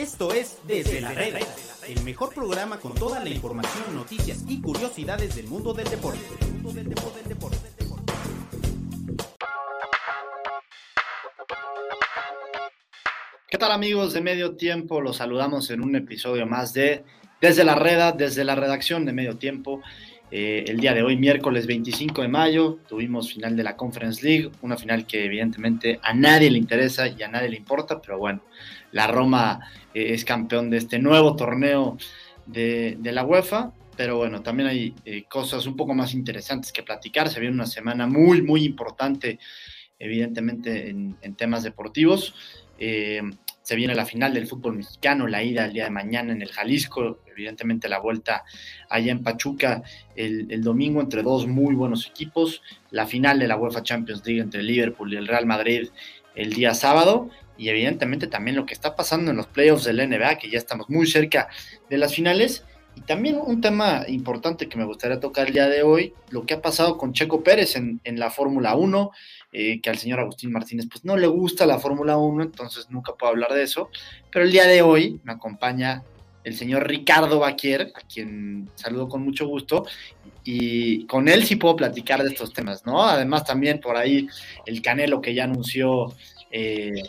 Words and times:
Esto 0.00 0.32
es 0.32 0.56
Desde 0.66 1.02
la 1.02 1.12
Reda, 1.12 1.40
el 1.86 2.02
mejor 2.04 2.34
programa 2.34 2.78
con 2.78 2.94
toda 2.94 3.22
la 3.22 3.28
información, 3.28 3.94
noticias 3.94 4.46
y 4.48 4.62
curiosidades 4.62 5.36
del 5.36 5.46
mundo 5.46 5.74
del 5.74 5.90
deporte. 5.90 6.20
¿Qué 13.46 13.58
tal 13.58 13.72
amigos 13.72 14.14
de 14.14 14.22
Medio 14.22 14.56
Tiempo? 14.56 15.02
Los 15.02 15.18
saludamos 15.18 15.70
en 15.70 15.82
un 15.82 15.94
episodio 15.94 16.46
más 16.46 16.72
de 16.72 17.04
Desde 17.42 17.64
la 17.64 17.74
Reda, 17.74 18.12
desde 18.12 18.44
la 18.44 18.54
redacción 18.54 19.04
de 19.04 19.12
Medio 19.12 19.36
Tiempo. 19.36 19.82
Eh, 20.32 20.64
el 20.68 20.78
día 20.78 20.94
de 20.94 21.02
hoy, 21.02 21.16
miércoles 21.16 21.66
25 21.66 22.22
de 22.22 22.28
mayo, 22.28 22.78
tuvimos 22.88 23.32
final 23.32 23.56
de 23.56 23.64
la 23.64 23.76
Conference 23.76 24.24
League, 24.24 24.50
una 24.62 24.76
final 24.76 25.04
que 25.04 25.24
evidentemente 25.24 25.98
a 26.02 26.14
nadie 26.14 26.50
le 26.50 26.58
interesa 26.58 27.08
y 27.08 27.20
a 27.22 27.28
nadie 27.28 27.48
le 27.48 27.56
importa, 27.56 28.00
pero 28.00 28.18
bueno, 28.18 28.40
la 28.92 29.08
Roma 29.08 29.60
eh, 29.92 30.12
es 30.14 30.24
campeón 30.24 30.70
de 30.70 30.76
este 30.76 31.00
nuevo 31.00 31.34
torneo 31.34 31.98
de, 32.46 32.96
la 33.02 33.24
UEFA, 33.24 33.72
pero 33.96 34.18
bueno, 34.18 34.40
también 34.40 34.68
hay 34.68 34.94
eh, 35.04 35.24
cosas 35.24 35.66
un 35.66 35.76
poco 35.76 35.94
más 35.94 36.14
interesantes 36.14 36.70
que 36.70 36.84
platicar. 36.84 37.28
Se 37.28 37.40
viene 37.40 37.56
una 37.56 37.66
semana 37.66 38.06
muy, 38.06 38.40
muy 38.40 38.64
importante, 38.64 39.40
evidentemente, 39.98 40.90
en, 40.90 41.34
temas 41.36 41.64
deportivos. 41.64 42.34
Se 43.62 43.76
viene 43.76 43.94
la 43.94 44.06
final 44.06 44.34
del 44.34 44.46
fútbol 44.46 44.76
mexicano, 44.76 45.26
la 45.26 45.42
ida 45.42 45.66
el 45.66 45.72
día 45.72 45.84
de 45.84 45.90
mañana 45.90 46.32
en 46.32 46.42
el 46.42 46.50
Jalisco, 46.50 47.20
evidentemente 47.26 47.88
la 47.88 47.98
vuelta 47.98 48.44
allá 48.88 49.12
en 49.12 49.22
Pachuca 49.22 49.82
el, 50.16 50.62
domingo 50.62 51.00
entre 51.00 51.22
dos 51.22 51.46
muy 51.46 51.74
buenos 51.74 52.06
equipos, 52.06 52.62
la 52.90 53.06
final 53.06 53.38
de 53.38 53.48
la 53.48 53.56
UEFA 53.56 53.82
Champions 53.82 54.24
League 54.24 54.40
entre 54.40 54.62
Liverpool 54.62 55.12
y 55.12 55.16
el 55.16 55.26
Real 55.26 55.46
Madrid 55.46 55.88
el 56.34 56.52
día 56.52 56.74
sábado 56.74 57.30
y 57.56 57.68
evidentemente 57.68 58.26
también 58.26 58.56
lo 58.56 58.64
que 58.64 58.72
está 58.72 58.96
pasando 58.96 59.30
en 59.30 59.36
los 59.36 59.46
playoffs 59.46 59.84
del 59.84 59.96
NBA, 59.96 60.36
que 60.36 60.50
ya 60.50 60.58
estamos 60.58 60.88
muy 60.88 61.06
cerca 61.06 61.48
de 61.90 61.98
las 61.98 62.14
finales. 62.14 62.64
Y 62.96 63.02
también 63.02 63.38
un 63.38 63.60
tema 63.60 64.04
importante 64.08 64.66
que 64.66 64.78
me 64.78 64.84
gustaría 64.84 65.20
tocar 65.20 65.46
el 65.46 65.52
día 65.52 65.68
de 65.68 65.82
hoy, 65.82 66.14
lo 66.30 66.46
que 66.46 66.54
ha 66.54 66.62
pasado 66.62 66.96
con 66.96 67.12
Checo 67.12 67.44
Pérez 67.44 67.76
en, 67.76 68.00
en 68.04 68.18
la 68.18 68.30
Fórmula 68.30 68.74
1. 68.74 69.10
Eh, 69.52 69.80
que 69.80 69.90
al 69.90 69.98
señor 69.98 70.20
Agustín 70.20 70.52
Martínez 70.52 70.86
pues 70.88 71.04
no 71.04 71.16
le 71.16 71.26
gusta 71.26 71.66
la 71.66 71.80
Fórmula 71.80 72.16
1, 72.16 72.44
entonces 72.44 72.88
nunca 72.88 73.14
puedo 73.14 73.32
hablar 73.32 73.52
de 73.52 73.64
eso. 73.64 73.90
Pero 74.30 74.44
el 74.44 74.52
día 74.52 74.64
de 74.64 74.82
hoy 74.82 75.20
me 75.24 75.32
acompaña 75.32 76.04
el 76.44 76.56
señor 76.56 76.86
Ricardo 76.86 77.40
Baquier, 77.40 77.92
a 77.94 78.00
quien 78.00 78.70
saludo 78.76 79.08
con 79.08 79.22
mucho 79.22 79.46
gusto, 79.48 79.84
y 80.44 81.04
con 81.06 81.28
él 81.28 81.44
sí 81.44 81.56
puedo 81.56 81.76
platicar 81.76 82.22
de 82.22 82.30
estos 82.30 82.52
temas, 82.52 82.86
¿no? 82.86 83.02
Además 83.02 83.44
también 83.44 83.80
por 83.80 83.96
ahí 83.96 84.28
el 84.66 84.80
Canelo 84.80 85.20
que 85.20 85.34
ya 85.34 85.44
anunció 85.44 86.14
eh, 86.50 87.02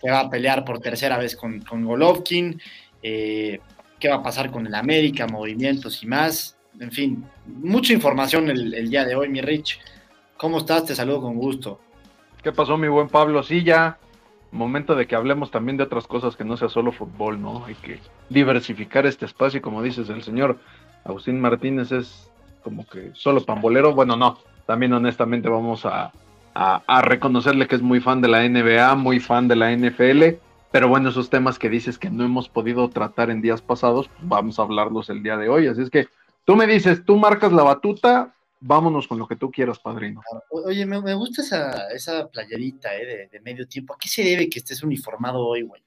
que 0.00 0.10
va 0.10 0.20
a 0.20 0.30
pelear 0.30 0.64
por 0.64 0.80
tercera 0.80 1.18
vez 1.18 1.36
con, 1.36 1.60
con 1.60 1.84
Golovkin, 1.84 2.60
eh, 3.02 3.60
qué 3.98 4.08
va 4.08 4.16
a 4.16 4.22
pasar 4.22 4.50
con 4.50 4.66
el 4.66 4.74
América, 4.74 5.26
movimientos 5.26 6.02
y 6.02 6.06
más, 6.06 6.56
en 6.78 6.92
fin, 6.92 7.24
mucha 7.46 7.92
información 7.92 8.48
el, 8.50 8.74
el 8.74 8.90
día 8.90 9.04
de 9.04 9.16
hoy, 9.16 9.28
mi 9.28 9.40
Rich. 9.40 9.80
¿Cómo 10.38 10.58
estás? 10.58 10.84
Te 10.84 10.94
saludo 10.94 11.20
con 11.20 11.34
gusto. 11.34 11.80
¿Qué 12.44 12.52
pasó, 12.52 12.76
mi 12.76 12.86
buen 12.86 13.08
Pablo? 13.08 13.42
Sí, 13.42 13.64
ya. 13.64 13.98
Momento 14.52 14.94
de 14.94 15.08
que 15.08 15.16
hablemos 15.16 15.50
también 15.50 15.76
de 15.76 15.82
otras 15.82 16.06
cosas 16.06 16.36
que 16.36 16.44
no 16.44 16.56
sea 16.56 16.68
solo 16.68 16.92
fútbol, 16.92 17.42
¿no? 17.42 17.64
Hay 17.64 17.74
que 17.74 17.98
diversificar 18.30 19.04
este 19.04 19.26
espacio, 19.26 19.60
como 19.60 19.82
dices, 19.82 20.08
el 20.10 20.22
señor 20.22 20.58
Agustín 21.04 21.40
Martínez 21.40 21.90
es 21.90 22.30
como 22.62 22.86
que 22.86 23.10
solo 23.14 23.44
pambolero. 23.44 23.94
Bueno, 23.94 24.16
no, 24.16 24.38
también 24.64 24.92
honestamente 24.92 25.48
vamos 25.48 25.84
a, 25.84 26.12
a, 26.54 27.02
reconocerle 27.02 27.66
que 27.66 27.74
es 27.74 27.82
muy 27.82 27.98
fan 27.98 28.20
de 28.20 28.28
la 28.28 28.48
NBA, 28.48 28.94
muy 28.94 29.18
fan 29.18 29.48
de 29.48 29.56
la 29.56 29.76
NFL, 29.76 30.38
pero 30.70 30.86
bueno, 30.86 31.08
esos 31.08 31.30
temas 31.30 31.58
que 31.58 31.68
dices 31.68 31.98
que 31.98 32.10
no 32.10 32.24
hemos 32.24 32.48
podido 32.48 32.88
tratar 32.90 33.30
en 33.30 33.42
días 33.42 33.60
pasados, 33.60 34.08
vamos 34.20 34.60
a 34.60 34.62
hablarlos 34.62 35.10
el 35.10 35.24
día 35.24 35.36
de 35.36 35.48
hoy. 35.48 35.66
Así 35.66 35.82
es 35.82 35.90
que 35.90 36.06
tú 36.44 36.54
me 36.54 36.68
dices, 36.68 37.04
tú 37.04 37.16
marcas 37.16 37.52
la 37.52 37.64
batuta, 37.64 38.36
vámonos 38.60 39.06
con 39.06 39.18
lo 39.18 39.26
que 39.26 39.36
tú 39.36 39.50
quieras, 39.50 39.78
padrino. 39.78 40.22
Oye, 40.50 40.84
me, 40.86 41.14
gusta 41.14 41.42
esa, 41.42 41.88
esa 41.88 42.28
playerita 42.28 42.94
eh, 42.96 43.28
de, 43.30 43.40
medio 43.40 43.66
tiempo. 43.66 43.94
¿A 43.94 43.98
qué 43.98 44.08
se 44.08 44.22
debe 44.22 44.48
que 44.48 44.58
estés 44.58 44.82
uniformado 44.82 45.40
hoy, 45.40 45.62
güey? 45.62 45.82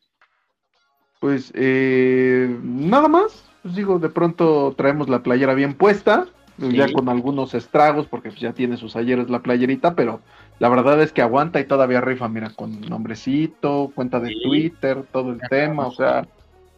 Pues 1.19 1.51
eh, 1.55 2.57
nada 2.63 3.07
más. 3.07 3.45
Pues 3.61 3.75
digo, 3.75 3.99
de 3.99 4.09
pronto 4.09 4.73
traemos 4.75 5.07
la 5.07 5.21
playera 5.21 5.53
bien 5.53 5.75
puesta, 5.75 6.25
ya 6.57 6.91
con 6.91 7.09
algunos 7.09 7.53
estragos, 7.53 8.07
porque 8.07 8.29
pues, 8.29 8.41
ya 8.41 8.53
tiene 8.53 8.75
sus 8.75 8.95
ayeres 8.95 9.29
la 9.29 9.43
playerita, 9.43 9.93
pero 9.93 10.21
la 10.57 10.67
verdad 10.69 10.99
es 11.01 11.11
que 11.11 11.21
aguanta 11.21 11.59
y 11.59 11.65
todavía 11.65 12.01
rifa, 12.01 12.27
mira, 12.27 12.49
con 12.49 12.81
nombrecito, 12.81 13.91
cuenta 13.93 14.19
de 14.19 14.35
Twitter, 14.43 15.03
todo 15.11 15.31
el 15.31 15.39
tema, 15.47 15.85
o 15.85 15.91
sea, 15.91 16.27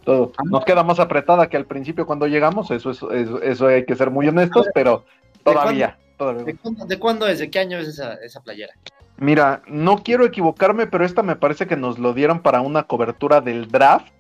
todo. 0.04 0.34
Nos 0.44 0.66
queda 0.66 0.84
más 0.84 1.00
apretada 1.00 1.48
que 1.48 1.56
al 1.56 1.66
principio 1.66 2.06
cuando 2.06 2.28
llegamos, 2.28 2.70
eso, 2.72 2.92
es, 2.92 3.02
eso, 3.12 3.42
eso 3.42 3.68
hay 3.68 3.86
que 3.86 3.96
ser 3.96 4.12
muy 4.12 4.28
honestos, 4.28 4.68
pero 4.74 5.06
Todavía, 5.44 5.98
todavía. 6.18 6.44
¿De 6.88 7.00
cuándo, 7.00 7.28
es? 7.28 7.40
¿De 7.40 7.50
qué 7.50 7.60
año 7.60 7.78
es 7.78 7.88
esa, 7.88 8.42
playera? 8.44 8.74
Mira, 9.18 9.62
no 9.68 10.04
quiero 10.04 10.26
equivocarme, 10.26 10.88
pero 10.88 11.06
esta 11.06 11.24
me 11.24 11.36
parece 11.36 11.68
que 11.68 11.76
nos 11.76 12.00
lo 12.00 12.14
dieron 12.14 12.42
para 12.42 12.62
una 12.62 12.84
cobertura 12.84 13.42
del 13.42 13.68
draft. 13.68 14.12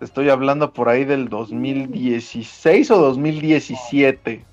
Estoy 0.00 0.30
hablando 0.30 0.72
por 0.72 0.88
ahí 0.88 1.04
del 1.04 1.28
2016 1.28 2.90
o 2.90 2.98
2017. 2.98 4.44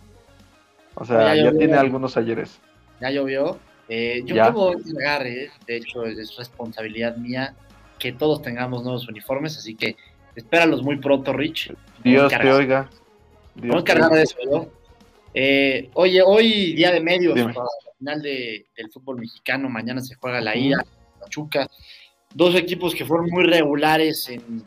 O 0.96 1.06
sea, 1.06 1.36
ya, 1.36 1.52
tiene 1.52 1.76
algunos 1.76 2.18
ayeres. 2.18 2.60
Ya 3.00 3.10
llovió. 3.10 3.60
Eh, 3.90 4.24
yo 4.26 4.36
como 4.52 4.74
agarre, 5.00 5.50
de 5.66 5.78
hecho 5.78 6.06
es 6.06 6.36
responsabilidad 6.36 7.16
mía 7.16 7.56
que 7.98 8.12
todos 8.12 8.42
tengamos 8.42 8.84
nuevos 8.84 9.08
uniformes, 9.08 9.58
así 9.58 9.76
que 9.76 9.96
espéralos 10.36 10.84
muy 10.84 10.98
pronto, 10.98 11.32
Rich. 11.34 11.74
Dios 12.04 12.32
te 12.32 12.52
oiga. 12.52 12.90
Vamos 13.56 13.82
a 13.82 13.86
cargar 13.86 14.12
de 14.12 14.24
eso, 14.24 14.38
¿no? 14.50 14.68
Eh, 15.34 15.90
oye, 15.94 16.22
hoy 16.22 16.74
día 16.74 16.92
de 16.92 17.00
medios 17.00 17.34
para 17.34 17.54
la 17.54 17.94
final 17.98 18.22
del 18.22 18.92
fútbol 18.92 19.20
mexicano, 19.20 19.70
mañana 19.70 20.02
se 20.02 20.16
juega 20.16 20.42
la 20.42 20.56
ida, 20.56 20.84
Pachuca, 21.20 21.70
dos 22.34 22.56
equipos 22.56 22.96
que 22.96 23.06
fueron 23.06 23.28
muy 23.30 23.44
regulares 23.44 24.30
en, 24.30 24.64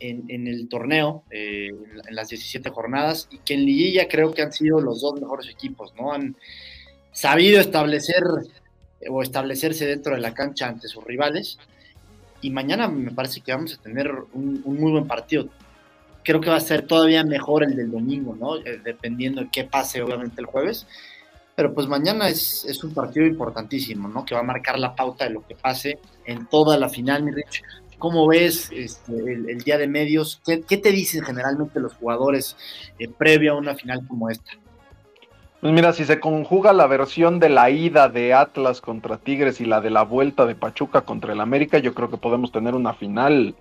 en, 0.00 0.46
el 0.46 0.68
torneo, 0.68 1.24
eh, 1.30 1.70
en 2.06 2.14
las 2.14 2.28
17 2.28 2.70
jornadas, 2.70 3.28
y 3.30 3.38
que 3.38 3.54
en 3.54 3.64
liguilla 3.64 4.08
creo 4.08 4.32
que 4.32 4.42
han 4.42 4.52
sido 4.52 4.80
los 4.80 5.00
dos 5.00 5.20
mejores 5.20 5.48
equipos, 5.48 5.94
¿no? 5.96 6.12
Han 6.12 6.36
sabido 7.12 7.60
establecer 7.60 8.22
o 9.08 9.22
establecerse 9.22 9.86
dentro 9.86 10.14
de 10.14 10.20
la 10.20 10.34
cancha 10.34 10.68
ante 10.68 10.88
sus 10.88 11.04
rivales, 11.04 11.58
y 12.40 12.50
mañana 12.50 12.88
me 12.88 13.10
parece 13.10 13.40
que 13.40 13.52
vamos 13.52 13.74
a 13.74 13.82
tener 13.82 14.12
un 14.32 14.62
muy 14.64 14.92
buen 14.92 15.06
partido 15.06 15.48
creo 16.28 16.42
que 16.42 16.50
va 16.50 16.56
a 16.56 16.60
ser 16.60 16.82
todavía 16.82 17.24
mejor 17.24 17.64
el 17.64 17.74
del 17.74 17.90
domingo, 17.90 18.36
¿no? 18.38 18.56
Eh, 18.56 18.82
dependiendo 18.84 19.40
de 19.40 19.48
qué 19.50 19.64
pase, 19.64 20.02
obviamente, 20.02 20.42
el 20.42 20.46
jueves. 20.46 20.86
Pero 21.54 21.72
pues 21.72 21.86
mañana 21.86 22.28
es, 22.28 22.66
es, 22.68 22.84
un 22.84 22.92
partido 22.92 23.24
importantísimo, 23.24 24.08
¿no? 24.08 24.26
Que 24.26 24.34
va 24.34 24.42
a 24.42 24.44
marcar 24.44 24.78
la 24.78 24.94
pauta 24.94 25.24
de 25.24 25.30
lo 25.30 25.46
que 25.46 25.54
pase 25.54 25.98
en 26.26 26.44
toda 26.44 26.76
la 26.76 26.90
final, 26.90 27.22
mi 27.22 27.30
Rich. 27.30 27.62
¿Cómo 27.96 28.26
ves 28.28 28.68
este, 28.74 29.12
el, 29.12 29.62
día 29.62 29.78
de 29.78 29.86
medios? 29.86 30.42
¿Qué, 30.44 30.76
te 30.76 30.92
dicen 30.92 31.24
generalmente 31.24 31.80
los 31.80 31.94
jugadores 31.94 32.58
eh, 32.98 33.08
previo 33.08 33.54
a 33.54 33.56
una 33.56 33.74
final 33.74 34.06
como 34.06 34.28
esta? 34.28 34.50
Pues 35.62 35.72
mira, 35.72 35.94
si 35.94 36.04
se 36.04 36.20
conjuga 36.20 36.74
la 36.74 36.86
versión 36.86 37.40
de 37.40 37.48
la 37.48 37.70
ida 37.70 38.10
de 38.10 38.34
Atlas 38.34 38.82
contra 38.82 39.16
Tigres 39.16 39.62
y 39.62 39.64
la 39.64 39.80
de 39.80 39.88
la 39.88 40.02
vuelta 40.02 40.44
de 40.44 40.54
Pachuca 40.54 41.00
contra 41.00 41.32
el 41.32 41.40
América, 41.40 41.78
yo 41.78 41.94
creo 41.94 42.10
que 42.10 42.18
podemos 42.18 42.52
tener 42.52 42.74
una 42.74 42.92
final 42.92 43.54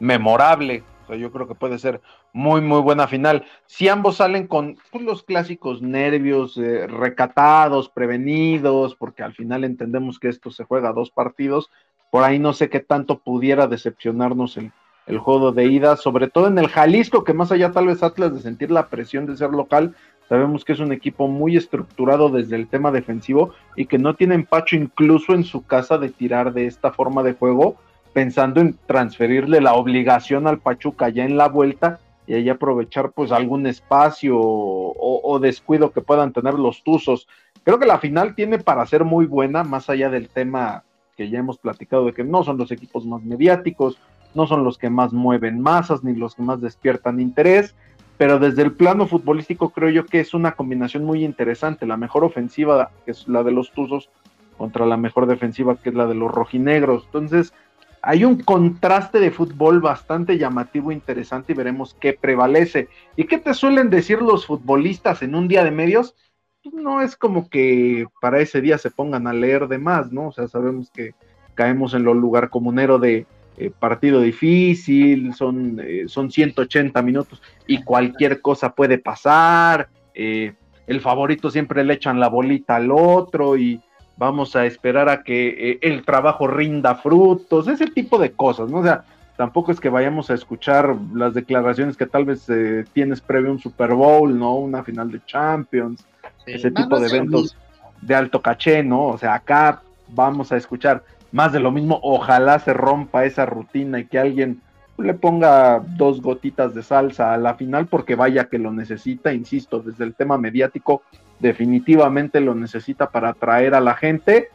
memorable 0.00 0.84
yo 1.16 1.30
creo 1.32 1.48
que 1.48 1.54
puede 1.54 1.78
ser 1.78 2.00
muy, 2.32 2.60
muy 2.60 2.80
buena 2.80 3.06
final. 3.08 3.44
Si 3.66 3.88
ambos 3.88 4.16
salen 4.16 4.46
con 4.46 4.76
pues, 4.90 5.04
los 5.04 5.22
clásicos 5.22 5.82
nervios, 5.82 6.56
eh, 6.56 6.86
recatados, 6.86 7.88
prevenidos, 7.88 8.94
porque 8.94 9.22
al 9.22 9.34
final 9.34 9.64
entendemos 9.64 10.18
que 10.18 10.28
esto 10.28 10.50
se 10.50 10.64
juega 10.64 10.92
dos 10.92 11.10
partidos, 11.10 11.70
por 12.10 12.24
ahí 12.24 12.38
no 12.38 12.52
sé 12.52 12.68
qué 12.68 12.80
tanto 12.80 13.18
pudiera 13.18 13.66
decepcionarnos 13.66 14.56
el, 14.56 14.72
el 15.06 15.18
juego 15.18 15.52
de 15.52 15.66
ida, 15.66 15.96
sobre 15.96 16.28
todo 16.28 16.48
en 16.48 16.58
el 16.58 16.68
Jalisco, 16.68 17.24
que 17.24 17.32
más 17.32 17.50
allá 17.50 17.72
tal 17.72 17.86
vez 17.86 18.02
Atlas 18.02 18.34
de 18.34 18.40
sentir 18.40 18.70
la 18.70 18.88
presión 18.88 19.26
de 19.26 19.36
ser 19.36 19.50
local, 19.50 19.94
sabemos 20.28 20.64
que 20.64 20.72
es 20.72 20.80
un 20.80 20.92
equipo 20.92 21.28
muy 21.28 21.56
estructurado 21.56 22.28
desde 22.28 22.56
el 22.56 22.68
tema 22.68 22.90
defensivo 22.92 23.54
y 23.74 23.86
que 23.86 23.98
no 23.98 24.14
tiene 24.14 24.34
empacho 24.34 24.76
incluso 24.76 25.32
en 25.32 25.44
su 25.44 25.64
casa 25.64 25.96
de 25.96 26.10
tirar 26.10 26.52
de 26.52 26.66
esta 26.66 26.92
forma 26.92 27.22
de 27.22 27.32
juego 27.32 27.76
pensando 28.12 28.60
en 28.60 28.76
transferirle 28.86 29.60
la 29.60 29.74
obligación 29.74 30.46
al 30.46 30.58
Pachuca 30.58 31.08
ya 31.08 31.24
en 31.24 31.36
la 31.36 31.48
vuelta 31.48 32.00
y 32.26 32.34
ahí 32.34 32.48
aprovechar 32.48 33.12
pues 33.12 33.32
algún 33.32 33.66
espacio 33.66 34.36
o, 34.38 35.38
descuido 35.40 35.92
que 35.92 36.02
puedan 36.02 36.32
tener 36.32 36.54
los 36.54 36.82
Tuzos. 36.84 37.26
Creo 37.64 37.78
que 37.78 37.86
la 37.86 37.98
final 37.98 38.34
tiene 38.34 38.58
para 38.58 38.84
ser 38.86 39.04
muy 39.04 39.24
buena, 39.24 39.64
más 39.64 39.88
allá 39.88 40.10
del 40.10 40.28
tema 40.28 40.84
que 41.16 41.30
ya 41.30 41.38
hemos 41.38 41.58
platicado 41.58 42.04
de 42.04 42.12
que 42.12 42.24
no 42.24 42.44
son 42.44 42.58
los 42.58 42.70
equipos 42.70 43.06
más 43.06 43.22
mediáticos, 43.22 43.98
no 44.34 44.46
son 44.46 44.62
los 44.62 44.76
que 44.76 44.90
más 44.90 45.12
mueven 45.12 45.60
masas 45.60 46.04
ni 46.04 46.14
los 46.14 46.34
que 46.34 46.42
más 46.42 46.60
despiertan 46.60 47.18
interés, 47.18 47.74
pero 48.18 48.38
desde 48.38 48.62
el 48.62 48.72
plano 48.72 49.06
futbolístico 49.06 49.70
creo 49.70 49.88
yo 49.90 50.04
que 50.04 50.20
es 50.20 50.34
una 50.34 50.52
combinación 50.52 51.04
muy 51.04 51.24
interesante. 51.24 51.86
La 51.86 51.96
mejor 51.96 52.24
ofensiva, 52.24 52.90
que 53.04 53.12
es 53.12 53.26
la 53.26 53.42
de 53.42 53.52
los 53.52 53.72
Tuzos, 53.72 54.10
contra 54.58 54.84
la 54.84 54.96
mejor 54.96 55.26
defensiva, 55.26 55.76
que 55.76 55.88
es 55.88 55.94
la 55.94 56.06
de 56.06 56.14
los 56.14 56.30
rojinegros. 56.30 57.04
Entonces, 57.06 57.54
hay 58.02 58.24
un 58.24 58.40
contraste 58.42 59.20
de 59.20 59.30
fútbol 59.30 59.80
bastante 59.80 60.38
llamativo, 60.38 60.92
interesante 60.92 61.52
y 61.52 61.56
veremos 61.56 61.94
qué 62.00 62.12
prevalece. 62.12 62.88
¿Y 63.16 63.24
qué 63.24 63.38
te 63.38 63.54
suelen 63.54 63.90
decir 63.90 64.22
los 64.22 64.46
futbolistas 64.46 65.22
en 65.22 65.34
un 65.34 65.48
día 65.48 65.64
de 65.64 65.70
medios? 65.70 66.14
Pues 66.62 66.74
no 66.74 67.02
es 67.02 67.16
como 67.16 67.48
que 67.48 68.06
para 68.20 68.40
ese 68.40 68.60
día 68.60 68.78
se 68.78 68.90
pongan 68.90 69.26
a 69.26 69.32
leer 69.32 69.68
de 69.68 69.78
más, 69.78 70.12
¿no? 70.12 70.28
O 70.28 70.32
sea, 70.32 70.48
sabemos 70.48 70.90
que 70.90 71.14
caemos 71.54 71.94
en 71.94 72.04
lo 72.04 72.14
lugar 72.14 72.50
comunero 72.50 72.98
de 72.98 73.26
eh, 73.56 73.72
partido 73.76 74.20
difícil, 74.20 75.34
son, 75.34 75.80
eh, 75.82 76.04
son 76.06 76.30
180 76.30 77.02
minutos 77.02 77.42
y 77.66 77.82
cualquier 77.82 78.40
cosa 78.40 78.72
puede 78.72 78.98
pasar. 78.98 79.88
Eh, 80.14 80.54
el 80.86 81.00
favorito 81.00 81.50
siempre 81.50 81.82
le 81.82 81.94
echan 81.94 82.20
la 82.20 82.28
bolita 82.28 82.76
al 82.76 82.90
otro 82.92 83.56
y 83.56 83.80
vamos 84.18 84.56
a 84.56 84.66
esperar 84.66 85.08
a 85.08 85.22
que 85.22 85.78
el 85.80 86.04
trabajo 86.04 86.46
rinda 86.46 86.96
frutos, 86.96 87.68
ese 87.68 87.86
tipo 87.86 88.18
de 88.18 88.32
cosas, 88.32 88.68
¿no? 88.68 88.78
O 88.78 88.82
sea, 88.82 89.04
tampoco 89.36 89.70
es 89.70 89.78
que 89.78 89.88
vayamos 89.88 90.28
a 90.30 90.34
escuchar 90.34 90.96
las 91.14 91.32
declaraciones 91.32 91.96
que 91.96 92.06
tal 92.06 92.24
vez 92.24 92.46
tienes 92.92 93.20
previo 93.20 93.52
un 93.52 93.60
Super 93.60 93.94
Bowl, 93.94 94.36
¿no? 94.36 94.56
Una 94.56 94.82
final 94.82 95.10
de 95.12 95.24
Champions, 95.24 96.04
ese 96.44 96.72
tipo 96.72 96.98
de 96.98 97.06
eventos 97.06 97.56
de 98.02 98.14
alto 98.14 98.42
caché, 98.42 98.82
¿no? 98.82 99.06
O 99.06 99.18
sea, 99.18 99.34
acá 99.34 99.82
vamos 100.08 100.50
a 100.50 100.56
escuchar 100.56 101.04
más 101.30 101.52
de 101.52 101.60
lo 101.60 101.70
mismo. 101.70 102.00
Ojalá 102.02 102.58
se 102.58 102.72
rompa 102.72 103.24
esa 103.24 103.46
rutina 103.46 104.00
y 104.00 104.06
que 104.06 104.18
alguien 104.18 104.60
le 104.96 105.14
ponga 105.14 105.80
dos 105.96 106.20
gotitas 106.20 106.74
de 106.74 106.82
salsa 106.82 107.32
a 107.32 107.38
la 107.38 107.54
final 107.54 107.86
porque 107.86 108.16
vaya 108.16 108.48
que 108.48 108.58
lo 108.58 108.72
necesita, 108.72 109.32
insisto, 109.32 109.78
desde 109.78 110.02
el 110.02 110.14
tema 110.14 110.38
mediático 110.38 111.02
definitivamente 111.40 112.40
lo 112.40 112.54
necesita 112.54 113.10
para 113.10 113.30
atraer 113.30 113.74
a 113.74 113.80
la 113.80 113.94
gente. 113.94 114.48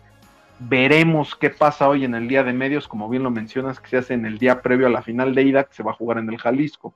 Veremos 0.59 1.35
qué 1.35 1.49
pasa 1.49 1.89
hoy 1.89 2.05
en 2.05 2.15
el 2.15 2.27
día 2.27 2.43
de 2.43 2.53
medios, 2.53 2.87
como 2.87 3.09
bien 3.09 3.23
lo 3.23 3.31
mencionas, 3.31 3.79
que 3.79 3.89
se 3.89 3.97
hace 3.97 4.13
en 4.13 4.25
el 4.25 4.37
día 4.37 4.61
previo 4.61 4.87
a 4.87 4.91
la 4.91 5.01
final 5.01 5.35
de 5.35 5.43
ida, 5.43 5.63
que 5.63 5.73
se 5.73 5.83
va 5.83 5.91
a 5.91 5.95
jugar 5.95 6.19
en 6.19 6.29
el 6.29 6.37
Jalisco. 6.37 6.95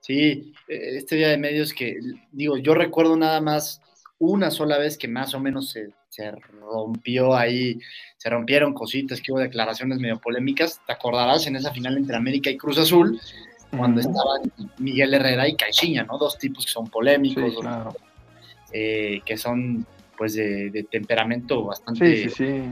Sí, 0.00 0.52
e, 0.68 0.96
este 0.96 1.16
día 1.16 1.28
de 1.28 1.38
medios 1.38 1.72
que, 1.72 1.98
digo, 2.30 2.56
yo 2.56 2.74
recuerdo 2.74 3.16
nada 3.16 3.40
más 3.40 3.80
una 4.18 4.50
sola 4.50 4.78
vez 4.78 4.98
que 4.98 5.08
más 5.08 5.34
o 5.34 5.40
menos 5.40 5.70
se, 5.70 5.90
se 6.08 6.30
rompió 6.30 7.34
ahí, 7.34 7.80
se 8.18 8.30
rompieron 8.30 8.74
cositas, 8.74 9.20
que 9.20 9.32
hubo 9.32 9.40
declaraciones 9.40 9.98
medio 9.98 10.20
polémicas. 10.20 10.80
Te 10.86 10.92
acordarás 10.92 11.46
en 11.46 11.56
esa 11.56 11.72
final 11.72 11.96
entre 11.96 12.16
América 12.16 12.50
y 12.50 12.56
Cruz 12.56 12.78
Azul, 12.78 13.18
cuando 13.76 14.00
estaban 14.00 14.52
Miguel 14.78 15.14
Herrera 15.14 15.48
y 15.48 15.56
Caixinha, 15.56 16.04
¿no? 16.04 16.18
Dos 16.18 16.38
tipos 16.38 16.66
que 16.66 16.70
son 16.70 16.88
polémicos, 16.88 17.54
eh, 18.72 19.20
que 19.24 19.36
son 19.36 19.86
pues 20.16 20.34
de, 20.34 20.86
temperamento 20.90 21.64
bastante... 21.64 22.16
Sí, 22.16 22.28
sí, 22.30 22.46
sí. 22.46 22.62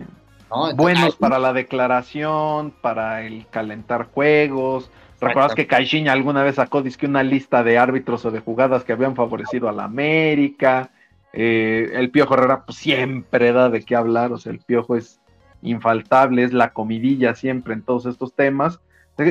Buenos 0.75 1.17
para 1.17 1.39
la 1.39 1.53
declaración, 1.53 2.73
para 2.81 3.23
el 3.23 3.47
calentar 3.51 4.07
juegos. 4.07 4.91
¿Recuerdas 5.21 5.55
que 5.55 5.67
Caixinha 5.67 6.13
alguna 6.13 6.43
vez 6.43 6.57
sacó 6.57 6.83
una 7.03 7.23
lista 7.23 7.63
de 7.63 7.79
árbitros 7.79 8.25
o 8.25 8.31
de 8.31 8.41
jugadas 8.41 8.85
que 8.85 8.93
habían 8.93 9.15
favorecido 9.15 9.69
a 9.69 9.73
la 9.73 9.85
América? 9.85 10.91
Eh, 11.33 11.91
el 11.95 12.11
Piojo 12.11 12.35
Herrera 12.35 12.65
pues, 12.65 12.79
siempre 12.79 13.53
da 13.53 13.69
de 13.69 13.83
qué 13.83 13.95
hablar, 13.95 14.33
o 14.33 14.39
sea, 14.39 14.51
el 14.53 14.59
Piojo 14.59 14.97
es 14.97 15.21
infaltable, 15.63 16.43
es 16.43 16.53
la 16.53 16.73
comidilla 16.73 17.35
siempre 17.35 17.75
en 17.75 17.83
todos 17.83 18.07
estos 18.07 18.35
temas. 18.35 18.81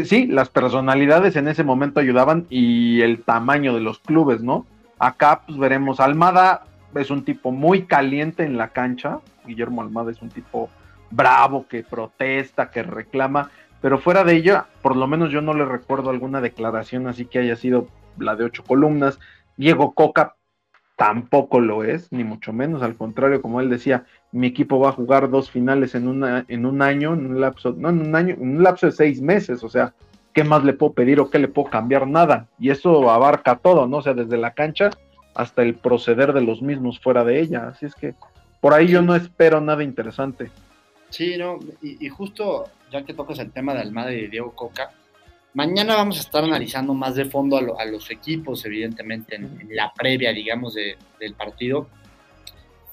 Sí, 0.06 0.28
las 0.28 0.50
personalidades 0.50 1.36
en 1.36 1.48
ese 1.48 1.64
momento 1.64 2.00
ayudaban 2.00 2.46
y 2.50 3.02
el 3.02 3.24
tamaño 3.24 3.74
de 3.74 3.82
los 3.82 4.00
clubes, 4.00 4.42
¿no? 4.42 4.68
Acá 5.00 5.42
pues 5.46 5.58
veremos, 5.58 6.00
Almada 6.00 6.64
es 6.94 7.10
un 7.10 7.24
tipo 7.24 7.52
muy 7.52 7.84
caliente 7.84 8.44
en 8.44 8.58
la 8.58 8.70
cancha, 8.70 9.20
Guillermo 9.46 9.82
Almada 9.82 10.12
es 10.12 10.22
un 10.22 10.30
tipo 10.30 10.70
bravo 11.10 11.68
que 11.68 11.84
protesta, 11.84 12.70
que 12.70 12.84
reclama, 12.84 13.50
pero 13.82 13.98
fuera 13.98 14.24
de 14.24 14.36
ella, 14.36 14.68
por 14.82 14.96
lo 14.96 15.08
menos 15.08 15.32
yo 15.32 15.42
no 15.42 15.54
le 15.54 15.66
recuerdo 15.66 16.10
alguna 16.10 16.42
declaración 16.42 17.08
así 17.08 17.26
que 17.26 17.40
haya 17.40 17.56
sido 17.56 17.88
la 18.18 18.36
de 18.36 18.44
ocho 18.44 18.64
columnas. 18.64 19.20
Diego 19.56 19.94
Coca 19.94 20.36
tampoco 20.98 21.62
lo 21.62 21.86
es, 21.86 22.12
ni 22.12 22.26
mucho 22.26 22.52
menos, 22.52 22.84
al 22.84 22.98
contrario, 22.98 23.42
como 23.42 23.62
él 23.62 23.70
decía, 23.70 24.04
mi 24.34 24.48
equipo 24.48 24.80
va 24.80 24.90
a 24.90 24.94
jugar 24.94 25.30
dos 25.30 25.50
finales 25.50 25.96
en, 25.96 26.10
una, 26.10 26.44
en 26.50 26.66
un 26.66 26.82
año, 26.82 27.14
en 27.14 27.26
un 27.26 27.40
lapso, 27.40 27.74
no 27.78 27.88
en 27.90 28.02
un 28.02 28.16
año, 28.16 28.36
en 28.36 28.58
un 28.58 28.64
lapso 28.64 28.88
de 28.88 28.92
seis 28.92 29.22
meses, 29.22 29.64
o 29.64 29.70
sea, 29.70 29.94
¿qué 30.40 30.46
más 30.46 30.64
le 30.64 30.72
puedo 30.72 30.94
pedir 30.94 31.20
o 31.20 31.30
qué 31.30 31.38
le 31.38 31.50
puedo 31.50 31.70
cambiar? 31.70 32.08
Nada, 32.08 32.48
y 32.58 32.70
eso 32.70 33.12
abarca 33.12 33.58
todo, 33.58 33.88
¿no? 33.88 33.98
O 33.98 34.02
sea, 34.02 34.14
desde 34.14 34.38
la 34.38 34.54
cancha 34.54 34.90
hasta 35.36 35.64
el 35.64 35.76
proceder 35.76 36.32
de 36.32 36.40
los 36.40 36.62
mismos 36.62 36.98
fuera 36.98 37.26
de 37.26 37.42
ella, 37.42 37.68
así 37.68 37.86
es 37.86 37.94
que 37.94 38.14
por 38.62 38.74
ahí 38.74 38.88
yo 38.88 39.02
no 39.02 39.16
espero 39.18 39.60
nada 39.60 39.84
interesante. 39.84 40.50
Sí, 41.10 41.36
no, 41.38 41.60
y, 41.82 42.08
justo 42.08 42.70
ya 42.90 43.04
que 43.04 43.14
tocas 43.14 43.40
el 43.40 43.52
tema 43.52 43.74
de 43.74 43.82
Almada 43.82 44.14
y 44.14 44.22
de 44.22 44.28
Diego 44.30 44.56
Coca, 44.56 44.92
Mañana 45.56 45.96
vamos 45.96 46.18
a 46.18 46.22
estar 46.22 46.44
analizando 46.44 46.94
más 46.94 47.16
de 47.16 47.26
fondo 47.26 47.58
a, 47.58 47.86
los 47.86 48.12
equipos, 48.12 48.64
evidentemente, 48.66 49.36
en, 49.36 49.68
la 49.72 49.92
previa, 49.92 50.32
digamos, 50.32 50.76
del 50.76 51.34
partido. 51.36 51.88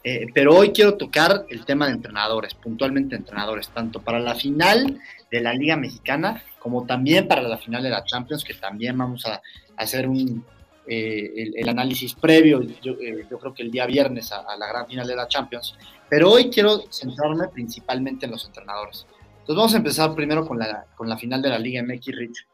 Eh, 0.03 0.27
pero 0.33 0.55
hoy 0.55 0.71
quiero 0.71 0.95
tocar 0.95 1.47
el 1.49 1.65
tema 1.65 1.87
de 1.87 1.93
entrenadores, 1.93 2.55
puntualmente 2.55 3.17
entrenadores, 3.17 3.69
tanto 3.71 4.01
para 4.01 4.21
la 4.21 4.35
final 4.35 5.01
de 5.31 5.41
la 5.41 5.53
Liga 5.53 5.77
Mexicana 5.77 6.43
como 6.59 6.85
también 6.85 7.29
para 7.29 7.43
la 7.43 7.59
final 7.59 7.83
de 7.83 7.91
la 7.91 8.05
Champions, 8.05 8.45
que 8.45 8.55
también 8.55 8.97
vamos 8.99 9.25
a, 9.27 9.41
hacer 9.77 10.09
un, 10.09 10.45
eh, 10.87 11.53
el, 11.55 11.69
análisis 11.69 12.15
previo, 12.15 12.61
yo, 12.83 12.95
eh, 13.01 13.27
creo 13.29 13.55
que 13.55 13.63
el 13.63 13.71
día 13.71 13.87
viernes 13.87 14.33
a, 14.33 14.41
a, 14.41 14.57
la 14.57 14.67
gran 14.67 14.87
final 14.87 15.07
de 15.07 15.17
la 15.17 15.29
Champions. 15.29 15.77
Pero 16.09 16.31
hoy 16.31 16.51
quiero 16.51 16.85
centrarme 16.91 17.49
principalmente 17.49 18.27
en 18.27 18.33
los 18.33 18.45
entrenadores. 18.47 19.07
Entonces 19.47 19.57
vamos 19.57 19.75
a 19.75 19.77
empezar 19.77 20.15
primero 20.15 20.45
con 20.45 20.59
la, 20.59 20.87
con 20.97 21.09
la 21.09 21.17
final 21.17 21.41
de 21.41 21.51
la 21.51 21.59
Liga 21.59 21.81
MX, 21.83 22.07
Rich. 22.17 22.47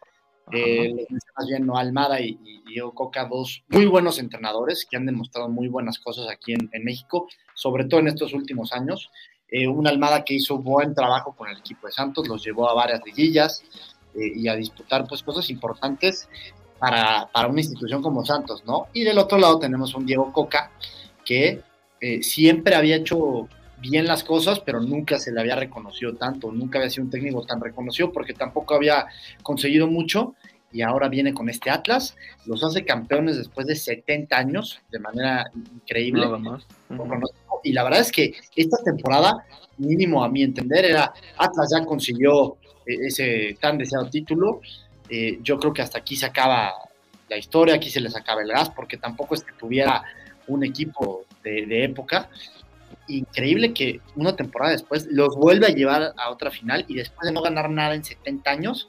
Eh, 0.51 1.07
más 1.37 1.47
bien 1.47 1.69
Almada 1.75 2.21
y, 2.21 2.39
Diego 2.67 2.95
Coca, 2.95 3.27
dos 3.27 3.63
muy 3.69 3.87
buenos 3.87 4.19
entrenadores 4.19 4.87
que 4.91 4.97
han 4.97 5.07
demostrado 5.07 5.49
muy 5.49 5.69
buenas 5.69 5.99
cosas 5.99 6.29
aquí 6.31 6.55
en, 6.55 6.85
México, 6.85 7.29
sobre 7.55 7.85
todo 7.85 8.01
en 8.01 8.09
estos 8.09 8.33
últimos 8.33 8.73
años. 8.73 9.11
Eh, 9.49 9.69
una 9.69 9.91
Almada 9.91 10.25
que 10.25 10.35
hizo 10.35 10.59
buen 10.59 10.95
trabajo 10.95 11.35
con 11.37 11.49
el 11.49 11.59
equipo 11.59 11.87
de 11.87 11.93
Santos, 11.93 12.27
los 12.29 12.43
llevó 12.43 12.69
a 12.69 12.75
varias 12.75 13.01
liguillas 13.05 13.63
eh, 14.15 14.33
y 14.35 14.49
a 14.49 14.57
disputar 14.57 15.07
pues 15.07 15.23
cosas 15.23 15.49
importantes 15.51 16.29
para, 16.79 17.29
para, 17.33 17.49
una 17.49 17.61
institución 17.61 18.03
como 18.03 18.25
Santos, 18.25 18.65
¿no? 18.65 18.89
Y 18.93 19.05
del 19.05 19.19
otro 19.19 19.39
lado 19.39 19.59
tenemos 19.59 19.95
un 19.95 20.07
Diego 20.07 20.33
Coca 20.33 20.71
que 21.25 21.63
eh, 22.01 22.23
siempre 22.23 22.75
había 22.75 22.97
hecho 22.97 23.49
bien 23.83 24.07
las 24.07 24.25
cosas, 24.25 24.61
pero 24.61 24.81
nunca 24.81 25.19
se 25.19 25.33
le 25.33 25.41
había 25.41 25.57
reconocido 25.57 26.15
tanto, 26.15 26.53
nunca 26.53 26.79
había 26.79 26.89
sido 26.89 27.05
un 27.05 27.11
técnico 27.11 27.45
tan 27.45 27.61
reconocido 27.61 28.13
porque 28.13 28.33
tampoco 28.33 28.75
había 28.75 29.07
conseguido 29.43 29.89
mucho 29.89 30.35
y 30.73 30.81
ahora 30.81 31.09
viene 31.09 31.35
con 31.35 31.51
este 31.51 31.69
Atlas, 31.69 32.17
los 32.47 32.65
hace 32.65 32.85
campeones 32.85 33.37
después 33.37 33.67
de 33.67 33.77
70 33.77 34.35
años 34.37 34.81
de 34.91 34.99
manera 35.01 35.51
increíble. 35.55 36.27
Y 37.65 37.73
la 37.73 37.85
verdad 37.85 38.01
es 38.01 38.11
que 38.11 38.35
esta 38.57 38.79
temporada, 38.83 39.45
mínimo 39.77 40.25
a 40.25 40.29
mi 40.29 40.43
entender, 40.43 40.85
era 40.87 41.13
Atlas 41.37 41.71
ya 41.77 41.85
consiguió 41.85 42.57
eh, 42.87 42.97
ese 43.07 43.57
tan 43.61 43.77
deseado 43.77 44.09
título. 44.09 44.61
Eh, 45.11 45.41
yo 45.43 45.59
creo 45.59 45.73
que 45.75 45.83
hasta 45.83 45.99
aquí 45.99 46.17
se 46.17 46.27
acaba 46.27 46.73
la 47.29 47.37
historia, 47.37 47.75
aquí 47.75 47.91
se 47.91 48.01
les 48.01 48.17
acaba 48.17 48.43
el 48.43 48.49
gas, 48.49 48.71
porque 48.71 48.97
tampoco 48.97 49.35
es 49.35 49.45
que 49.45 49.53
tuviera 49.53 50.03
un 50.47 50.65
equipo 50.65 51.25
de, 51.45 51.67
de 51.67 51.85
época 51.85 52.31
increíble 53.09 53.73
que 53.73 54.01
una 54.17 54.37
temporada 54.37 54.73
después 54.73 55.07
los 55.11 55.37
vuelve 55.37 55.67
a 55.67 55.71
llevar 55.71 56.15
a 56.17 56.31
otra 56.31 56.51
final 56.51 56.85
y 56.89 56.95
después 56.95 57.27
de 57.27 57.33
no 57.33 57.43
ganar 57.43 57.71
nada 57.71 57.95
en 57.95 58.05
70 58.05 58.51
años, 58.51 58.89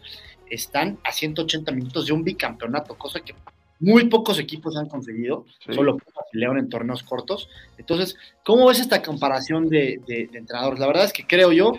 están 0.49 0.99
a 1.03 1.11
180 1.11 1.71
minutos 1.71 2.05
de 2.05 2.13
un 2.13 2.23
bicampeonato, 2.23 2.95
cosa 2.97 3.19
que 3.19 3.35
muy 3.79 4.07
pocos 4.07 4.39
equipos 4.39 4.77
han 4.77 4.87
conseguido, 4.87 5.45
solo 5.69 5.97
León 6.31 6.57
en 6.57 6.69
torneos 6.69 7.03
cortos. 7.03 7.49
Entonces, 7.77 8.15
¿cómo 8.45 8.67
ves 8.67 8.79
esta 8.79 9.01
comparación 9.01 9.67
de, 9.67 9.99
entrenadores? 10.33 10.79
La 10.79 10.87
verdad 10.87 11.05
es 11.05 11.13
que 11.13 11.27
creo 11.27 11.51
yo 11.51 11.73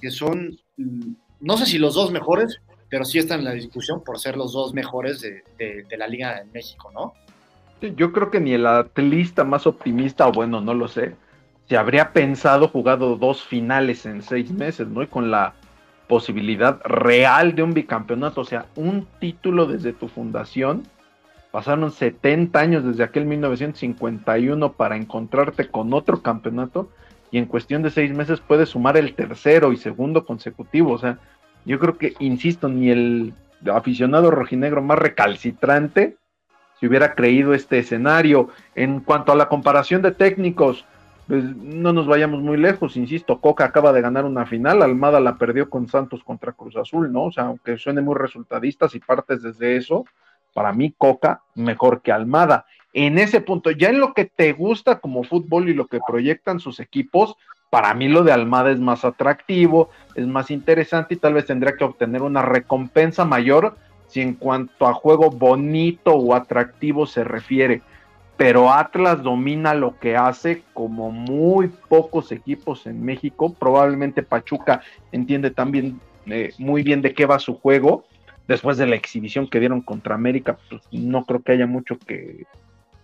que 0.00 0.10
son, 0.10 0.58
mm, 0.76 1.12
no 1.40 1.56
sé 1.56 1.66
si 1.66 1.78
los 1.78 1.94
dos 1.94 2.10
mejores, 2.10 2.60
pero 2.90 3.04
sí 3.04 3.18
están 3.18 3.38
en 3.38 3.46
la 3.46 3.52
discusión 3.52 4.04
por 4.04 4.18
ser 4.18 4.36
los 4.36 4.52
dos 4.52 4.74
mejores 4.74 5.20
de, 5.20 5.42
de 5.58 5.96
la 5.96 6.06
Liga 6.06 6.38
en 6.40 6.52
México, 6.52 6.90
¿no? 6.92 7.14
Yo 7.80 8.12
creo 8.12 8.30
que 8.30 8.40
ni 8.40 8.52
el 8.52 8.66
atlista 8.66 9.44
más 9.44 9.66
optimista, 9.66 10.26
o 10.28 10.32
bueno, 10.32 10.60
no 10.60 10.72
lo 10.72 10.88
sé, 10.88 11.14
se 11.68 11.76
habría 11.76 12.12
pensado 12.12 12.68
jugado 12.68 13.16
dos 13.16 13.42
finales 13.44 14.06
en 14.06 14.22
seis 14.22 14.50
meses, 14.52 14.86
¿no? 14.88 15.02
Y 15.02 15.06
con 15.06 15.30
la 15.30 15.54
posibilidad 16.06 16.80
real 16.84 17.54
de 17.54 17.62
un 17.62 17.74
bicampeonato, 17.74 18.42
o 18.42 18.44
sea, 18.44 18.66
un 18.76 19.06
título 19.18 19.66
desde 19.66 19.92
tu 19.92 20.08
fundación. 20.08 20.84
Pasaron 21.50 21.90
70 21.90 22.58
años 22.58 22.84
desde 22.84 23.02
aquel 23.02 23.24
1951 23.24 24.72
para 24.72 24.96
encontrarte 24.96 25.68
con 25.68 25.92
otro 25.92 26.22
campeonato 26.22 26.90
y 27.30 27.38
en 27.38 27.46
cuestión 27.46 27.82
de 27.82 27.90
seis 27.90 28.14
meses 28.14 28.40
puedes 28.40 28.68
sumar 28.68 28.96
el 28.96 29.14
tercero 29.14 29.72
y 29.72 29.76
segundo 29.76 30.24
consecutivo. 30.24 30.92
O 30.92 30.98
sea, 30.98 31.18
yo 31.64 31.78
creo 31.80 31.98
que, 31.98 32.14
insisto, 32.20 32.68
ni 32.68 32.90
el 32.90 33.34
aficionado 33.72 34.30
rojinegro 34.30 34.82
más 34.82 34.98
recalcitrante 34.98 36.16
si 36.78 36.86
hubiera 36.86 37.14
creído 37.14 37.54
este 37.54 37.78
escenario. 37.78 38.50
En 38.74 39.00
cuanto 39.00 39.32
a 39.32 39.36
la 39.36 39.48
comparación 39.48 40.02
de 40.02 40.12
técnicos, 40.12 40.84
pues 41.26 41.44
no 41.56 41.92
nos 41.92 42.06
vayamos 42.06 42.40
muy 42.40 42.56
lejos, 42.56 42.96
insisto, 42.96 43.40
Coca 43.40 43.64
acaba 43.64 43.92
de 43.92 44.00
ganar 44.00 44.24
una 44.24 44.46
final, 44.46 44.82
Almada 44.82 45.18
la 45.18 45.36
perdió 45.36 45.68
con 45.68 45.88
Santos 45.88 46.22
contra 46.22 46.52
Cruz 46.52 46.76
Azul, 46.76 47.12
¿no? 47.12 47.24
O 47.24 47.32
sea, 47.32 47.44
aunque 47.44 47.78
suene 47.78 48.00
muy 48.00 48.14
resultadista, 48.14 48.88
si 48.88 49.00
partes 49.00 49.42
desde 49.42 49.76
eso, 49.76 50.04
para 50.54 50.72
mí 50.72 50.94
Coca 50.96 51.42
mejor 51.54 52.00
que 52.00 52.12
Almada. 52.12 52.66
En 52.92 53.18
ese 53.18 53.40
punto, 53.40 53.72
ya 53.72 53.90
en 53.90 54.00
lo 54.00 54.14
que 54.14 54.24
te 54.24 54.52
gusta 54.52 55.00
como 55.00 55.24
fútbol 55.24 55.68
y 55.68 55.74
lo 55.74 55.86
que 55.86 55.98
proyectan 56.06 56.60
sus 56.60 56.80
equipos, 56.80 57.36
para 57.70 57.92
mí 57.92 58.08
lo 58.08 58.22
de 58.22 58.32
Almada 58.32 58.70
es 58.70 58.78
más 58.78 59.04
atractivo, 59.04 59.90
es 60.14 60.26
más 60.26 60.50
interesante 60.50 61.14
y 61.14 61.18
tal 61.18 61.34
vez 61.34 61.46
tendría 61.46 61.76
que 61.76 61.84
obtener 61.84 62.22
una 62.22 62.42
recompensa 62.42 63.24
mayor 63.24 63.76
si 64.06 64.20
en 64.20 64.34
cuanto 64.34 64.86
a 64.86 64.94
juego 64.94 65.30
bonito 65.30 66.12
o 66.14 66.34
atractivo 66.34 67.06
se 67.06 67.24
refiere. 67.24 67.82
Pero 68.36 68.70
Atlas 68.70 69.22
domina 69.22 69.74
lo 69.74 69.98
que 69.98 70.16
hace 70.16 70.62
como 70.74 71.10
muy 71.10 71.68
pocos 71.68 72.32
equipos 72.32 72.86
en 72.86 73.02
México. 73.04 73.54
Probablemente 73.58 74.22
Pachuca 74.22 74.82
entiende 75.10 75.50
también 75.50 76.00
eh, 76.26 76.52
muy 76.58 76.82
bien 76.82 77.00
de 77.00 77.14
qué 77.14 77.24
va 77.24 77.38
su 77.38 77.58
juego. 77.58 78.04
Después 78.46 78.76
de 78.76 78.86
la 78.86 78.94
exhibición 78.94 79.48
que 79.48 79.58
dieron 79.58 79.80
contra 79.80 80.14
América, 80.14 80.58
pues 80.68 80.82
no 80.92 81.24
creo 81.24 81.42
que 81.42 81.52
haya 81.52 81.66
mucho 81.66 81.98
que, 81.98 82.44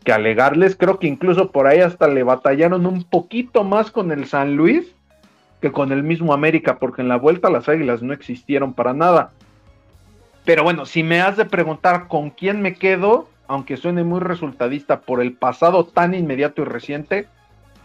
que 0.05 0.13
alegarles. 0.13 0.77
Creo 0.77 0.99
que 0.99 1.09
incluso 1.09 1.51
por 1.51 1.67
ahí 1.67 1.81
hasta 1.81 2.09
le 2.09 2.23
batallaron 2.23 2.87
un 2.87 3.03
poquito 3.03 3.65
más 3.65 3.91
con 3.91 4.13
el 4.13 4.27
San 4.27 4.55
Luis 4.57 4.95
que 5.63 5.71
con 5.71 5.93
el 5.93 6.03
mismo 6.03 6.35
América, 6.35 6.79
porque 6.79 7.03
en 7.03 7.09
la 7.09 7.17
vuelta 7.17 7.49
las 7.49 7.69
Águilas 7.69 8.03
no 8.03 8.13
existieron 8.13 8.75
para 8.75 8.93
nada. 8.93 9.31
Pero 10.45 10.65
bueno, 10.65 10.87
si 10.87 11.05
me 11.05 11.21
has 11.21 11.37
de 11.37 11.45
preguntar 11.45 12.09
con 12.09 12.31
quién 12.31 12.61
me 12.61 12.75
quedo, 12.75 13.29
aunque 13.53 13.77
suene 13.77 14.03
muy 14.03 14.21
resultadista 14.21 15.03
por 15.03 15.21
el 15.21 15.35
pasado 15.35 15.85
tan 15.85 16.15
inmediato 16.15 16.63
y 16.63 16.65
reciente, 16.65 17.29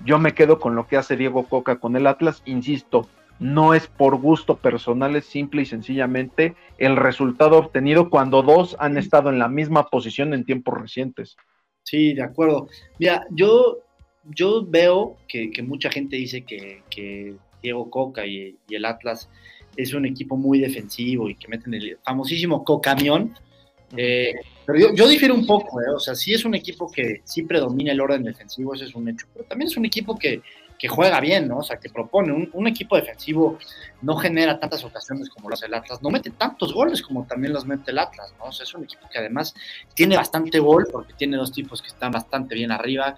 yo 0.05 0.17
me 0.17 0.33
quedo 0.33 0.59
con 0.59 0.75
lo 0.75 0.87
que 0.87 0.95
hace 0.95 1.17
Diego 1.17 1.43
Coca 1.43 1.77
con 1.81 1.97
el 1.97 2.07
Atlas. 2.07 2.41
Insisto, 2.45 3.09
no 3.39 3.73
es 3.73 3.87
por 3.87 4.15
gusto 4.15 4.55
personal, 4.55 5.17
es 5.17 5.25
simple 5.25 5.63
y 5.63 5.65
sencillamente 5.65 6.55
el 6.77 6.95
resultado 6.95 7.57
obtenido 7.57 8.09
cuando 8.09 8.43
dos 8.43 8.77
han 8.79 8.97
estado 8.97 9.29
en 9.29 9.39
la 9.39 9.49
misma 9.49 9.87
posición 9.87 10.33
en 10.33 10.45
tiempos 10.45 10.79
recientes. 10.79 11.35
Sí, 11.83 12.13
de 12.13 12.23
acuerdo. 12.23 12.69
Mira, 12.97 13.25
yo, 13.29 13.79
yo 14.23 14.65
veo 14.65 15.17
que, 15.27 15.51
mucha 15.63 15.91
gente 15.91 16.15
dice 16.15 16.43
que, 16.43 17.35
Diego 17.61 17.89
Coca 17.89 18.25
y, 18.25 18.55
y, 18.69 18.75
el 18.75 18.85
Atlas 18.85 19.29
es 19.75 19.93
un 19.93 20.05
equipo 20.05 20.37
muy 20.37 20.59
defensivo 20.59 21.29
y 21.29 21.35
que 21.35 21.49
meten 21.49 21.73
el 21.73 21.97
famosísimo 22.05 22.63
Cocamión. 22.63 23.33
Eh, 23.95 24.33
pero 24.65 24.93
yo, 24.93 25.07
difiero 25.07 25.33
un 25.33 25.45
poco, 25.45 25.79
eh, 25.81 25.89
o 25.95 25.99
sea, 25.99 26.13
sí 26.13 26.33
es 26.33 26.43
un 26.43 26.55
equipo 26.55 26.91
que 26.91 27.21
sí 27.23 27.43
predomina 27.43 27.93
el 27.93 28.01
orden 28.01 28.23
defensivo, 28.23 28.73
ese 28.73 28.85
es 28.85 28.95
un 28.95 29.07
hecho, 29.07 29.27
pero 29.33 29.45
también 29.45 29.69
es 29.69 29.77
un 29.77 29.85
equipo 29.85 30.17
que, 30.17 30.41
que 30.77 30.87
juega 30.87 31.19
bien, 31.19 31.47
¿no? 31.47 31.59
O 31.59 31.63
sea, 31.63 31.77
que 31.77 31.89
propone. 31.89 32.49
Un, 32.53 32.67
equipo 32.67 32.95
defensivo 32.95 33.57
no 34.01 34.15
genera 34.17 34.59
tantas 34.59 34.83
ocasiones 34.83 35.29
como 35.29 35.49
lo 35.49 35.53
hace 35.55 35.67
el 35.67 35.73
Atlas, 35.73 36.01
no 36.01 36.09
mete 36.09 36.31
tantos 36.31 36.73
goles 36.73 37.01
como 37.01 37.25
también 37.25 37.53
los 37.53 37.65
mete 37.65 37.91
el 37.91 37.99
Atlas, 37.99 38.33
¿no? 38.37 38.45
O 38.45 38.51
sea, 38.51 38.65
es 38.65 38.73
un 38.73 38.83
equipo 38.83 39.07
que 39.09 39.19
además 39.19 39.55
tiene 39.93 40.17
bastante 40.17 40.59
gol, 40.59 40.87
porque 40.91 41.13
tiene 41.13 41.37
dos 41.37 41.51
tipos 41.51 41.81
que 41.81 41.87
están 41.87 42.11
bastante 42.11 42.55
bien 42.55 42.71
arriba. 42.71 43.17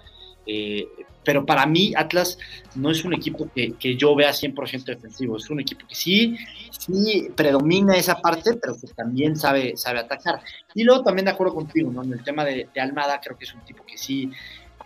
Eh, 0.52 0.88
pero 1.22 1.46
para 1.46 1.64
mí 1.64 1.92
Atlas 1.96 2.36
no 2.74 2.90
es 2.90 3.04
un 3.04 3.14
equipo 3.14 3.48
que, 3.54 3.74
que, 3.74 3.94
yo 3.94 4.16
vea 4.16 4.30
100% 4.30 4.84
defensivo, 4.84 5.36
es 5.36 5.48
un 5.48 5.60
equipo 5.60 5.86
que 5.86 5.94
sí, 5.94 6.36
sí 6.70 7.28
predomina 7.36 7.96
esa 7.96 8.20
parte, 8.20 8.54
pero 8.60 8.74
que 8.74 8.88
también 8.88 9.36
sabe, 9.36 9.76
sabe 9.76 10.00
atacar. 10.00 10.40
Y 10.74 10.82
luego 10.82 11.04
también 11.04 11.26
de 11.26 11.30
acuerdo 11.30 11.54
contigo, 11.54 11.92
¿no? 11.92 12.02
En 12.02 12.14
el 12.14 12.24
tema 12.24 12.44
de, 12.44 12.68
Almada 12.80 13.20
creo 13.20 13.38
que 13.38 13.44
es 13.44 13.54
un 13.54 13.60
tipo 13.60 13.84
que 13.86 13.96
sí 13.96 14.28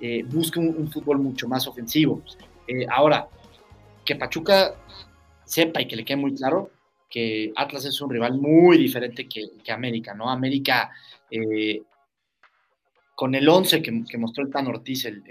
eh, 0.00 0.22
busca 0.24 0.60
un, 0.60 0.90
fútbol 0.90 1.18
mucho 1.18 1.48
más 1.48 1.66
ofensivo. 1.66 2.22
Eh, 2.66 2.84
ahora, 2.90 3.26
que 4.04 4.16
Pachuca 4.16 4.74
sepa 5.46 5.80
y 5.80 5.86
que 5.86 5.96
le 5.96 6.04
quede 6.04 6.18
muy 6.18 6.34
claro 6.34 6.70
que 7.08 7.52
Atlas 7.56 7.86
es 7.86 8.00
un 8.02 8.10
rival 8.10 8.34
muy 8.38 8.76
diferente 8.76 9.26
que, 9.28 9.72
América, 9.72 10.12
¿no? 10.12 10.28
América, 10.28 10.90
eh, 11.30 11.80
con 13.14 13.34
el 13.34 13.48
11 13.48 13.80
que, 13.82 14.18
mostró 14.18 14.44
el 14.44 14.50
Tan 14.50 14.66
Ortiz 14.66 15.04
el, 15.04 15.22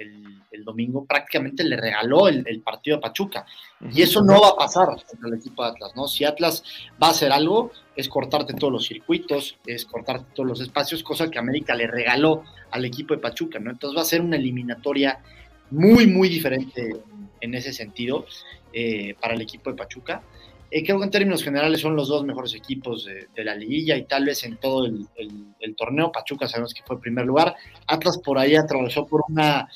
domingo, 0.64 1.06
prácticamente 1.06 1.64
le 1.66 1.76
regaló 1.76 2.30
el, 2.30 2.62
partido 2.62 2.98
a 2.98 3.02
Pachuca. 3.02 3.46
Y 3.92 4.02
eso 4.02 4.24
no 4.24 4.40
va 4.40 4.50
a 4.50 4.56
pasar 4.56 4.88
contra 4.88 5.28
el 5.28 5.34
equipo 5.34 5.64
de 5.64 5.72
Atlas, 5.72 5.92
¿no? 5.94 6.08
Si 6.08 6.24
Atlas 6.24 6.64
va 7.02 7.08
a 7.08 7.12
hacer 7.12 7.34
algo, 7.34 7.72
es 7.96 8.08
cortarte 8.08 8.54
todos 8.54 8.72
los 8.72 8.86
circuitos, 8.86 9.58
es 9.66 9.86
cortarte 9.86 10.26
todos 10.34 10.48
los 10.48 10.62
espacios, 10.62 11.04
cosa 11.04 11.30
que 11.30 11.38
América 11.38 11.76
le 11.76 11.88
regaló 11.88 12.44
al 12.72 12.86
equipo 12.86 13.14
de 13.14 13.20
Pachuca, 13.20 13.60
¿no? 13.60 13.72
Entonces 13.72 13.98
va 13.98 14.04
a 14.04 14.06
ser 14.06 14.22
una 14.22 14.38
eliminatoria 14.38 15.20
muy, 15.70 16.08
muy 16.08 16.30
diferente 16.30 16.96
en 17.42 17.56
ese 17.56 17.74
sentido 17.74 18.26
eh, 18.72 19.16
para 19.20 19.34
el 19.34 19.42
equipo 19.42 19.70
de 19.70 19.76
Pachuca. 19.76 20.24
Eh, 20.76 20.84
creo 20.84 20.98
que 20.98 21.06
en 21.06 21.12
términos 21.12 21.44
generales 21.44 21.82
son 21.82 21.96
los 21.96 22.08
dos 22.08 22.26
mejores 22.26 22.56
equipos 22.56 23.06
de, 23.06 23.44
la 23.44 23.54
liguilla 23.54 23.96
y 23.96 24.06
tal 24.06 24.26
vez 24.26 24.44
en 24.44 24.58
todo 24.58 24.88
el, 24.88 25.76
torneo. 25.78 26.12
Pachuca 26.12 26.48
sabemos 26.48 26.74
que 26.74 26.82
fue 26.82 27.00
primer 27.00 27.28
lugar. 27.28 27.56
Atlas 27.86 28.18
por 28.18 28.40
ahí 28.40 28.56
atravesó 28.56 29.06
por 29.06 29.22
una 29.30 29.70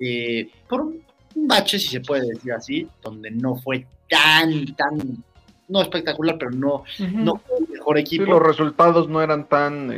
eh, 0.00 0.48
por 0.66 0.80
un 0.80 1.02
bache, 1.34 1.78
si 1.78 1.88
se 1.88 2.00
puede 2.00 2.28
decir 2.28 2.52
así, 2.52 2.88
donde 3.02 3.30
no 3.30 3.56
fue 3.56 3.86
tan, 4.08 4.74
tan, 4.74 5.22
no 5.68 5.82
espectacular, 5.82 6.38
pero 6.38 6.50
no, 6.52 6.82
no 6.98 7.36
fue 7.46 7.58
el 7.58 7.68
mejor 7.68 7.98
equipo. 7.98 8.24
los 8.24 8.42
resultados 8.42 9.06
no 9.06 9.20
eran 9.20 9.50
tan 9.50 9.92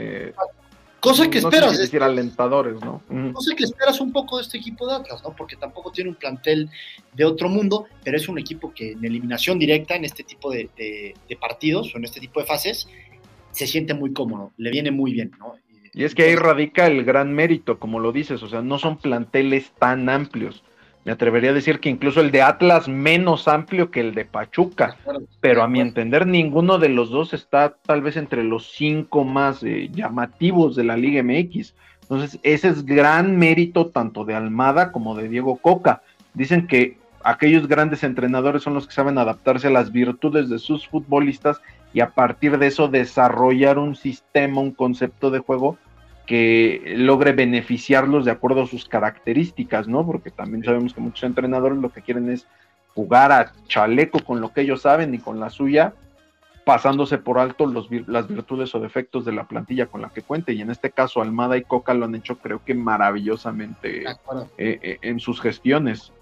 Cosa 1.01 1.31
que 1.31 1.39
esperas. 1.39 1.77
Sé 1.77 1.99
alentadores, 1.99 2.81
¿no? 2.81 3.03
Cosa 3.33 3.55
que 3.57 3.65
esperas 3.65 4.01
un 4.01 4.13
poco 4.13 4.37
de 4.37 4.43
este 4.43 4.59
equipo 4.59 4.87
de 4.87 4.95
Atlas, 4.95 5.23
¿no? 5.23 5.35
Porque 5.35 5.57
tampoco 5.57 5.91
tiene 5.91 6.11
un 6.11 6.17
plantel 6.17 6.71
de 7.15 7.25
otro 7.25 7.49
mundo, 7.49 7.87
pero 8.05 8.17
es 8.17 8.29
un 8.29 8.39
equipo 8.39 8.73
que 8.73 8.93
en 8.93 9.05
eliminación 9.05 9.59
directa, 9.59 9.97
en 9.97 10.05
este 10.05 10.23
tipo 10.23 10.51
de, 10.51 10.69
partidos 11.41 11.95
o 11.95 11.99
en 11.99 12.05
este 12.05 12.21
tipo 12.21 12.41
de 12.41 12.47
fases, 12.47 12.89
se 13.51 13.67
siente 13.67 13.95
muy 13.95 14.13
cómodo, 14.13 14.53
le 14.59 14.71
viene 14.71 14.91
muy 14.91 15.13
bien, 15.13 15.33
¿no? 15.39 15.55
Y 15.93 16.05
es 16.05 16.15
que 16.15 16.23
ahí 16.23 16.37
radica 16.37 16.87
el 16.87 17.05
gran 17.05 17.33
mérito, 17.33 17.81
como 17.81 17.99
lo 17.99 18.13
dices, 18.13 18.43
o 18.45 18.49
sea, 18.49 18.63
no 18.63 18.79
son 18.79 18.99
planteles 18.99 19.73
tan 19.73 20.09
amplios. 20.09 20.63
Me 21.05 21.13
atrevería 21.13 21.51
a 21.51 21.55
decir 21.55 21.81
que 21.81 21.89
incluso 21.89 22.21
el 22.21 22.31
de 22.31 22.43
Atlas 22.43 22.87
menos 22.87 23.49
amplio 23.49 23.91
que 23.91 24.01
el 24.01 24.15
de 24.15 24.27
Pachuca, 24.27 24.97
pero 25.41 25.63
a 25.63 25.69
mi 25.69 25.81
entender 25.81 26.27
ninguno 26.27 26.79
de 26.79 26.91
los 26.91 27.11
dos 27.11 27.33
está 27.33 27.75
tal 27.87 28.03
vez 28.03 28.17
entre 28.17 28.45
los 28.45 28.71
cinco 28.73 29.25
más 29.25 29.63
eh, 29.63 29.89
llamativos 29.91 30.77
de 30.77 30.85
la 30.85 30.99
Liga 30.99 31.23
MX. 31.23 31.75
Entonces, 32.03 32.39
ese 32.43 32.69
es 32.69 32.85
gran 32.85 33.39
mérito 33.39 33.87
tanto 33.87 34.25
de 34.25 34.35
Almada 34.35 34.93
como 34.93 35.15
de 35.15 35.29
Diego 35.29 35.57
Coca. 35.57 36.03
Dicen 36.35 36.67
que 36.67 36.99
aquellos 37.25 37.67
grandes 37.67 38.03
entrenadores 38.03 38.63
son 38.63 38.75
los 38.75 38.87
que 38.87 38.93
saben 38.93 39.17
adaptarse 39.17 39.69
a 39.69 39.71
las 39.71 39.93
virtudes 39.93 40.51
de 40.51 40.59
sus 40.59 40.87
futbolistas 40.87 41.63
y 41.95 42.01
a 42.01 42.11
partir 42.11 42.59
de 42.59 42.67
eso 42.67 42.89
desarrollar 42.89 43.79
un 43.79 43.97
sistema, 43.97 44.61
un 44.61 44.73
concepto 44.73 45.31
de 45.31 45.39
juego 45.39 45.79
que 46.27 46.95
logre 46.97 47.33
beneficiarlos 47.33 48.25
de 48.25 48.31
acuerdo 48.31 48.63
a 48.63 48.67
sus 48.67 48.87
características, 48.87 49.89
¿no? 49.89 50.07
Porque 50.07 50.31
también 50.31 50.65
sabemos 50.65 50.95
que 50.95 51.01
muchos 51.01 51.25
entrenadores 51.25 51.79
lo 51.79 51.91
que 51.91 52.03
quieren 52.03 52.31
es 52.31 52.47
jugar 52.95 53.33
a 53.33 53.53
chaleco 53.67 54.21
con 54.21 54.41
lo 54.41 54.53
que 54.53 54.63
ellos 54.63 54.83
saben 54.83 55.15
y 55.15 55.19
con 55.19 55.41
la 55.41 55.51
suya, 55.51 55.95
pasándose 56.65 57.19
por 57.19 57.39
alto 57.39 57.67
los, 57.67 57.89
las 58.07 58.29
virtudes 58.29 58.75
o 58.75 58.81
defectos 58.81 59.25
de 59.25 59.33
la 59.33 59.49
plantilla 59.49 59.87
con 59.87 60.03
la 60.03 60.11
que 60.11 60.23
cuente. 60.23 60.53
Y 60.53 60.61
en 60.61 60.71
este 60.71 60.91
caso, 60.91 61.21
Almada 61.21 61.57
y 61.57 61.63
Coca 61.63 61.95
lo 61.95 62.05
han 62.05 62.15
hecho, 62.15 62.39
creo 62.39 62.65
que 62.65 62.75
maravillosamente 62.75 64.05
eh, 64.05 64.15
eh, 64.59 64.99
en 65.03 65.19
sus 65.21 65.41
gestiones. 65.41 66.13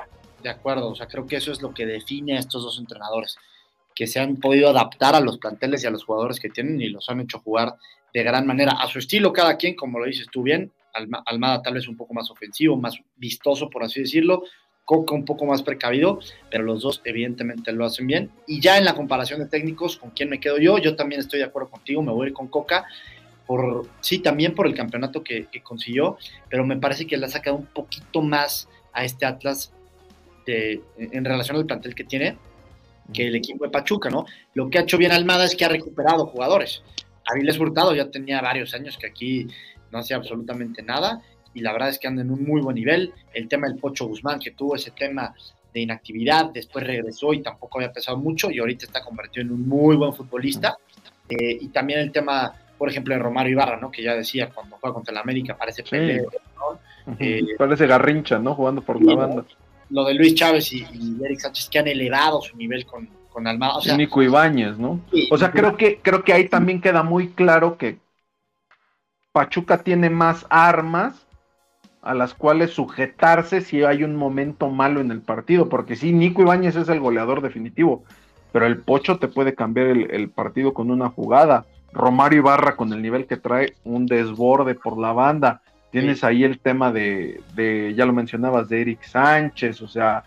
De 0.43 0.49
acuerdo, 0.49 0.89
o 0.89 0.95
sea, 0.95 1.07
creo 1.07 1.27
que 1.27 1.37
eso 1.37 1.53
es 1.53 1.61
lo 1.61 1.75
que 1.75 1.85
define 1.85 2.37
a 2.37 2.41
estos 2.41 2.63
dos 2.63 2.79
entrenadores, 2.79 3.37
que 3.95 4.07
se 4.07 4.21
han 4.21 4.37
podido 4.37 4.71
adaptar 4.71 5.15
a 5.15 5.21
los 5.21 5.39
planteles 5.39 5.83
y 5.83 5.87
a 5.87 5.91
los 5.91 6.05
jugadores 6.05 6.39
que 6.39 6.49
tienen 6.49 6.81
y 6.81 6.89
los 6.89 7.09
han 7.11 7.21
hecho 7.21 7.41
jugar 7.41 7.75
de 8.13 8.23
gran 8.23 8.47
manera, 8.47 8.73
a 8.73 8.87
su 8.89 8.99
estilo 8.99 9.33
cada 9.33 9.57
quien, 9.57 9.75
como 9.75 9.99
lo 9.99 10.07
dices 10.07 10.27
tú 10.31 10.43
bien, 10.43 10.73
Almada 11.27 11.63
tal 11.63 11.75
vez 11.75 11.87
un 11.87 11.97
poco 11.97 12.15
más 12.15 12.31
ofensivo, 12.31 12.77
más 12.77 12.99
vistoso, 13.17 13.71
por 13.71 13.85
así 13.85 14.01
decirlo, 14.01 14.43
Coca 14.85 15.15
un 15.15 15.27
poco 15.27 15.45
más 15.45 15.63
precavido, 15.63 16.19
pero 16.51 16.65
los 16.65 16.81
dos 16.81 17.03
evidentemente 17.05 17.73
lo 17.73 17.85
hacen 17.85 18.07
bien. 18.07 18.31
Y 18.47 18.59
ya 18.61 18.79
en 18.79 18.87
la 18.87 18.95
comparación 18.95 19.39
de 19.39 19.47
técnicos, 19.47 19.99
¿con 19.99 20.11
quién 20.11 20.31
me 20.31 20.41
quedo 20.41 20.57
yo? 20.57 20.79
Yo 20.79 20.97
también 20.97 21.21
estoy 21.21 21.41
de 21.41 21.45
acuerdo 21.45 21.69
contigo, 21.69 22.03
me 22.03 22.11
voy 22.11 22.25
a 22.25 22.29
ir 22.29 22.35
con 22.35 22.49
Coca, 22.49 22.87
por, 23.47 23.87
sí, 24.01 24.19
también 24.21 24.55
por 24.55 24.67
el 24.67 24.75
campeonato 24.75 25.23
que, 25.23 25.47
consiguió, 25.63 26.17
pero 26.49 26.65
me 26.65 26.79
parece 26.79 27.07
que 27.07 27.19
le 27.19 27.27
ha 27.27 27.29
sacado 27.29 27.57
un 27.57 27.67
poquito 27.67 28.23
más 28.23 28.67
a 28.95 29.05
este 29.05 29.27
Atlas 29.27 29.73
de, 30.47 30.83
en 30.97 31.25
relación 31.25 31.59
al 31.59 31.67
plantel 31.67 31.95
que 31.95 32.05
tiene 32.05 32.39
que 33.13 33.27
el 33.27 33.37
equipo 33.37 33.65
de 33.65 33.71
Pachuca, 33.71 34.11
¿no? 34.11 34.25
Lo 34.55 34.71
que 34.71 34.79
ha 34.79 34.83
hecho 34.83 34.99
bien 34.99 35.13
Almada 35.13 35.45
es 35.45 35.55
que 35.55 35.65
ha 35.65 35.69
recuperado 35.69 36.27
jugadores. 36.27 36.83
Aviles 37.33 37.59
Hurtado 37.59 37.95
ya 37.95 38.11
tenía 38.11 38.41
varios 38.41 38.75
años 38.75 38.97
que 38.99 39.07
aquí 39.07 39.47
no 39.91 39.99
hacía 39.99 40.17
absolutamente 40.17 40.83
nada 40.83 41.23
y 41.55 41.61
la 41.61 41.73
verdad 41.73 41.89
es 41.89 41.99
que 41.99 42.07
anda 42.07 42.23
en 42.23 42.31
un 42.31 42.45
muy 42.45 42.61
buen 42.61 42.77
nivel. 42.77 43.13
El 43.33 43.49
tema 43.49 43.67
del 43.67 43.79
Pocho 43.79 44.07
Guzmán, 44.07 44.39
que 44.39 44.53
tuvo 44.53 44.77
ese 44.77 44.91
tema 44.93 45.35
de 45.73 45.81
inactividad, 45.81 46.51
después 46.53 46.87
regresó 46.87 47.33
y 47.33 47.43
tampoco 47.43 47.79
había 47.79 47.93
pesado 47.93 48.17
mucho 48.17 48.51
y 48.51 48.59
ahorita 48.59 48.87
está 48.87 49.03
convertido 49.03 49.47
en 49.47 49.53
un 49.53 49.69
muy 49.69 49.97
buen 49.97 50.15
futbolista. 50.15 50.77
Eh, 51.29 51.59
y 51.61 51.69
también 51.69 52.01
el 52.01 52.13
tema, 52.13 52.55
por 52.77 52.89
ejemplo, 52.89 53.15
de 53.15 53.21
Romario 53.21 53.53
Ibarra, 53.53 53.79
¿no? 53.79 53.91
que 53.91 54.03
ya 54.03 54.15
decía, 54.15 54.51
cuando 54.51 54.77
juega 54.81 54.95
contra 54.95 55.13
el 55.13 55.19
América 55.19 55.57
parece 55.57 55.85
eh, 57.19 57.43
parece 57.57 57.87
garrincha, 57.87 58.39
¿no? 58.39 58.55
Jugando 58.55 58.83
por 58.83 59.03
la 59.03 59.15
banda. 59.15 59.45
lo 59.91 60.05
de 60.05 60.15
Luis 60.15 60.35
Chávez 60.35 60.73
y, 60.73 60.87
Eric 61.25 61.41
Sánchez 61.41 61.69
que 61.71 61.79
han 61.79 61.89
elevado 61.89 62.41
su 62.43 62.57
nivel 62.57 62.85
con, 62.85 63.09
con 63.33 63.47
Almada. 63.47 63.77
O 63.77 63.81
sea, 63.81 63.97
Nico 63.97 64.23
Ibáñez, 64.23 64.79
¿no? 64.79 65.01
o 65.31 65.39
sea, 65.39 65.51
creo 65.51 65.77
que, 65.77 66.01
creo 66.01 66.25
que 66.25 66.33
ahí 66.33 66.49
también 66.49 66.81
queda 66.81 67.03
muy 67.03 67.29
claro 67.29 67.77
que 67.79 67.99
Pachuca 69.33 69.79
tiene 69.79 70.11
más 70.11 70.47
armas 70.51 71.27
a 72.03 72.15
las 72.15 72.35
cuales 72.35 72.71
sujetarse 72.71 73.61
si 73.61 73.85
hay 73.85 74.03
un 74.03 74.17
momento 74.17 74.71
malo 74.71 75.01
en 75.01 75.11
el 75.11 75.21
partido, 75.21 75.69
porque 75.69 75.97
sí, 75.97 76.13
Nico 76.13 76.43
Ibáñez 76.43 76.77
es 76.77 76.89
el 76.89 77.01
goleador 77.01 77.43
definitivo, 77.43 78.05
pero 78.53 78.67
el 78.67 78.79
Pocho 78.79 79.19
te 79.19 79.29
puede 79.29 79.55
cambiar 79.55 79.89
el, 79.89 80.31
partido 80.31 80.73
con 80.73 80.91
una 80.91 81.11
jugada. 81.11 81.67
Romario 81.93 82.39
Ibarra 82.39 82.77
con 82.77 82.93
el 82.93 83.03
nivel 83.03 83.27
que 83.27 83.37
trae, 83.37 83.75
un 83.85 84.07
desborde 84.07 84.75
por 84.75 84.99
la 84.99 85.13
banda. 85.13 85.63
Tienes 85.91 86.23
ahí 86.25 86.45
el 86.45 86.59
tema 86.59 86.93
de, 86.93 87.41
de, 87.55 87.95
ya 87.97 88.07
lo 88.07 88.13
mencionabas, 88.13 88.69
de 88.69 88.81
Eric 88.81 89.03
Sánchez, 89.03 89.83
o 89.83 89.89
sea, 89.89 90.25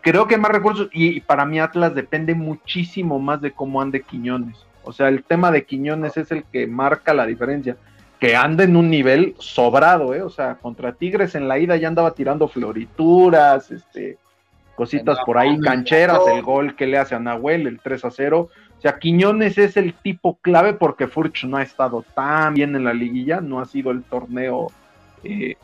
creo 0.00 0.26
que 0.26 0.36
más 0.36 0.50
recursos 0.50 0.88
y 0.92 1.20
para 1.20 1.46
mí 1.46 1.58
Atlas 1.58 1.94
depende 1.94 2.34
muchísimo 2.34 3.18
más 3.18 3.40
de 3.40 3.52
cómo 3.52 3.80
ande 3.80 4.02
Quiñones. 4.02 4.66
O 4.82 4.92
sea, 4.92 5.08
el 5.08 5.24
tema 5.24 5.50
de 5.50 5.64
Quiñones 5.64 6.16
es 6.16 6.30
el 6.32 6.44
que 6.44 6.66
marca 6.66 7.14
la 7.14 7.26
diferencia 7.26 7.76
que 8.18 8.36
anda 8.36 8.64
en 8.64 8.76
un 8.76 8.90
nivel 8.90 9.34
sobrado, 9.38 10.14
¿eh? 10.14 10.22
O 10.22 10.28
sea, 10.28 10.56
contra 10.56 10.92
Tigres 10.92 11.34
en 11.34 11.48
la 11.48 11.58
ida 11.58 11.76
ya 11.76 11.88
andaba 11.88 12.12
tirando 12.12 12.48
florituras, 12.48 13.70
este, 13.70 14.18
cositas 14.74 15.18
por 15.24 15.38
ahí, 15.38 15.58
cancheras, 15.58 16.20
el 16.34 16.42
gol 16.42 16.76
que 16.76 16.86
le 16.86 16.98
hace 16.98 17.14
a 17.14 17.18
Nahuel, 17.18 17.66
el 17.66 17.80
3 17.80 18.04
a 18.04 18.10
0. 18.10 18.48
O 18.76 18.80
sea, 18.80 18.98
Quiñones 18.98 19.56
es 19.56 19.78
el 19.78 19.94
tipo 19.94 20.38
clave 20.42 20.74
porque 20.74 21.06
Furch 21.06 21.44
no 21.44 21.56
ha 21.56 21.62
estado 21.62 22.04
tan 22.14 22.52
bien 22.52 22.76
en 22.76 22.84
la 22.84 22.92
liguilla, 22.92 23.40
no 23.40 23.58
ha 23.58 23.64
sido 23.64 23.90
el 23.90 24.02
torneo 24.02 24.66
eh, 25.24 25.56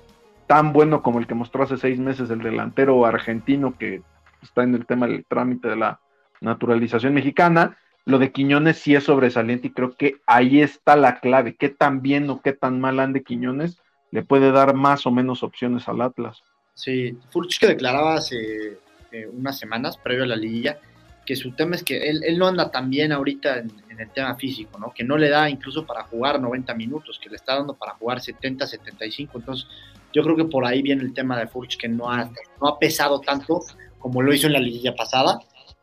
tan 0.46 0.72
bueno 0.72 1.02
como 1.02 1.18
el 1.18 1.26
que 1.26 1.34
mostró 1.34 1.64
hace 1.64 1.76
seis 1.76 1.98
meses 1.98 2.30
el 2.30 2.40
delantero 2.40 3.04
argentino 3.04 3.76
que 3.78 4.02
está 4.42 4.62
en 4.62 4.74
el 4.74 4.86
tema 4.86 5.06
del 5.06 5.24
trámite 5.24 5.68
de 5.68 5.76
la 5.76 6.00
naturalización 6.40 7.14
mexicana 7.14 7.76
lo 8.06 8.20
de 8.20 8.30
Quiñones 8.30 8.78
sí 8.78 8.94
es 8.94 9.04
sobresaliente 9.04 9.66
y 9.66 9.72
creo 9.72 9.96
que 9.96 10.20
ahí 10.26 10.60
está 10.62 10.94
la 10.94 11.18
clave. 11.18 11.56
¿Qué 11.56 11.68
tan 11.68 12.02
bien 12.02 12.30
o 12.30 12.40
qué 12.40 12.52
tan 12.52 12.80
mal 12.80 13.00
ande 13.00 13.24
Quiñones 13.24 13.78
le 14.12 14.22
puede 14.22 14.52
dar 14.52 14.74
más 14.74 15.06
o 15.06 15.10
menos 15.10 15.42
opciones 15.42 15.88
al 15.88 16.00
Atlas? 16.00 16.40
Sí, 16.72 17.18
Furch 17.30 17.58
que 17.58 17.66
declaraba 17.66 18.14
hace 18.14 18.78
eh, 19.10 19.26
unas 19.32 19.58
semanas, 19.58 19.98
previo 19.98 20.22
a 20.22 20.28
la 20.28 20.36
liguilla, 20.36 20.78
que 21.24 21.34
su 21.34 21.50
tema 21.50 21.74
es 21.74 21.82
que 21.82 22.08
él, 22.08 22.38
no 22.38 22.46
anda 22.46 22.70
tan 22.70 22.90
bien 22.90 23.10
ahorita 23.10 23.58
en, 23.58 23.72
el 23.98 24.10
tema 24.10 24.36
físico, 24.36 24.78
¿no? 24.78 24.92
Que 24.94 25.02
no 25.02 25.16
le 25.16 25.30
da 25.30 25.48
incluso 25.50 25.84
para 25.84 26.04
jugar 26.04 26.40
90 26.40 26.74
minutos, 26.74 27.18
que 27.18 27.30
le 27.30 27.36
está 27.36 27.56
dando 27.56 27.74
para 27.74 27.94
jugar 27.94 28.20
70, 28.20 28.66
75. 28.66 29.38
Entonces, 29.38 29.66
yo 30.16 30.22
creo 30.22 30.34
que 30.34 30.46
por 30.46 30.64
ahí 30.64 30.80
viene 30.80 31.02
el 31.02 31.12
tema 31.12 31.38
de 31.38 31.46
Furch, 31.46 31.76
que 31.76 31.88
no 31.88 32.10
ha, 32.10 32.24
no 32.24 32.68
ha 32.68 32.78
pesado 32.78 33.20
tanto 33.20 33.60
como 33.98 34.22
lo 34.22 34.32
hizo 34.32 34.46
en 34.46 34.54
la 34.54 34.60
liguilla 34.60 34.96
pasada 34.96 35.40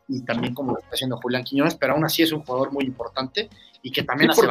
y 0.08 0.22
también 0.22 0.56
como 0.56 0.72
lo 0.72 0.80
está 0.80 0.90
haciendo 0.96 1.18
Julián 1.18 1.44
Quiñones, 1.44 1.76
pero 1.76 1.94
aún 1.94 2.04
así 2.04 2.24
es 2.24 2.32
un 2.32 2.44
jugador 2.44 2.74
muy 2.74 2.84
importante 2.84 3.48
y 3.84 3.92
que 3.92 4.02
también 4.02 4.32
hace 4.32 4.48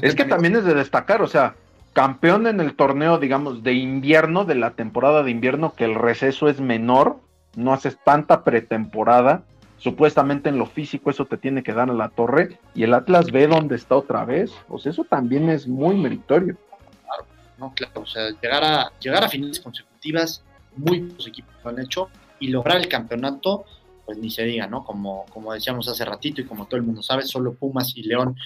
Es 0.00 0.14
que 0.14 0.24
también 0.24 0.56
es 0.56 0.64
de 0.64 0.72
destacar, 0.72 1.20
o 1.20 1.26
sea, 1.26 1.56
campeón 1.92 2.46
en 2.46 2.58
el 2.58 2.74
torneo, 2.74 3.18
digamos, 3.18 3.62
de 3.62 3.74
invierno, 3.74 4.46
de 4.46 4.54
la 4.54 4.70
temporada 4.70 5.22
de 5.22 5.30
invierno, 5.30 5.74
que 5.74 5.84
el 5.84 5.94
receso 5.94 6.48
es 6.48 6.58
menor, 6.58 7.18
no 7.54 7.74
haces 7.74 7.98
tanta 8.02 8.44
pretemporada, 8.44 9.42
supuestamente 9.76 10.48
en 10.48 10.56
lo 10.56 10.64
físico 10.64 11.10
eso 11.10 11.26
te 11.26 11.36
tiene 11.36 11.62
que 11.62 11.74
dar 11.74 11.90
a 11.90 11.94
la 11.94 12.08
torre, 12.08 12.58
y 12.74 12.84
el 12.84 12.94
Atlas 12.94 13.30
ve 13.30 13.46
dónde 13.46 13.76
está 13.76 13.94
otra 13.94 14.24
vez, 14.24 14.52
o 14.70 14.78
sea, 14.78 14.92
eso 14.92 15.04
también 15.04 15.50
es 15.50 15.68
muy 15.68 15.96
meritorio. 15.96 16.56
No, 17.58 17.72
claro, 17.74 18.04
llegar 18.42 18.64
a, 18.64 18.92
llegar 19.00 19.24
a 19.24 19.28
finales 19.28 19.60
consecutivas, 19.60 20.42
muy 20.76 21.00
pocos 21.00 21.26
equipos 21.26 21.54
lo 21.64 21.70
han 21.70 21.80
hecho, 21.80 22.10
y 22.38 22.48
lograr 22.48 22.76
el 22.76 22.88
campeonato, 22.88 23.64
pues 24.04 24.18
ni 24.18 24.30
se 24.30 24.44
diga, 24.44 24.66
¿no? 24.66 24.84
Como, 24.84 25.24
como 25.30 25.52
decíamos 25.52 25.88
hace 25.88 26.04
ratito 26.04 26.40
y 26.40 26.44
como 26.44 26.66
todo 26.66 26.76
el 26.76 26.82
mundo 26.82 27.02
sabe, 27.02 27.22
solo 27.22 27.54
Pumas 27.54 27.96
y 27.96 28.02
León 28.02 28.36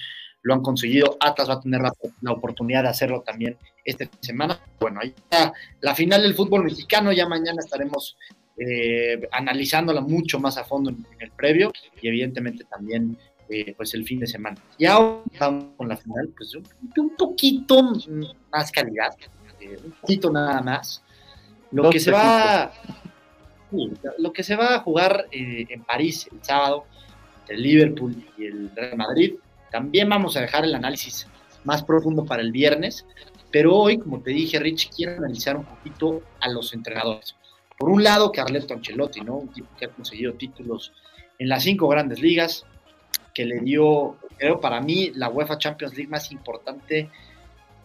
lo 0.43 0.53
han 0.53 0.61
conseguido. 0.61 1.17
Atlas 1.19 1.49
va 1.49 1.53
a 1.55 1.61
tener 1.61 1.81
la, 1.81 2.31
oportunidad 2.31 2.83
de 2.83 2.89
hacerlo 2.89 3.21
también 3.21 3.57
esta 3.85 4.05
semana. 4.19 4.59
Bueno, 4.79 4.99
ahí 5.01 5.09
está 5.09 5.53
la 5.81 5.95
final 5.95 6.21
del 6.21 6.35
fútbol 6.35 6.63
mexicano. 6.63 7.11
Ya 7.11 7.27
mañana 7.27 7.59
estaremos 7.59 8.17
eh, 8.57 9.27
analizándola 9.31 10.01
mucho 10.01 10.39
más 10.39 10.57
a 10.57 10.63
fondo 10.63 10.89
en, 10.89 11.05
el 11.19 11.31
previo 11.31 11.71
y 12.01 12.07
evidentemente 12.07 12.63
también 12.65 13.17
eh, 13.51 13.73
pues 13.75 13.93
el 13.93 14.05
fin 14.05 14.19
de 14.19 14.27
semana. 14.27 14.57
Y 14.77 14.85
ahora 14.85 15.23
vamos 15.39 15.65
con 15.77 15.87
la 15.87 15.97
final, 15.97 16.29
pues 16.37 16.55
un, 16.55 17.15
poquito 17.17 17.93
más 18.51 18.71
calidad, 18.71 19.15
eh, 19.59 19.77
un 19.83 19.91
poquito 19.91 20.31
nada 20.31 20.61
más. 20.61 21.03
Lo 21.71 21.89
que 21.89 21.99
se 21.99 22.11
va 22.11 22.71
lo 24.17 24.33
que 24.33 24.43
se 24.43 24.55
va 24.55 24.75
a 24.75 24.79
jugar 24.79 25.27
eh, 25.31 25.65
en 25.69 25.83
París 25.83 26.27
el 26.29 26.43
sábado 26.43 26.85
el 27.51 27.61
Liverpool 27.61 28.15
y 28.37 28.45
el 28.45 28.71
Real 28.75 28.97
Madrid, 28.97 29.33
también 29.71 30.09
vamos 30.09 30.37
a 30.37 30.41
dejar 30.41 30.63
el 30.63 30.73
análisis 30.73 31.27
más 31.63 31.83
profundo 31.83 32.25
para 32.25 32.41
el 32.41 32.51
viernes, 32.51 33.05
pero 33.51 33.75
hoy, 33.75 33.97
como 33.97 34.21
te 34.21 34.31
dije, 34.31 34.59
Rich, 34.59 34.89
quiero 34.95 35.17
analizar 35.17 35.57
un 35.57 35.65
poquito 35.65 36.21
a 36.39 36.49
los 36.49 36.73
entrenadores. 36.73 37.35
Por 37.77 37.89
un 37.89 38.03
lado, 38.03 38.31
Carleto 38.31 38.73
Ancelotti, 38.73 39.21
¿no? 39.21 39.37
Un 39.37 39.49
tipo 39.49 39.67
que 39.77 39.85
ha 39.85 39.89
conseguido 39.89 40.33
títulos 40.33 40.93
en 41.39 41.49
las 41.49 41.63
cinco 41.63 41.87
grandes 41.87 42.21
ligas, 42.21 42.65
que 43.33 43.45
le 43.45 43.59
dio, 43.59 44.17
creo, 44.37 44.59
para 44.59 44.81
mí, 44.81 45.11
la 45.15 45.29
UEFA 45.29 45.57
Champions 45.57 45.95
League 45.95 46.09
más 46.09 46.31
importante 46.31 47.09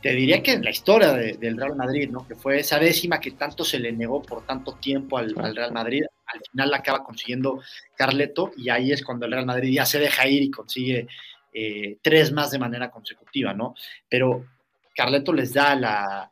te 0.03 0.13
diría 0.13 0.43
que 0.43 0.53
en 0.53 0.63
la 0.63 0.71
historia 0.71 1.13
del 1.13 1.57
Real 1.57 1.75
Madrid, 1.75 2.09
¿no? 2.11 2.27
Que 2.29 2.35
fue 2.35 2.61
esa 2.61 2.79
décima 2.79 3.19
que 3.19 3.33
tanto 3.33 3.65
se 3.65 3.79
le 3.79 3.93
negó 3.93 4.23
por 4.23 4.47
tanto 4.47 4.75
tiempo 4.75 5.19
al, 5.19 5.35
Real 5.35 5.73
Madrid, 5.73 6.05
al 6.27 6.41
final 6.51 6.71
la 6.71 6.77
acaba 6.77 7.03
consiguiendo 7.03 7.61
Carleto 7.97 8.53
y 8.57 8.69
ahí 8.69 8.93
es 8.93 9.05
cuando 9.05 9.27
el 9.27 9.33
Real 9.33 9.47
Madrid 9.47 9.73
ya 9.73 9.87
se 9.87 9.99
deja 9.99 10.29
ir 10.29 10.43
y 10.43 10.51
consigue 10.51 11.09
eh, 11.53 11.99
tres 12.03 12.31
más 12.31 12.51
de 12.51 12.59
manera 12.59 12.91
consecutiva, 12.91 13.53
¿no? 13.53 13.75
Pero 14.09 14.45
Carleto 14.95 15.33
les 15.33 15.53
da 15.55 15.75
la, 15.75 16.31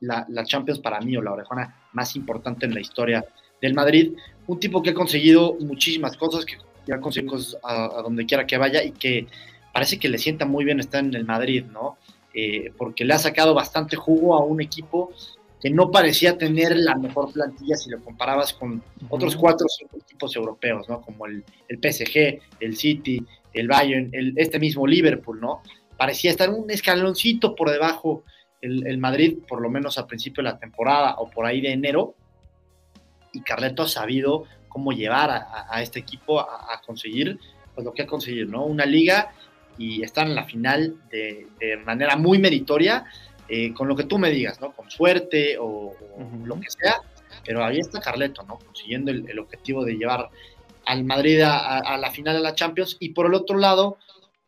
la, 0.00 0.44
Champions 0.44 0.80
para 0.80 1.00
mí 1.00 1.16
o 1.16 1.22
la 1.22 1.32
orejona 1.32 1.88
más 1.92 2.16
importante 2.16 2.66
en 2.66 2.74
la 2.74 2.80
historia 2.80 3.24
del 3.60 3.74
Madrid, 3.74 4.14
un 4.46 4.58
tipo 4.58 4.82
que 4.82 4.90
ha 4.90 4.94
conseguido 4.94 5.54
muchísimas 5.60 6.16
cosas, 6.16 6.44
que 6.44 6.56
conseguido 7.00 7.32
cosas 7.32 7.56
a, 7.62 7.84
a 7.84 8.02
donde 8.02 8.26
quiera 8.26 8.46
que 8.46 8.58
vaya 8.58 8.82
y 8.82 8.92
que 8.92 9.26
parece 9.72 9.98
que 9.98 10.08
le 10.08 10.18
sienta 10.18 10.44
muy 10.44 10.64
bien 10.64 10.80
estar 10.80 11.04
en 11.04 11.14
el 11.14 11.24
Madrid, 11.24 11.64
¿no? 11.64 11.96
Eh, 12.34 12.72
porque 12.76 13.04
le 13.04 13.14
ha 13.14 13.18
sacado 13.18 13.54
bastante 13.54 13.96
jugo 13.96 14.34
a 14.34 14.44
un 14.44 14.60
equipo 14.60 15.12
que 15.60 15.70
no 15.70 15.90
parecía 15.90 16.38
tener 16.38 16.76
la 16.76 16.96
mejor 16.96 17.32
plantilla 17.32 17.76
si 17.76 17.90
lo 17.90 18.02
comparabas 18.02 18.52
con 18.52 18.82
otros 19.10 19.36
cuatro 19.36 19.66
o 19.66 19.68
cinco 19.68 19.98
equipos 19.98 20.34
europeos, 20.34 20.88
¿no? 20.88 21.00
Como 21.02 21.26
el, 21.26 21.44
el 21.68 21.78
PSG, 21.78 22.40
el 22.60 22.76
City, 22.76 23.24
el 23.52 23.68
Bayern, 23.68 24.10
el, 24.12 24.34
este 24.36 24.58
mismo 24.58 24.86
Liverpool, 24.86 25.40
¿no? 25.40 25.62
Parecía 25.96 26.30
estar 26.30 26.50
un 26.50 26.70
escaloncito 26.70 27.54
por 27.54 27.70
debajo 27.70 28.24
el, 28.60 28.86
el, 28.86 28.98
Madrid, 28.98 29.38
por 29.46 29.60
lo 29.60 29.70
menos 29.70 29.98
al 29.98 30.06
principio 30.06 30.42
de 30.42 30.50
la 30.50 30.58
temporada 30.58 31.16
o 31.18 31.30
por 31.30 31.46
ahí 31.46 31.60
de 31.60 31.72
enero, 31.72 32.14
y 33.32 33.40
Carleto 33.40 33.82
ha 33.84 33.88
sabido 33.88 34.44
cómo 34.72 34.92
llevar 34.92 35.30
a, 35.30 35.82
este 35.82 35.98
equipo 35.98 36.40
a, 36.40 36.74
a, 36.74 36.80
conseguir 36.80 37.38
pues, 37.74 37.84
lo 37.84 37.92
que 37.92 38.02
ha 38.02 38.06
conseguido, 38.06 38.48
¿no? 38.48 38.64
Una 38.64 38.86
liga 38.86 39.32
y 39.78 40.02
están 40.02 40.28
en 40.28 40.34
la 40.34 40.44
final 40.44 40.96
de, 41.10 41.46
manera 41.84 42.16
muy 42.16 42.38
meritoria, 42.38 43.04
eh, 43.48 43.72
con 43.74 43.88
lo 43.88 43.96
que 43.96 44.04
tú 44.04 44.18
me 44.18 44.30
digas, 44.30 44.60
¿no? 44.60 44.72
Con 44.72 44.90
suerte 44.90 45.56
o, 45.58 45.94
lo 46.44 46.60
que 46.60 46.70
sea, 46.70 47.00
pero 47.44 47.64
ahí 47.64 47.78
está 47.78 48.00
Carleto, 48.00 48.42
¿no? 48.42 48.58
Consiguiendo 48.58 49.10
el, 49.10 49.38
objetivo 49.38 49.84
de 49.84 49.94
llevar 49.94 50.30
al 50.86 51.04
Madrid 51.04 51.40
a, 51.44 51.96
la 51.96 52.10
final 52.10 52.36
de 52.36 52.42
la 52.42 52.54
Champions 52.54 52.96
y 53.00 53.10
por 53.10 53.26
el 53.26 53.34
otro 53.34 53.58
lado, 53.58 53.98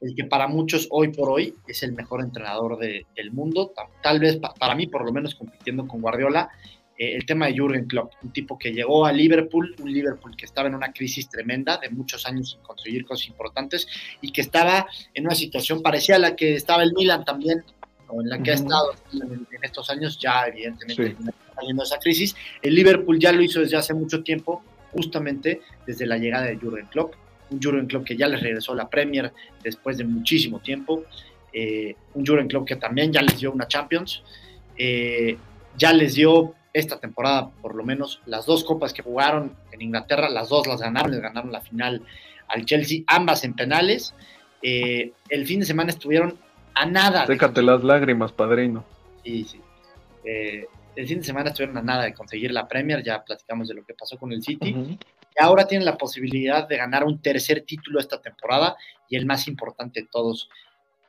el 0.00 0.14
que 0.14 0.24
para 0.24 0.48
muchos 0.48 0.88
hoy 0.90 1.08
por 1.08 1.30
hoy 1.30 1.54
es 1.66 1.82
el 1.82 1.92
mejor 1.92 2.20
entrenador 2.20 2.78
del 2.78 3.32
mundo, 3.32 3.72
tal, 4.02 4.18
vez 4.20 4.38
para 4.58 4.74
mí 4.74 4.86
por 4.86 5.04
lo 5.04 5.12
menos 5.12 5.34
compitiendo 5.34 5.86
con 5.86 6.00
Guardiola, 6.00 6.50
eh, 6.96 7.16
el 7.16 7.26
tema 7.26 7.46
de 7.46 7.54
Jürgen 7.54 7.86
Klopp, 7.86 8.12
un 8.22 8.32
tipo 8.32 8.58
que 8.58 8.72
llegó 8.72 9.04
a 9.04 9.12
Liverpool, 9.12 9.74
un 9.80 9.92
Liverpool 9.92 10.36
que 10.36 10.44
estaba 10.44 10.68
en 10.68 10.74
una 10.74 10.92
crisis 10.92 11.28
tremenda 11.28 11.76
de 11.78 11.90
muchos 11.90 12.24
años 12.26 12.52
sin 12.52 12.60
conseguir 12.60 13.04
cosas 13.04 13.28
importantes 13.28 13.88
y 14.20 14.30
que 14.30 14.40
estaba 14.40 14.86
en 15.12 15.26
una 15.26 15.34
situación 15.34 15.82
parecida 15.82 16.16
a 16.16 16.20
la 16.20 16.36
que 16.36 16.54
estaba 16.54 16.82
el 16.82 16.92
Milan 16.94 17.24
también, 17.24 17.64
o 18.08 18.20
en 18.20 18.28
la 18.28 18.42
que 18.42 18.52
ha 18.52 18.54
estado 18.54 18.94
en, 19.12 19.46
estos 19.62 19.90
años, 19.90 20.18
ya 20.18 20.46
evidentemente 20.46 21.16
saliendo 21.54 21.82
de 21.82 21.86
esa 21.86 21.98
crisis. 21.98 22.36
El 22.62 22.74
Liverpool 22.74 23.18
ya 23.18 23.32
lo 23.32 23.42
hizo 23.42 23.60
desde 23.60 23.76
hace 23.76 23.94
mucho 23.94 24.22
tiempo, 24.22 24.62
justamente 24.92 25.62
desde 25.86 26.06
la 26.06 26.16
llegada 26.16 26.46
de 26.46 26.56
Jürgen 26.56 26.86
Klopp, 26.86 27.14
un 27.50 27.60
Jürgen 27.60 27.86
Klopp 27.86 28.04
que 28.04 28.16
ya 28.16 28.28
les 28.28 28.40
regresó 28.40 28.72
a 28.72 28.76
la 28.76 28.88
Premier 28.88 29.32
después 29.62 29.98
de 29.98 30.04
muchísimo 30.04 30.60
tiempo, 30.60 31.04
eh, 31.52 31.96
un 32.14 32.24
Jürgen 32.24 32.46
Klopp 32.46 32.68
que 32.68 32.76
también 32.76 33.12
ya 33.12 33.22
les 33.22 33.40
dio 33.40 33.50
una 33.50 33.66
Champions, 33.66 34.22
eh, 34.76 35.36
ya 35.76 35.92
les 35.92 36.14
dio 36.14 36.54
esta 36.74 36.98
temporada, 36.98 37.50
por 37.62 37.74
lo 37.74 37.84
menos, 37.84 38.20
las 38.26 38.44
dos 38.44 38.64
copas 38.64 38.92
que 38.92 39.02
jugaron 39.02 39.56
en 39.72 39.80
Inglaterra, 39.80 40.28
las 40.28 40.48
dos 40.50 40.66
las 40.66 40.80
ganaron, 40.80 41.12
les 41.12 41.20
ganaron 41.20 41.52
la 41.52 41.60
final 41.60 42.02
al 42.48 42.66
Chelsea, 42.66 43.02
ambas 43.06 43.44
en 43.44 43.54
penales. 43.54 44.12
Eh, 44.60 45.12
el 45.28 45.46
fin 45.46 45.60
de 45.60 45.66
semana 45.66 45.90
estuvieron 45.90 46.36
a 46.74 46.84
nada. 46.84 47.26
Sécate 47.26 47.62
las 47.62 47.82
lágrimas, 47.84 48.32
padrino. 48.32 48.84
Sí, 49.24 49.44
sí. 49.44 49.60
Eh, 50.24 50.66
el 50.96 51.06
fin 51.06 51.18
de 51.18 51.24
semana 51.24 51.50
estuvieron 51.50 51.78
a 51.78 51.82
nada 51.82 52.04
de 52.04 52.12
conseguir 52.12 52.50
la 52.50 52.66
Premier, 52.66 53.02
ya 53.02 53.22
platicamos 53.24 53.68
de 53.68 53.74
lo 53.74 53.84
que 53.84 53.94
pasó 53.94 54.18
con 54.18 54.32
el 54.32 54.42
City, 54.42 54.68
y 54.70 55.42
ahora 55.42 55.66
tienen 55.66 55.84
la 55.84 55.96
posibilidad 55.96 56.68
de 56.68 56.76
ganar 56.76 57.04
un 57.04 57.20
tercer 57.20 57.62
título 57.62 58.00
esta 58.00 58.20
temporada 58.20 58.76
y 59.08 59.16
el 59.16 59.26
más 59.26 59.48
importante 59.48 60.02
de 60.02 60.08
todos, 60.10 60.48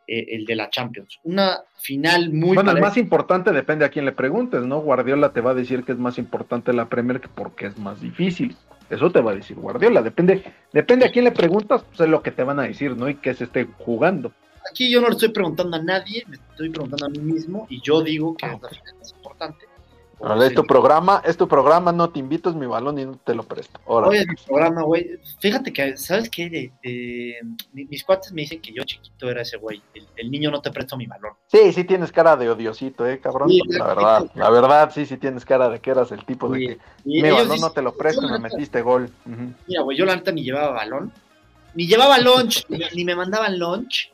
eh, 0.07 0.27
el 0.29 0.45
de 0.45 0.55
la 0.55 0.69
Champions. 0.69 1.19
Una 1.23 1.59
final 1.77 2.31
muy... 2.31 2.55
Bueno, 2.55 2.71
el 2.71 2.81
más 2.81 2.97
importante 2.97 3.51
depende 3.51 3.85
a 3.85 3.89
quién 3.89 4.05
le 4.05 4.11
preguntes, 4.11 4.63
¿no? 4.63 4.79
Guardiola 4.79 5.33
te 5.33 5.41
va 5.41 5.51
a 5.51 5.55
decir 5.55 5.83
que 5.83 5.91
es 5.91 5.97
más 5.97 6.17
importante 6.17 6.73
la 6.73 6.89
Premier 6.89 7.19
que 7.19 7.27
porque 7.27 7.67
es 7.67 7.77
más 7.77 8.01
difícil. 8.01 8.55
Eso 8.89 9.11
te 9.11 9.21
va 9.21 9.31
a 9.31 9.35
decir 9.35 9.57
Guardiola. 9.57 10.01
Depende, 10.01 10.43
depende 10.71 11.05
a 11.05 11.11
quién 11.11 11.25
le 11.25 11.31
preguntas, 11.31 11.83
pues 11.83 12.01
es 12.01 12.09
lo 12.09 12.21
que 12.21 12.31
te 12.31 12.43
van 12.43 12.59
a 12.59 12.63
decir, 12.63 12.95
¿no? 12.95 13.09
Y 13.09 13.15
que 13.15 13.33
se 13.33 13.45
esté 13.45 13.67
jugando. 13.79 14.31
Aquí 14.69 14.91
yo 14.91 14.99
no 15.01 15.07
le 15.07 15.13
estoy 15.13 15.29
preguntando 15.29 15.77
a 15.77 15.81
nadie, 15.81 16.23
me 16.27 16.37
estoy 16.37 16.69
preguntando 16.69 17.05
a 17.05 17.09
mí 17.09 17.19
mismo 17.19 17.67
y 17.69 17.81
yo 17.81 18.01
digo 18.01 18.35
que 18.35 18.47
es 18.47 18.61
la 18.61 18.69
final 18.69 18.95
más 18.99 19.11
importante 19.11 19.65
Es 20.41 20.53
tu 20.53 20.63
programa, 20.63 21.21
es 21.25 21.37
tu 21.37 21.47
programa, 21.47 21.91
no 21.91 22.09
te 22.09 22.19
invito, 22.19 22.49
es 22.49 22.55
mi 22.55 22.65
balón 22.65 22.97
y 22.97 23.05
no 23.05 23.17
te 23.17 23.35
lo 23.35 23.43
presto. 23.43 23.79
Ahora. 23.85 24.07
Oye, 24.07 24.25
mi 24.25 24.35
programa, 24.35 24.83
güey. 24.83 25.19
Fíjate 25.39 25.71
que, 25.73 25.97
¿sabes 25.97 26.29
qué? 26.29 26.71
mis 27.71 28.03
cuates 28.03 28.31
me 28.31 28.41
dicen 28.41 28.61
que 28.61 28.73
yo 28.73 28.83
chiquito 28.83 29.29
era 29.29 29.41
ese 29.41 29.57
güey. 29.57 29.81
El, 30.15 30.31
niño 30.31 30.51
no 30.51 30.61
te 30.61 30.71
presto 30.71 30.97
mi 30.97 31.05
balón. 31.05 31.33
Sí, 31.47 31.73
sí 31.73 31.83
tienes 31.83 32.11
cara 32.11 32.35
de 32.37 32.49
odiosito, 32.49 33.07
eh, 33.07 33.19
cabrón. 33.19 33.49
la 33.67 33.87
verdad, 33.87 34.31
la 34.35 34.49
verdad, 34.49 34.91
sí, 34.93 35.05
sí 35.05 35.17
tienes 35.17 35.45
cara 35.45 35.69
de 35.69 35.79
que 35.79 35.91
eras 35.91 36.11
el 36.11 36.25
tipo 36.25 36.49
de 36.49 36.59
que 36.59 36.77
mi 37.03 37.21
balón 37.21 37.59
no 37.59 37.71
te 37.71 37.81
lo 37.81 37.93
presto 37.93 38.27
me 38.27 38.39
metiste 38.39 38.81
gol. 38.81 39.09
Mira, 39.67 39.81
güey, 39.81 39.97
yo 39.97 40.05
la 40.05 40.15
neta 40.15 40.31
ni 40.31 40.43
llevaba 40.43 40.71
balón, 40.71 41.11
ni 41.75 41.87
llevaba 41.87 42.17
lunch, 42.19 42.65
ni, 42.69 43.03
me 43.03 43.15
mandaban 43.15 43.59
lunch. 43.59 44.11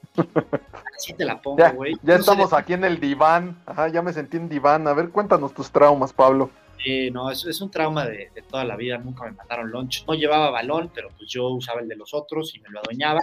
Así 0.95 1.13
te 1.13 1.25
la 1.25 1.41
pongo, 1.41 1.63
güey. 1.73 1.95
Ya, 2.03 2.15
estamos 2.15 2.53
aquí 2.53 2.73
en 2.73 2.83
el 2.83 2.99
diván. 2.99 3.57
Ajá, 3.65 3.87
ya 3.87 4.01
me 4.01 4.13
sentí 4.13 4.37
en 4.37 4.49
diván. 4.49 4.87
A 4.87 4.93
ver, 4.93 5.09
cuéntanos 5.09 5.53
tus 5.53 5.71
traumas, 5.71 6.13
Pablo. 6.13 6.49
Eh, 6.85 7.11
no, 7.11 7.29
es, 7.29 7.45
es 7.45 7.61
un 7.61 7.69
trauma 7.69 8.05
de, 8.05 8.31
toda 8.49 8.63
la 8.65 8.75
vida. 8.75 8.97
Nunca 8.97 9.25
me 9.25 9.31
mandaron 9.31 9.71
lunch. 9.71 10.05
No 10.07 10.13
llevaba 10.13 10.49
balón, 10.49 10.91
pero 10.93 11.09
pues 11.17 11.29
yo 11.29 11.49
usaba 11.49 11.81
el 11.81 11.87
de 11.87 11.95
los 11.95 12.13
otros 12.13 12.55
y 12.55 12.59
me 12.59 12.69
lo 12.69 12.79
adueñaba. 12.79 13.21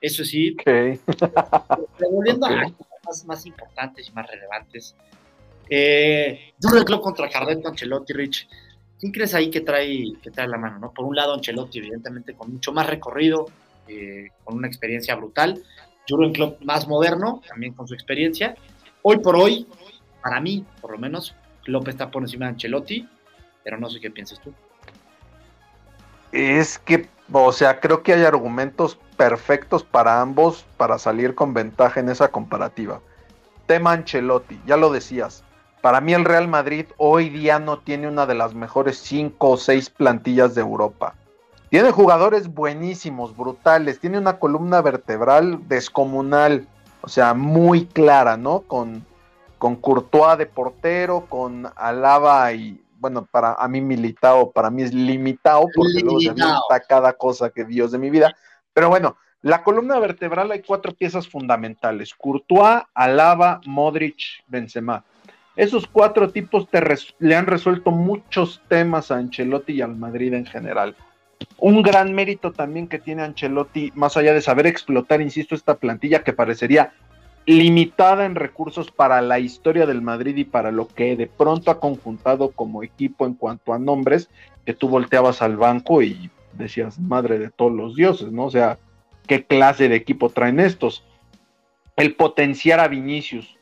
Eso 0.00 0.24
sí. 0.24 0.56
Okay. 0.60 1.00
volviendo 2.10 2.46
a 2.46 2.64
cosas 3.02 3.26
más, 3.26 3.46
importantes 3.46 4.08
y 4.08 4.12
más 4.12 4.26
relevantes. 4.26 4.94
Eh, 5.68 6.52
Klopp 6.60 7.02
contra 7.02 7.28
Carleto 7.28 7.68
Ancelotti, 7.68 8.12
Rich. 8.12 8.48
¿Quién 8.98 9.12
crees 9.12 9.34
ahí 9.34 9.50
que 9.50 9.62
trae, 9.62 10.12
que 10.22 10.30
trae 10.30 10.46
la 10.46 10.58
mano? 10.58 10.78
¿no? 10.78 10.92
Por 10.92 11.06
un 11.06 11.16
lado, 11.16 11.32
Ancelotti, 11.34 11.78
evidentemente, 11.78 12.34
con 12.34 12.52
mucho 12.52 12.72
más 12.72 12.86
recorrido, 12.86 13.46
eh, 13.88 14.28
con 14.44 14.56
una 14.56 14.68
experiencia 14.68 15.14
brutal. 15.14 15.62
Jurgen 16.10 16.32
Klopp 16.32 16.62
más 16.62 16.88
moderno, 16.88 17.40
también 17.48 17.72
con 17.72 17.86
su 17.86 17.94
experiencia. 17.94 18.56
Hoy 19.02 19.18
por 19.18 19.36
hoy, 19.36 19.66
para 20.22 20.40
mí, 20.40 20.64
por 20.80 20.92
lo 20.92 20.98
menos, 20.98 21.34
Klopp 21.64 21.88
está 21.88 22.10
por 22.10 22.22
encima 22.22 22.46
de 22.46 22.52
Ancelotti, 22.52 23.08
pero 23.62 23.78
no 23.78 23.88
sé 23.88 24.00
qué 24.00 24.10
piensas 24.10 24.40
tú. 24.40 24.52
Es 26.32 26.78
que, 26.78 27.08
o 27.32 27.52
sea, 27.52 27.80
creo 27.80 28.02
que 28.02 28.12
hay 28.12 28.24
argumentos 28.24 28.98
perfectos 29.16 29.84
para 29.84 30.20
ambos 30.20 30.64
para 30.76 30.98
salir 30.98 31.34
con 31.34 31.54
ventaja 31.54 32.00
en 32.00 32.08
esa 32.08 32.28
comparativa. 32.28 33.00
Tema 33.66 33.92
Ancelotti, 33.92 34.60
ya 34.66 34.76
lo 34.76 34.90
decías. 34.90 35.44
Para 35.80 36.00
mí 36.00 36.12
el 36.12 36.24
Real 36.24 36.46
Madrid 36.46 36.86
hoy 36.98 37.30
día 37.30 37.58
no 37.58 37.78
tiene 37.78 38.06
una 38.06 38.26
de 38.26 38.34
las 38.34 38.54
mejores 38.54 38.98
cinco 38.98 39.50
o 39.50 39.56
seis 39.56 39.88
plantillas 39.88 40.54
de 40.54 40.60
Europa. 40.60 41.14
Tiene 41.70 41.92
jugadores 41.92 42.52
buenísimos, 42.52 43.36
brutales. 43.36 44.00
Tiene 44.00 44.18
una 44.18 44.40
columna 44.40 44.82
vertebral 44.82 45.68
descomunal. 45.68 46.66
O 47.00 47.08
sea, 47.08 47.32
muy 47.32 47.86
clara, 47.86 48.36
¿no? 48.36 48.62
Con, 48.62 49.06
con 49.56 49.76
Courtois 49.76 50.36
de 50.36 50.46
portero, 50.46 51.26
con 51.28 51.68
Alaba 51.76 52.52
y, 52.52 52.82
bueno, 52.98 53.24
para 53.24 53.54
a 53.54 53.68
mí 53.68 53.80
Militao, 53.80 54.50
para 54.50 54.68
mí 54.68 54.82
es 54.82 54.92
limitado, 54.92 55.66
porque 55.74 56.00
luego 56.00 56.20
se 56.20 56.30
está 56.30 56.80
cada 56.88 57.12
cosa 57.12 57.50
que 57.50 57.64
Dios 57.64 57.92
de 57.92 57.98
mi 57.98 58.10
vida. 58.10 58.34
Pero 58.74 58.88
bueno, 58.88 59.16
la 59.40 59.62
columna 59.62 59.98
vertebral 60.00 60.50
hay 60.50 60.62
cuatro 60.62 60.92
piezas 60.92 61.28
fundamentales: 61.28 62.14
Courtois, 62.14 62.82
Alaba, 62.94 63.60
Modric, 63.64 64.42
Benzema. 64.48 65.04
Esos 65.54 65.86
cuatro 65.86 66.30
tipos 66.30 66.68
te 66.68 66.82
le 67.20 67.36
han 67.36 67.46
resuelto 67.46 67.92
muchos 67.92 68.60
temas 68.68 69.12
a 69.12 69.16
Ancelotti 69.16 69.74
y 69.74 69.82
al 69.82 69.94
Madrid 69.94 70.34
en 70.34 70.46
general 70.46 70.96
un 71.58 71.82
gran 71.82 72.14
mérito 72.14 72.52
también 72.52 72.88
que 72.88 72.98
tiene 72.98 73.22
Ancelotti, 73.22 73.92
más 73.94 74.16
allá 74.16 74.32
de 74.32 74.40
saber 74.40 74.66
explotar, 74.66 75.20
insisto, 75.20 75.54
esta 75.54 75.76
plantilla 75.76 76.22
que 76.22 76.32
parecería 76.32 76.92
limitada 77.46 78.26
en 78.26 78.34
recursos 78.34 78.90
para 78.90 79.20
la 79.22 79.38
historia 79.38 79.86
del 79.86 80.02
Madrid 80.02 80.36
y 80.36 80.44
para 80.44 80.70
lo 80.70 80.88
que 80.88 81.16
de 81.16 81.26
pronto 81.26 81.70
ha 81.70 81.80
conjuntado 81.80 82.50
como 82.52 82.82
equipo 82.82 83.26
en 83.26 83.34
cuanto 83.34 83.72
a 83.72 83.78
nombres, 83.78 84.28
que 84.64 84.74
tú 84.74 84.88
volteabas 84.88 85.42
al 85.42 85.56
banco 85.56 86.02
y 86.02 86.30
decías, 86.52 86.98
madre 86.98 87.38
de 87.38 87.50
todos 87.50 87.72
los 87.72 87.96
dioses, 87.96 88.30
¿no? 88.30 88.46
O 88.46 88.50
sea, 88.50 88.78
¿qué 89.26 89.44
clase 89.44 89.88
de 89.88 89.96
equipo 89.96 90.28
traen 90.28 90.60
estos? 90.60 91.04
El 91.96 92.14
potenciar 92.14 92.80
a 92.80 92.88
Vinicius, 92.88 93.58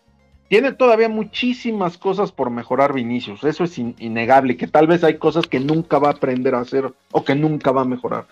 tiene 0.48 0.72
todavía 0.72 1.08
muchísimas 1.08 1.98
cosas 1.98 2.32
por 2.32 2.50
mejorar 2.50 2.94
Vinicius, 2.94 3.44
eso 3.44 3.64
es 3.64 3.78
innegable, 3.78 4.56
que 4.56 4.66
tal 4.66 4.86
vez 4.86 5.04
hay 5.04 5.18
cosas 5.18 5.46
que 5.46 5.60
nunca 5.60 5.98
va 5.98 6.08
a 6.08 6.12
aprender 6.12 6.54
a 6.54 6.60
hacer 6.60 6.92
o 7.12 7.24
que 7.24 7.34
nunca 7.34 7.70
va 7.70 7.82
a 7.82 7.86
mejorar. 7.86 8.26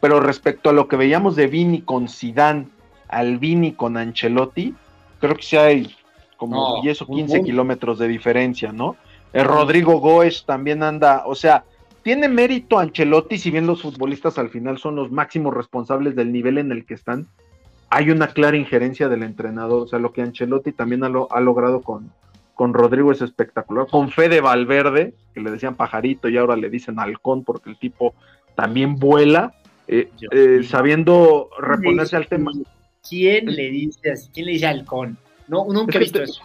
Pero 0.00 0.20
respecto 0.20 0.68
a 0.68 0.72
lo 0.72 0.86
que 0.86 0.96
veíamos 0.96 1.34
de 1.34 1.46
Vini 1.46 1.80
con 1.80 2.08
Sidán, 2.08 2.70
al 3.08 3.38
Vini 3.38 3.72
con 3.72 3.96
Ancelotti, 3.96 4.74
creo 5.20 5.36
que 5.36 5.42
sí 5.42 5.56
hay 5.56 5.94
como 6.36 6.82
10 6.82 7.02
o 7.02 7.06
15 7.06 7.42
kilómetros 7.42 7.98
de 7.98 8.08
diferencia, 8.08 8.72
¿no? 8.72 8.96
El 9.32 9.44
Rodrigo 9.44 9.98
Goes 10.00 10.44
también 10.44 10.82
anda, 10.82 11.22
o 11.24 11.34
sea, 11.34 11.64
tiene 12.02 12.28
mérito 12.28 12.78
Ancelotti, 12.78 13.38
si 13.38 13.50
bien 13.50 13.66
los 13.66 13.80
futbolistas 13.80 14.36
al 14.38 14.50
final 14.50 14.76
son 14.76 14.96
los 14.96 15.10
máximos 15.10 15.54
responsables 15.54 16.16
del 16.16 16.32
nivel 16.32 16.58
en 16.58 16.72
el 16.72 16.84
que 16.84 16.94
están, 16.94 17.28
hay 17.92 18.10
una 18.10 18.28
clara 18.28 18.56
injerencia 18.56 19.10
del 19.10 19.22
entrenador. 19.22 19.82
O 19.82 19.86
sea, 19.86 19.98
lo 19.98 20.14
que 20.14 20.22
Ancelotti 20.22 20.72
también 20.72 21.04
ha, 21.04 21.10
logrado 21.10 21.82
con, 21.82 22.10
con 22.54 22.72
Rodrigo 22.72 23.12
es 23.12 23.20
espectacular. 23.20 23.86
Con 23.86 24.10
Fede 24.10 24.40
Valverde, 24.40 25.12
que 25.34 25.42
le 25.42 25.50
decían 25.50 25.74
pajarito 25.74 26.30
y 26.30 26.38
ahora 26.38 26.56
le 26.56 26.70
dicen 26.70 26.98
halcón 26.98 27.44
porque 27.44 27.68
el 27.68 27.78
tipo 27.78 28.14
también 28.54 28.96
vuela, 28.96 29.52
eh, 29.88 30.08
eh, 30.30 30.62
sabiendo 30.64 31.50
reponerse 31.60 32.16
al 32.16 32.28
tema. 32.28 32.50
¿Quién 33.06 33.54
le 33.54 33.68
dice 33.68 34.12
así? 34.12 34.30
¿Quién 34.32 34.46
le 34.46 34.52
dice 34.52 34.68
halcón? 34.68 35.18
No, 35.46 35.66
nunca 35.70 35.98
he 35.98 36.00
visto 36.00 36.22
eso. 36.22 36.42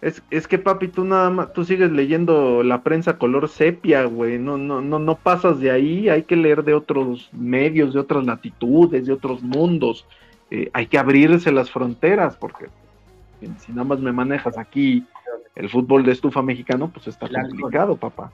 Es, 0.00 0.22
es, 0.30 0.46
que 0.46 0.58
papi, 0.58 0.86
tú 0.86 1.04
nada 1.04 1.30
más, 1.30 1.52
tú 1.52 1.64
sigues 1.64 1.90
leyendo 1.90 2.62
la 2.62 2.84
prensa 2.84 3.18
color 3.18 3.48
sepia, 3.48 4.04
güey, 4.04 4.38
no, 4.38 4.56
no, 4.56 4.82
no, 4.82 5.00
no 5.00 5.16
pasas 5.16 5.58
de 5.58 5.72
ahí, 5.72 6.08
hay 6.08 6.22
que 6.22 6.36
leer 6.36 6.62
de 6.62 6.74
otros 6.74 7.28
medios, 7.32 7.92
de 7.92 7.98
otras 7.98 8.24
latitudes, 8.24 9.04
de 9.04 9.12
otros 9.12 9.42
mundos. 9.42 10.06
Eh, 10.50 10.70
hay 10.72 10.86
que 10.86 10.98
abrirse 10.98 11.50
las 11.52 11.70
fronteras, 11.70 12.36
porque 12.36 12.66
si 13.58 13.72
nada 13.72 13.84
más 13.84 14.00
me 14.00 14.12
manejas 14.12 14.58
aquí 14.58 15.04
el 15.54 15.68
fútbol 15.68 16.04
de 16.04 16.12
estufa 16.12 16.42
mexicano, 16.42 16.90
pues 16.92 17.08
está 17.08 17.28
complicado, 17.28 17.96
papá. 17.96 18.32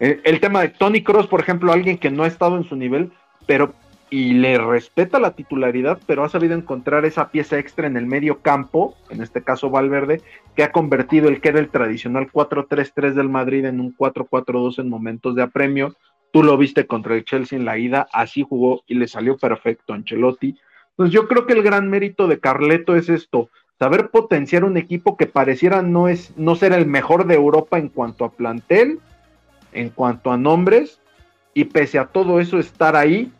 Eh, 0.00 0.20
el 0.24 0.40
tema 0.40 0.62
de 0.62 0.68
Tony 0.68 1.02
Cross, 1.02 1.26
por 1.26 1.40
ejemplo, 1.40 1.72
alguien 1.72 1.98
que 1.98 2.10
no 2.10 2.24
ha 2.24 2.26
estado 2.26 2.56
en 2.56 2.64
su 2.64 2.76
nivel, 2.76 3.12
pero 3.46 3.74
y 4.10 4.34
le 4.34 4.58
respeta 4.58 5.18
la 5.18 5.34
titularidad, 5.34 5.98
pero 6.06 6.22
ha 6.22 6.28
sabido 6.28 6.54
encontrar 6.54 7.04
esa 7.04 7.30
pieza 7.30 7.58
extra 7.58 7.88
en 7.88 7.96
el 7.96 8.06
medio 8.06 8.42
campo, 8.42 8.94
en 9.10 9.22
este 9.22 9.42
caso 9.42 9.70
Valverde, 9.70 10.20
que 10.54 10.62
ha 10.62 10.70
convertido 10.70 11.28
el 11.28 11.40
que 11.40 11.48
era 11.48 11.58
el 11.58 11.68
tradicional 11.68 12.30
4-3-3 12.30 13.14
del 13.14 13.28
Madrid 13.28 13.64
en 13.64 13.80
un 13.80 13.96
4-4-2 13.96 14.78
en 14.78 14.88
momentos 14.88 15.34
de 15.34 15.42
apremio. 15.42 15.96
Tú 16.32 16.44
lo 16.44 16.56
viste 16.56 16.86
contra 16.86 17.16
el 17.16 17.24
Chelsea 17.24 17.58
en 17.58 17.64
la 17.64 17.76
ida, 17.76 18.06
así 18.12 18.44
jugó 18.48 18.82
y 18.86 18.94
le 18.94 19.08
salió 19.08 19.36
perfecto 19.36 19.94
Ancelotti. 19.94 20.56
Pues 20.96 21.10
yo 21.10 21.26
creo 21.28 21.46
que 21.46 21.54
el 21.54 21.62
gran 21.62 21.88
mérito 21.88 22.28
de 22.28 22.38
Carleto 22.38 22.94
es 22.94 23.08
esto, 23.08 23.50
saber 23.78 24.10
potenciar 24.10 24.64
un 24.64 24.76
equipo 24.76 25.16
que 25.16 25.26
pareciera 25.26 25.82
no, 25.82 26.08
es, 26.08 26.36
no 26.36 26.54
ser 26.54 26.72
el 26.72 26.86
mejor 26.86 27.26
de 27.26 27.34
Europa 27.34 27.78
en 27.78 27.88
cuanto 27.88 28.24
a 28.24 28.32
plantel, 28.32 29.00
en 29.72 29.90
cuanto 29.90 30.30
a 30.30 30.36
nombres, 30.36 31.00
y 31.52 31.64
pese 31.64 31.98
a 31.98 32.06
todo 32.06 32.40
eso 32.40 32.58
estar 32.58 32.96
ahí, 32.96 33.32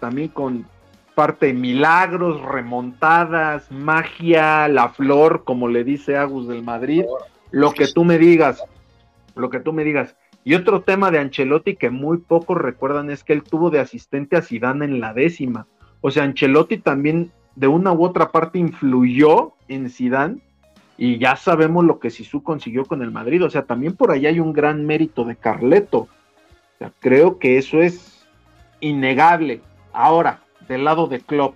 también 0.00 0.28
con 0.28 0.66
parte 1.14 1.46
de 1.46 1.54
milagros, 1.54 2.42
remontadas, 2.42 3.70
magia, 3.70 4.68
la 4.68 4.88
flor, 4.88 5.44
como 5.44 5.68
le 5.68 5.84
dice 5.84 6.16
Agus 6.16 6.48
del 6.48 6.62
Madrid, 6.62 7.04
lo 7.50 7.72
que 7.72 7.86
tú 7.86 8.04
me 8.04 8.18
digas, 8.18 8.64
lo 9.34 9.50
que 9.50 9.60
tú 9.60 9.72
me 9.72 9.84
digas. 9.84 10.16
Y 10.42 10.54
otro 10.54 10.82
tema 10.82 11.10
de 11.10 11.20
Ancelotti 11.20 11.76
que 11.76 11.90
muy 11.90 12.18
pocos 12.18 12.58
recuerdan 12.58 13.10
es 13.10 13.24
que 13.24 13.32
él 13.32 13.42
tuvo 13.42 13.70
de 13.70 13.80
asistente 13.80 14.36
a 14.36 14.42
Zidane 14.42 14.84
en 14.84 15.00
la 15.00 15.14
décima. 15.14 15.66
O 16.06 16.10
sea, 16.10 16.24
Ancelotti 16.24 16.76
también 16.76 17.32
de 17.56 17.66
una 17.66 17.90
u 17.90 18.04
otra 18.04 18.30
parte 18.30 18.58
influyó 18.58 19.54
en 19.68 19.88
Zidane 19.88 20.36
y 20.98 21.16
ya 21.16 21.34
sabemos 21.34 21.82
lo 21.82 21.98
que 21.98 22.10
Sisu 22.10 22.42
consiguió 22.42 22.84
con 22.84 23.00
el 23.00 23.10
Madrid. 23.10 23.42
O 23.42 23.48
sea, 23.48 23.62
también 23.62 23.96
por 23.96 24.10
ahí 24.10 24.26
hay 24.26 24.38
un 24.38 24.52
gran 24.52 24.84
mérito 24.84 25.24
de 25.24 25.34
Carleto. 25.34 26.00
O 26.00 26.08
sea, 26.78 26.92
creo 27.00 27.38
que 27.38 27.56
eso 27.56 27.80
es 27.80 28.26
innegable. 28.80 29.62
Ahora, 29.94 30.42
del 30.68 30.84
lado 30.84 31.06
de 31.06 31.20
Klopp, 31.20 31.54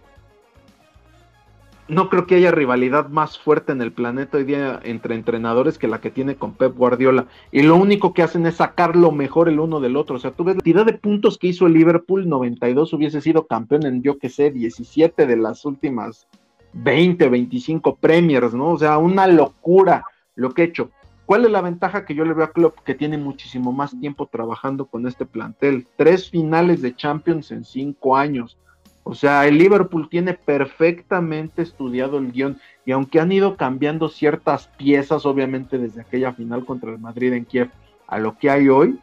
no 1.88 2.10
creo 2.10 2.26
que 2.26 2.34
haya 2.34 2.50
rivalidad 2.50 3.08
más 3.08 3.38
fuerte 3.38 3.72
en 3.72 3.80
el 3.80 3.92
planeta 3.92 4.36
hoy 4.36 4.44
día 4.44 4.78
entre 4.84 5.14
entrenadores 5.14 5.78
que 5.78 5.88
la 5.88 6.00
que 6.00 6.10
tiene 6.10 6.36
con 6.36 6.52
Pep 6.52 6.76
Guardiola. 6.76 7.26
Y 7.50 7.62
lo 7.62 7.76
único 7.76 8.12
que 8.12 8.22
hacen 8.22 8.46
es 8.46 8.56
sacar 8.56 8.94
lo 8.94 9.10
mejor 9.10 9.48
el 9.48 9.58
uno 9.58 9.80
del 9.80 9.96
otro. 9.96 10.16
O 10.16 10.18
sea, 10.18 10.32
tú 10.32 10.44
ves 10.44 10.56
la 10.56 10.60
cantidad 10.60 10.84
de 10.84 10.92
puntos 10.92 11.38
que 11.38 11.48
hizo 11.48 11.66
el 11.66 11.72
Liverpool, 11.72 12.28
92 12.28 12.92
hubiese 12.92 13.20
sido 13.20 13.46
campeón 13.46 13.86
en, 13.86 14.02
yo 14.02 14.18
que 14.18 14.28
sé, 14.28 14.50
17 14.50 15.26
de 15.26 15.36
las 15.36 15.64
últimas 15.64 16.28
20, 16.74 17.28
25 17.28 17.96
Premiers, 17.96 18.52
¿no? 18.52 18.72
O 18.72 18.78
sea, 18.78 18.98
una 18.98 19.26
locura 19.26 20.04
lo 20.34 20.52
que 20.52 20.62
he 20.62 20.66
hecho. 20.66 20.90
¿Cuál 21.24 21.44
es 21.44 21.50
la 21.50 21.60
ventaja 21.60 22.04
que 22.04 22.14
yo 22.14 22.24
le 22.24 22.32
veo 22.32 22.44
a 22.44 22.52
Klopp? 22.52 22.78
Que 22.80 22.94
tiene 22.94 23.18
muchísimo 23.18 23.72
más 23.72 23.98
tiempo 23.98 24.26
trabajando 24.26 24.86
con 24.86 25.06
este 25.06 25.26
plantel. 25.26 25.86
Tres 25.96 26.30
finales 26.30 26.80
de 26.80 26.94
Champions 26.94 27.50
en 27.50 27.64
cinco 27.64 28.16
años 28.16 28.58
o 29.10 29.14
sea, 29.14 29.46
el 29.46 29.56
Liverpool 29.56 30.10
tiene 30.10 30.34
perfectamente 30.34 31.62
estudiado 31.62 32.18
el 32.18 32.30
guion 32.30 32.60
y 32.84 32.92
aunque 32.92 33.20
han 33.20 33.32
ido 33.32 33.56
cambiando 33.56 34.10
ciertas 34.10 34.66
piezas, 34.76 35.24
obviamente 35.24 35.78
desde 35.78 36.02
aquella 36.02 36.34
final 36.34 36.66
contra 36.66 36.90
el 36.90 36.98
Madrid 36.98 37.32
en 37.32 37.46
Kiev 37.46 37.70
a 38.06 38.18
lo 38.18 38.36
que 38.36 38.50
hay 38.50 38.68
hoy, 38.68 38.98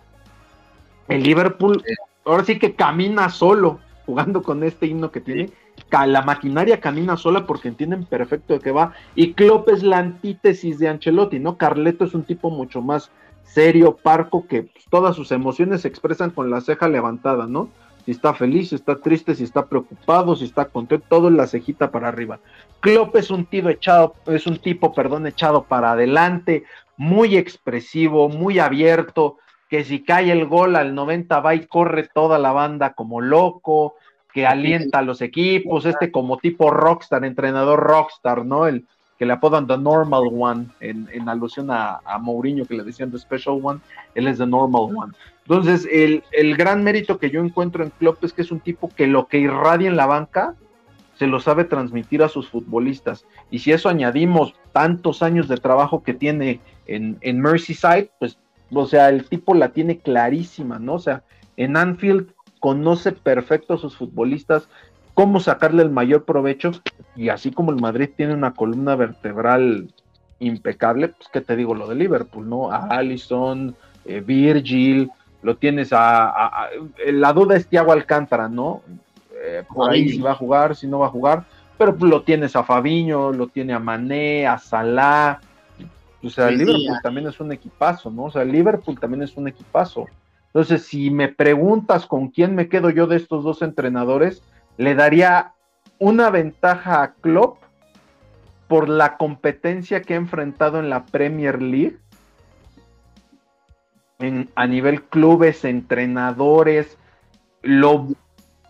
el 1.08 1.24
Liverpool 1.24 1.84
ahora 2.24 2.44
sí 2.44 2.60
que 2.60 2.76
camina 2.76 3.30
solo 3.30 3.80
jugando 4.06 4.44
con 4.44 4.63
este 4.63 4.86
himno 4.86 5.10
que 5.10 5.22
tiene. 5.22 5.50
La 5.89 6.22
maquinaria 6.22 6.80
camina 6.80 7.18
sola 7.18 7.48
porque 7.48 7.70
entienden 7.70 8.06
perfecto 8.06 8.54
de 8.54 8.60
qué 8.60 8.72
va. 8.72 8.94
Y 9.15 9.34
Klopp 9.34 9.70
es 9.70 9.82
la 9.82 9.98
antítesis 9.98 10.78
de 10.78 10.88
Ancelotti, 10.88 11.39
¿no? 11.39 11.58
Carleto 11.58 12.06
es 12.06 12.13
un 12.13 12.26
tipo 12.26 12.52
mucho 12.52 12.84
más 12.84 13.10
serio, 13.41 13.96
parco, 13.96 14.46
que 14.46 14.63
pues, 14.63 14.86
todas 14.91 15.15
sus 15.15 15.32
emociones 15.32 15.82
se 15.82 15.88
expresan 15.88 16.30
con 16.30 16.52
la 16.52 16.62
ceja 16.62 16.88
levantada, 16.89 17.48
¿no? 17.48 17.70
Si 18.06 18.12
está 18.12 18.34
feliz, 18.36 18.70
si 18.70 18.76
está 18.76 18.96
triste, 18.98 19.34
si 19.34 19.44
está 19.44 19.65
preocupado, 19.65 20.36
si 20.36 20.46
está 20.46 20.65
contento, 20.65 21.06
todo 21.10 21.28
en 21.28 21.38
la 21.38 21.48
cejita 21.48 21.89
para 21.91 22.08
arriba. 22.08 22.39
Klopp 22.80 23.15
es 23.15 23.32
un 23.32 23.46
tipo 23.46 23.70
echado, 23.70 24.15
es 24.28 24.46
un 24.46 24.58
tipo, 24.60 24.94
perdón, 24.94 25.26
echado 25.26 25.63
para 25.63 25.94
adelante, 25.94 26.63
muy 26.98 27.36
expresivo, 27.36 28.30
muy 28.30 28.60
abierto, 28.60 29.38
que 29.70 29.84
si 29.84 30.04
cae 30.04 30.32
el 30.32 30.46
gol 30.46 30.76
al 30.76 30.94
90 30.94 31.39
va 31.39 31.56
y 31.56 31.65
corre 31.65 32.08
toda 32.13 32.38
la 32.38 32.52
banda 32.52 32.94
como 32.94 33.22
loco, 33.22 33.96
que 34.32 34.46
alienta 34.46 35.00
a 35.00 35.02
los 35.02 35.22
equipos, 35.22 35.86
este 35.86 36.12
como 36.12 36.38
tipo 36.38 36.70
rockstar, 36.70 37.26
entrenador 37.26 37.80
rockstar, 37.80 38.46
¿no? 38.46 38.68
El 38.68 38.86
que 39.18 39.26
le 39.26 39.34
apodan 39.34 39.65
The 39.65 39.78
Normal 39.78 40.24
One, 40.32 40.68
en, 40.82 41.30
alusión 41.30 41.72
a, 41.72 42.02
a, 42.06 42.20
Mourinho 42.20 42.65
que 42.65 42.76
le 42.76 42.84
decían 42.84 43.12
The 43.12 43.18
Special 43.18 43.60
One, 43.63 43.80
él 44.13 44.28
es 44.28 44.38
The 44.38 44.46
Normal 44.46 44.94
One. 44.96 45.13
Entonces, 45.48 45.88
el, 45.92 46.24
el, 46.32 46.58
gran 46.58 46.84
mérito 46.84 47.20
que 47.20 47.30
yo 47.30 47.44
encuentro 47.44 47.84
en 47.84 47.92
Klopp 47.92 48.24
es 48.24 48.34
que 48.34 48.42
es 48.42 48.52
un 48.52 48.60
tipo 48.60 48.90
que 48.90 49.06
lo 49.06 49.28
que 49.28 49.38
irradia 49.38 49.88
en 49.88 49.96
la 49.96 50.08
banca 50.08 50.56
se 51.18 51.28
lo 51.28 51.40
sabe 51.40 51.66
transmitir 51.66 52.24
a 52.24 52.30
sus 52.30 52.50
futbolistas. 52.50 53.26
Y 53.52 53.60
si 53.60 53.72
eso 53.72 53.88
añadimos 53.90 54.56
tantos 54.72 55.22
años 55.22 55.48
de 55.48 55.58
trabajo 55.58 56.04
que 56.04 56.14
tiene 56.14 56.60
en, 56.88 57.18
en 57.22 57.40
Merseyside, 57.40 58.10
pues, 58.20 58.38
o 58.74 58.86
sea, 58.88 59.10
el 59.10 59.26
tipo 59.30 59.54
la 59.54 59.70
tiene 59.70 60.00
clarísima, 60.00 60.80
¿no? 60.80 60.96
O 60.96 61.00
sea, 61.00 61.24
en 61.58 61.78
Anfield 61.78 62.28
conoce 62.60 63.12
perfecto 63.12 63.76
a 63.76 63.78
sus 63.78 63.96
futbolistas, 63.96 64.68
cómo 65.14 65.40
sacarle 65.40 65.84
el 65.84 65.92
mayor 65.92 66.26
provecho. 66.26 66.72
Y 67.16 67.30
así 67.30 67.52
como 67.52 67.72
el 67.72 67.80
Madrid 67.80 68.10
tiene 68.16 68.34
una 68.34 68.54
columna 68.54 68.96
vertebral 68.96 69.94
impecable, 70.40 71.10
pues 71.10 71.30
qué 71.32 71.42
te 71.42 71.56
digo 71.56 71.76
lo 71.76 71.88
de 71.88 71.96
Liverpool, 71.96 72.50
¿no? 72.50 72.72
A 72.72 72.88
Allison, 72.88 73.76
eh, 74.04 74.22
Virgil, 74.22 75.10
lo 75.46 75.58
tienes 75.58 75.90
a, 75.92 76.70
La 77.06 77.32
duda 77.32 77.56
es 77.56 77.68
Thiago 77.68 77.92
Alcántara, 77.92 78.50
¿no? 78.50 78.82
Eh, 79.44 79.64
por 79.72 79.92
ahí 79.92 80.10
si 80.10 80.20
va 80.20 80.32
a 80.32 80.36
jugar, 80.36 80.76
si 80.76 80.88
no 80.88 81.00
va 81.00 81.06
a 81.06 81.12
jugar, 81.12 81.46
pero 81.78 81.96
pues 81.96 82.10
lo 82.10 82.24
tienes 82.24 82.56
a 82.56 82.64
Fabiño, 82.64 83.32
lo 83.32 83.48
tiene 83.48 83.74
a 83.74 83.80
Mané, 83.80 84.48
a 84.48 84.58
Salah. 84.58 85.40
O 86.24 86.30
sea, 86.32 86.50
Liverpool 86.50 86.98
también 87.04 87.28
es 87.28 87.40
un 87.40 87.52
equipazo, 87.52 88.10
¿no? 88.10 88.24
O 88.24 88.32
sea, 88.32 88.44
Liverpool 88.44 89.00
también 89.00 89.22
es 89.22 89.38
un 89.38 89.48
equipazo. 89.48 90.08
Entonces, 90.48 90.82
si 90.88 91.12
me 91.12 91.28
preguntas 91.28 92.08
con 92.08 92.30
quién 92.30 92.56
me 92.56 92.68
quedo 92.68 92.90
yo 92.90 93.06
de 93.06 93.18
estos 93.18 93.44
dos 93.44 93.62
entrenadores, 93.62 94.42
le 94.78 94.96
daría 94.96 95.54
una 96.00 96.32
ventaja 96.32 97.04
a 97.04 97.14
Klopp 97.14 97.60
por 98.68 98.90
la 98.90 99.18
competencia 99.18 100.02
que 100.02 100.16
ha 100.16 100.18
enfrentado 100.18 100.80
en 100.80 100.90
la 100.90 101.06
Premier 101.06 101.62
League 101.62 102.00
en, 104.19 104.49
a 104.56 104.67
nivel 104.67 105.04
clubes, 105.04 105.65
entrenadores, 105.65 106.97
lo, 107.62 108.08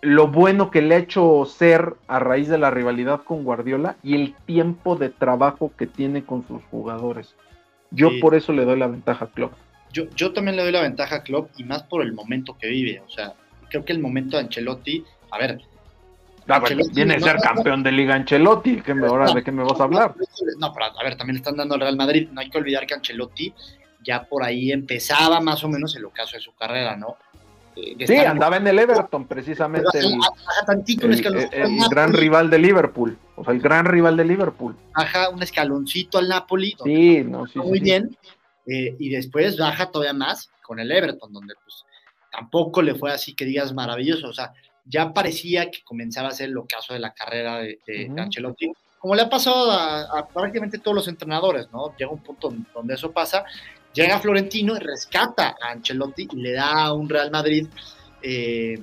lo 0.01 0.27
bueno 0.27 0.71
que 0.71 0.81
le 0.81 0.95
ha 0.95 0.99
hecho 0.99 1.45
ser 1.45 1.95
a 2.07 2.19
raíz 2.19 2.47
de 2.47 2.57
la 2.57 2.71
rivalidad 2.71 3.21
con 3.23 3.43
Guardiola 3.43 3.97
y 4.03 4.15
el 4.15 4.33
tiempo 4.45 4.95
de 4.95 5.09
trabajo 5.09 5.71
que 5.77 5.87
tiene 5.87 6.23
con 6.23 6.47
sus 6.47 6.63
jugadores. 6.65 7.35
Yo 7.91 8.09
por 8.19 8.35
eso 8.35 8.51
le 8.51 8.65
doy 8.65 8.77
la 8.77 8.87
ventaja 8.87 9.25
a 9.25 9.27
Klopp. 9.29 9.53
Yo, 9.91 10.09
yo 10.15 10.33
también 10.33 10.57
le 10.57 10.63
doy 10.63 10.71
la 10.71 10.81
ventaja 10.81 11.17
a 11.17 11.23
Klopp 11.23 11.51
y 11.57 11.63
más 11.63 11.83
por 11.83 12.01
el 12.01 12.13
momento 12.13 12.57
que 12.57 12.67
vive. 12.67 13.01
O 13.05 13.09
sea, 13.09 13.33
creo 13.69 13.85
que 13.85 13.93
el 13.93 13.99
momento 13.99 14.37
de 14.37 14.43
Ancelotti, 14.43 15.05
a 15.31 15.37
ver, 15.37 15.61
Ah, 16.47 16.61
viene 16.93 17.15
a 17.15 17.19
ser 17.19 17.37
campeón 17.37 17.81
de 17.81 17.91
Liga 17.91 18.13
Ancelotti, 18.13 18.81
¿qué 18.81 18.93
me, 18.93 19.07
ahora, 19.07 19.33
¿de 19.33 19.43
qué 19.43 19.51
me 19.51 19.63
vas 19.63 19.79
a 19.79 19.85
hablar? 19.85 20.13
No, 20.59 20.71
pero 20.73 20.85
a 20.85 21.03
ver, 21.03 21.17
también 21.17 21.35
le 21.35 21.39
están 21.39 21.55
dando 21.55 21.73
al 21.73 21.81
Real 21.81 21.97
Madrid. 21.97 22.29
No 22.31 22.41
hay 22.41 22.49
que 22.51 22.57
olvidar 22.59 22.85
que 22.85 22.93
Ancelotti 22.93 23.51
ya 24.05 24.23
por 24.23 24.43
ahí 24.43 24.71
empezaba 24.71 25.39
más 25.39 25.63
o 25.63 25.69
menos 25.69 25.95
el 25.95 26.05
ocaso 26.05 26.37
de 26.37 26.41
su 26.41 26.53
carrera, 26.55 26.95
¿no? 26.95 27.17
Eh, 27.75 28.07
sí, 28.07 28.15
andaba 28.15 28.57
en 28.57 28.67
el 28.67 28.79
Everton, 28.79 29.27
precisamente. 29.27 29.99
El, 29.99 30.17
gran 31.89 32.13
rival 32.13 32.49
de 32.49 32.59
Liverpool. 32.59 33.17
O 33.35 33.43
sea, 33.43 33.53
el 33.53 33.59
gran 33.59 33.85
rival 33.85 34.15
de 34.15 34.23
Liverpool. 34.23 34.77
Baja 34.95 35.29
un 35.29 35.43
escaloncito 35.43 36.17
al 36.17 36.29
Napoli. 36.29 36.75
Sí, 36.83 37.23
no, 37.23 37.47
sí. 37.47 37.59
Muy 37.59 37.79
bien. 37.79 38.17
Eh, 38.65 38.95
y 38.97 39.09
después 39.09 39.57
baja 39.57 39.91
todavía 39.91 40.13
más 40.13 40.49
con 40.61 40.79
el 40.79 40.91
Everton, 40.91 41.31
donde 41.33 41.53
pues 41.63 41.83
tampoco 42.31 42.81
le 42.81 42.95
fue 42.95 43.11
así 43.11 43.33
que 43.33 43.45
digas 43.45 43.73
maravilloso. 43.73 44.29
O 44.29 44.33
sea, 44.33 44.53
ya 44.85 45.13
parecía 45.13 45.69
que 45.69 45.83
comenzaba 45.83 46.29
a 46.29 46.31
ser 46.31 46.49
el 46.49 46.57
ocaso 46.57 46.93
de 46.93 46.99
la 46.99 47.13
carrera 47.13 47.59
de, 47.59 48.11
Ancelotti, 48.17 48.71
como 48.99 49.15
le 49.15 49.23
ha 49.23 49.29
pasado 49.29 49.71
a, 49.71 50.27
prácticamente 50.27 50.79
todos 50.79 50.95
los 50.95 51.07
entrenadores, 51.07 51.67
¿no? 51.71 51.95
Llega 51.97 52.11
un 52.11 52.23
punto 52.23 52.53
donde 52.73 52.93
eso 52.93 53.11
pasa, 53.11 53.45
llega 53.95 54.19
Florentino 54.19 54.75
y 54.75 54.79
rescata 54.79 55.55
a 55.59 55.71
Ancelotti 55.71 56.27
y 56.31 56.35
le 56.35 56.53
da 56.53 56.85
a 56.85 56.93
un 56.93 57.09
Real 57.09 57.31
Madrid 57.31 57.67
eh, 58.21 58.79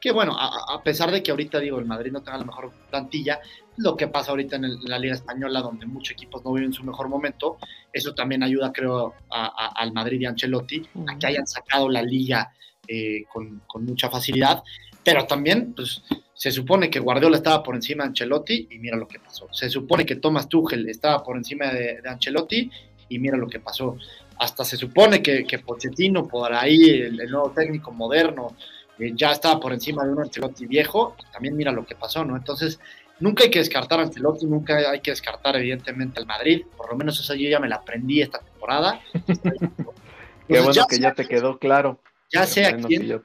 que, 0.00 0.12
bueno, 0.12 0.36
a, 0.38 0.80
pesar 0.84 1.10
de 1.10 1.22
que 1.22 1.32
ahorita 1.32 1.58
digo, 1.58 1.78
el 1.80 1.84
Madrid 1.84 2.12
no 2.12 2.22
tenga 2.22 2.38
la 2.38 2.44
mejor 2.44 2.70
plantilla, 2.88 3.40
lo 3.78 3.96
que 3.96 4.06
pasa 4.06 4.30
ahorita 4.30 4.56
en, 4.56 4.78
la 4.84 4.98
Liga 4.98 5.14
Española, 5.14 5.60
donde 5.60 5.86
muchos 5.86 6.12
equipos 6.12 6.44
no 6.44 6.52
viven 6.52 6.72
su 6.72 6.84
mejor 6.84 7.08
momento, 7.08 7.58
eso 7.92 8.14
también 8.14 8.44
ayuda, 8.44 8.72
creo, 8.72 9.14
al 9.30 9.92
Madrid 9.92 10.20
y 10.20 10.26
a 10.26 10.30
Ancelotti 10.30 10.82
a 11.08 11.18
que 11.18 11.26
hayan 11.26 11.46
sacado 11.46 11.88
la 11.88 12.02
liga 12.02 12.52
eh, 12.86 13.24
con, 13.32 13.62
con 13.66 13.84
mucha 13.84 14.08
facilidad 14.08 14.62
pero 15.06 15.24
también, 15.24 15.72
pues, 15.72 16.02
se 16.34 16.50
supone 16.50 16.90
que 16.90 16.98
Guardiola 16.98 17.36
estaba 17.36 17.62
por 17.62 17.76
encima 17.76 18.02
de 18.02 18.08
Ancelotti 18.08 18.66
y 18.72 18.78
mira 18.80 18.96
lo 18.96 19.06
que 19.06 19.20
pasó. 19.20 19.46
Se 19.52 19.70
supone 19.70 20.04
que 20.04 20.16
Thomas 20.16 20.48
Tuchel 20.48 20.88
estaba 20.88 21.22
por 21.22 21.36
encima 21.36 21.66
de, 21.66 22.02
Ancelotti 22.04 22.68
y 23.08 23.18
mira 23.18 23.36
lo 23.36 23.48
que 23.48 23.60
pasó. 23.60 23.96
Hasta 24.38 24.64
se 24.64 24.76
supone 24.76 25.22
que, 25.22 25.44
que 25.44 25.58
Pochettino, 25.58 26.26
por 26.26 26.52
ahí, 26.52 27.00
el, 27.00 27.30
nuevo 27.30 27.50
técnico 27.50 27.90
moderno, 27.90 28.56
eh, 28.98 29.12
ya 29.14 29.32
estaba 29.32 29.58
por 29.58 29.72
encima 29.72 30.04
de 30.04 30.12
un 30.12 30.20
Ancelotti 30.20 30.66
viejo, 30.66 31.16
también 31.32 31.56
mira 31.56 31.72
lo 31.72 31.86
que 31.86 31.94
pasó, 31.94 32.24
¿no? 32.24 32.36
Entonces, 32.36 32.78
nunca 33.20 33.44
hay 33.44 33.50
que 33.50 33.60
descartar 33.60 34.00
a 34.00 34.02
Ancelotti, 34.02 34.46
nunca 34.46 34.90
hay 34.90 35.00
que 35.00 35.10
descartar, 35.10 35.56
evidentemente, 35.56 36.20
al 36.20 36.26
Madrid. 36.26 36.64
Por 36.76 36.90
lo 36.90 36.96
menos 36.96 37.18
eso 37.18 37.34
yo 37.34 37.48
ya 37.48 37.60
me 37.60 37.68
la 37.68 37.76
aprendí 37.76 38.20
esta 38.20 38.40
temporada. 38.40 39.00
Qué 40.48 40.60
bueno 40.60 40.86
que 40.88 40.98
ya 40.98 41.12
te 41.12 41.26
quedó 41.26 41.58
claro. 41.58 41.98
Ya 42.32 42.46
sé 42.46 42.66
a 42.66 42.76
quién. 42.76 43.20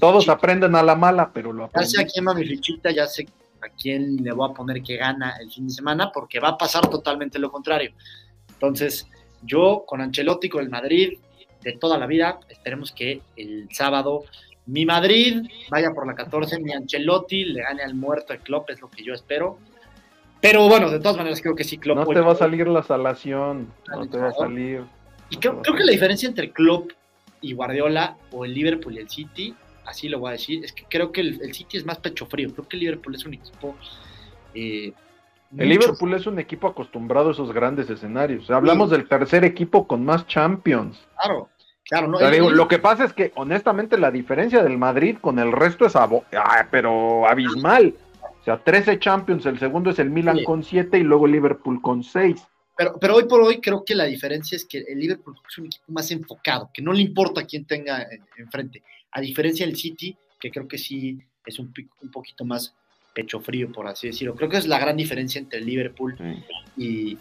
Todos 0.00 0.28
aprenden 0.28 0.74
a 0.74 0.82
la 0.82 0.94
mala, 0.94 1.30
pero 1.32 1.52
lo 1.52 1.64
aprenden. 1.64 1.90
Ya 1.90 1.98
sé 1.98 2.02
a 2.02 2.06
quién 2.06 2.26
va 2.26 2.34
mi 2.34 2.44
fichita, 2.44 2.90
ya 2.90 3.06
sé 3.06 3.26
a 3.62 3.68
quién 3.68 4.16
le 4.22 4.32
voy 4.32 4.50
a 4.50 4.54
poner 4.54 4.82
que 4.82 4.96
gana 4.96 5.36
el 5.40 5.50
fin 5.50 5.66
de 5.66 5.74
semana, 5.74 6.10
porque 6.12 6.40
va 6.40 6.50
a 6.50 6.58
pasar 6.58 6.88
totalmente 6.88 7.38
lo 7.38 7.50
contrario. 7.50 7.92
Entonces, 8.56 9.06
yo 9.42 9.84
con 9.86 10.00
Ancelotti, 10.00 10.48
con 10.48 10.62
el 10.62 10.70
Madrid, 10.70 11.18
de 11.62 11.72
toda 11.72 11.98
la 11.98 12.06
vida, 12.06 12.40
esperemos 12.48 12.92
que 12.92 13.20
el 13.36 13.68
sábado 13.72 14.24
mi 14.66 14.84
Madrid 14.84 15.42
vaya 15.70 15.92
por 15.92 16.06
la 16.06 16.14
14, 16.14 16.58
mi 16.60 16.72
Ancelotti 16.72 17.44
le 17.44 17.62
gane 17.62 17.82
al 17.82 17.94
muerto 17.94 18.32
de 18.32 18.40
Klopp, 18.40 18.70
es 18.70 18.80
lo 18.80 18.90
que 18.90 19.04
yo 19.04 19.14
espero. 19.14 19.58
Pero 20.40 20.68
bueno, 20.68 20.90
de 20.90 20.98
todas 20.98 21.16
maneras 21.16 21.40
creo 21.40 21.54
que 21.54 21.64
sí 21.64 21.78
Klopp. 21.78 21.98
No 21.98 22.06
te 22.06 22.20
va 22.20 22.32
a 22.32 22.36
salir 22.36 22.66
la 22.66 22.82
salación, 22.82 23.72
no 23.88 24.08
te 24.08 24.18
va 24.18 24.28
a 24.28 24.32
salir. 24.32 24.82
Y 25.30 25.36
creo, 25.36 25.62
creo 25.62 25.76
que 25.76 25.84
la 25.84 25.92
diferencia 25.92 26.28
entre 26.28 26.50
Klopp 26.50 26.92
y 27.40 27.52
Guardiola 27.52 28.16
o 28.32 28.44
el 28.44 28.54
Liverpool 28.54 28.94
y 28.94 28.98
el 28.98 29.08
City, 29.08 29.54
así 29.84 30.08
lo 30.08 30.18
voy 30.18 30.30
a 30.30 30.32
decir, 30.32 30.64
es 30.64 30.72
que 30.72 30.84
creo 30.88 31.12
que 31.12 31.20
el, 31.20 31.54
City 31.54 31.76
es 31.76 31.84
más 31.84 31.98
pecho 31.98 32.26
frío, 32.26 32.52
creo 32.52 32.68
que 32.68 32.76
el 32.76 32.80
Liverpool 32.80 33.14
es 33.14 33.24
un 33.24 33.34
equipo... 33.34 33.76
Eh, 34.54 34.92
el 35.58 35.68
Liverpool 35.68 36.14
es 36.14 36.26
un 36.26 36.38
equipo 36.38 36.68
acostumbrado 36.68 37.28
a 37.28 37.32
esos 37.32 37.52
grandes 37.52 37.88
escenarios. 37.88 38.50
Hablamos 38.50 38.90
del 38.90 39.08
tercer 39.08 39.44
equipo 39.44 39.86
con 39.86 40.04
más 40.04 40.26
Champions. 40.26 41.06
Claro, 41.18 41.48
claro. 41.84 42.08
No, 42.08 42.50
lo 42.50 42.68
que 42.68 42.78
pasa 42.78 43.04
es 43.04 43.12
que, 43.12 43.32
honestamente, 43.36 43.96
la 43.98 44.10
diferencia 44.10 44.62
del 44.62 44.78
Madrid 44.78 45.16
con 45.20 45.38
el 45.38 45.52
resto 45.52 45.86
es 45.86 45.94
pero 46.70 47.26
abismal. 47.28 47.94
O 48.40 48.44
sea, 48.44 48.62
13 48.62 48.98
Champions, 48.98 49.46
el 49.46 49.58
segundo 49.58 49.90
es 49.90 49.98
el 49.98 50.10
Milan 50.10 50.44
con 50.44 50.62
7 50.62 50.98
y 50.98 51.02
luego 51.02 51.26
Liverpool 51.26 51.80
con 51.80 52.02
6. 52.02 52.46
Pero, 52.76 52.98
pero 53.00 53.16
hoy 53.16 53.24
por 53.24 53.40
hoy 53.40 53.60
creo 53.60 53.84
que 53.84 53.94
la 53.94 54.04
diferencia 54.04 54.54
es 54.54 54.64
que 54.66 54.78
el 54.78 55.00
Liverpool 55.00 55.34
es 55.48 55.58
un 55.58 55.66
equipo 55.66 55.84
más 55.88 56.10
enfocado, 56.10 56.70
que 56.72 56.82
no 56.82 56.92
le 56.92 57.00
importa 57.00 57.46
quién 57.46 57.64
tenga 57.64 58.06
enfrente, 58.36 58.82
a 59.12 59.20
diferencia 59.20 59.64
del 59.64 59.76
City, 59.76 60.16
que 60.38 60.50
creo 60.50 60.68
que 60.68 60.76
sí 60.76 61.18
es 61.46 61.58
un, 61.58 61.72
un 62.02 62.10
poquito 62.10 62.44
más 62.44 62.74
pecho 63.16 63.40
frío, 63.40 63.72
por 63.72 63.88
así 63.88 64.08
decirlo. 64.08 64.34
Creo 64.34 64.50
que 64.50 64.58
es 64.58 64.68
la 64.68 64.78
gran 64.78 64.94
diferencia 64.94 65.38
entre 65.38 65.60
el 65.60 65.66
Liverpool 65.66 66.14
y, 66.76 67.16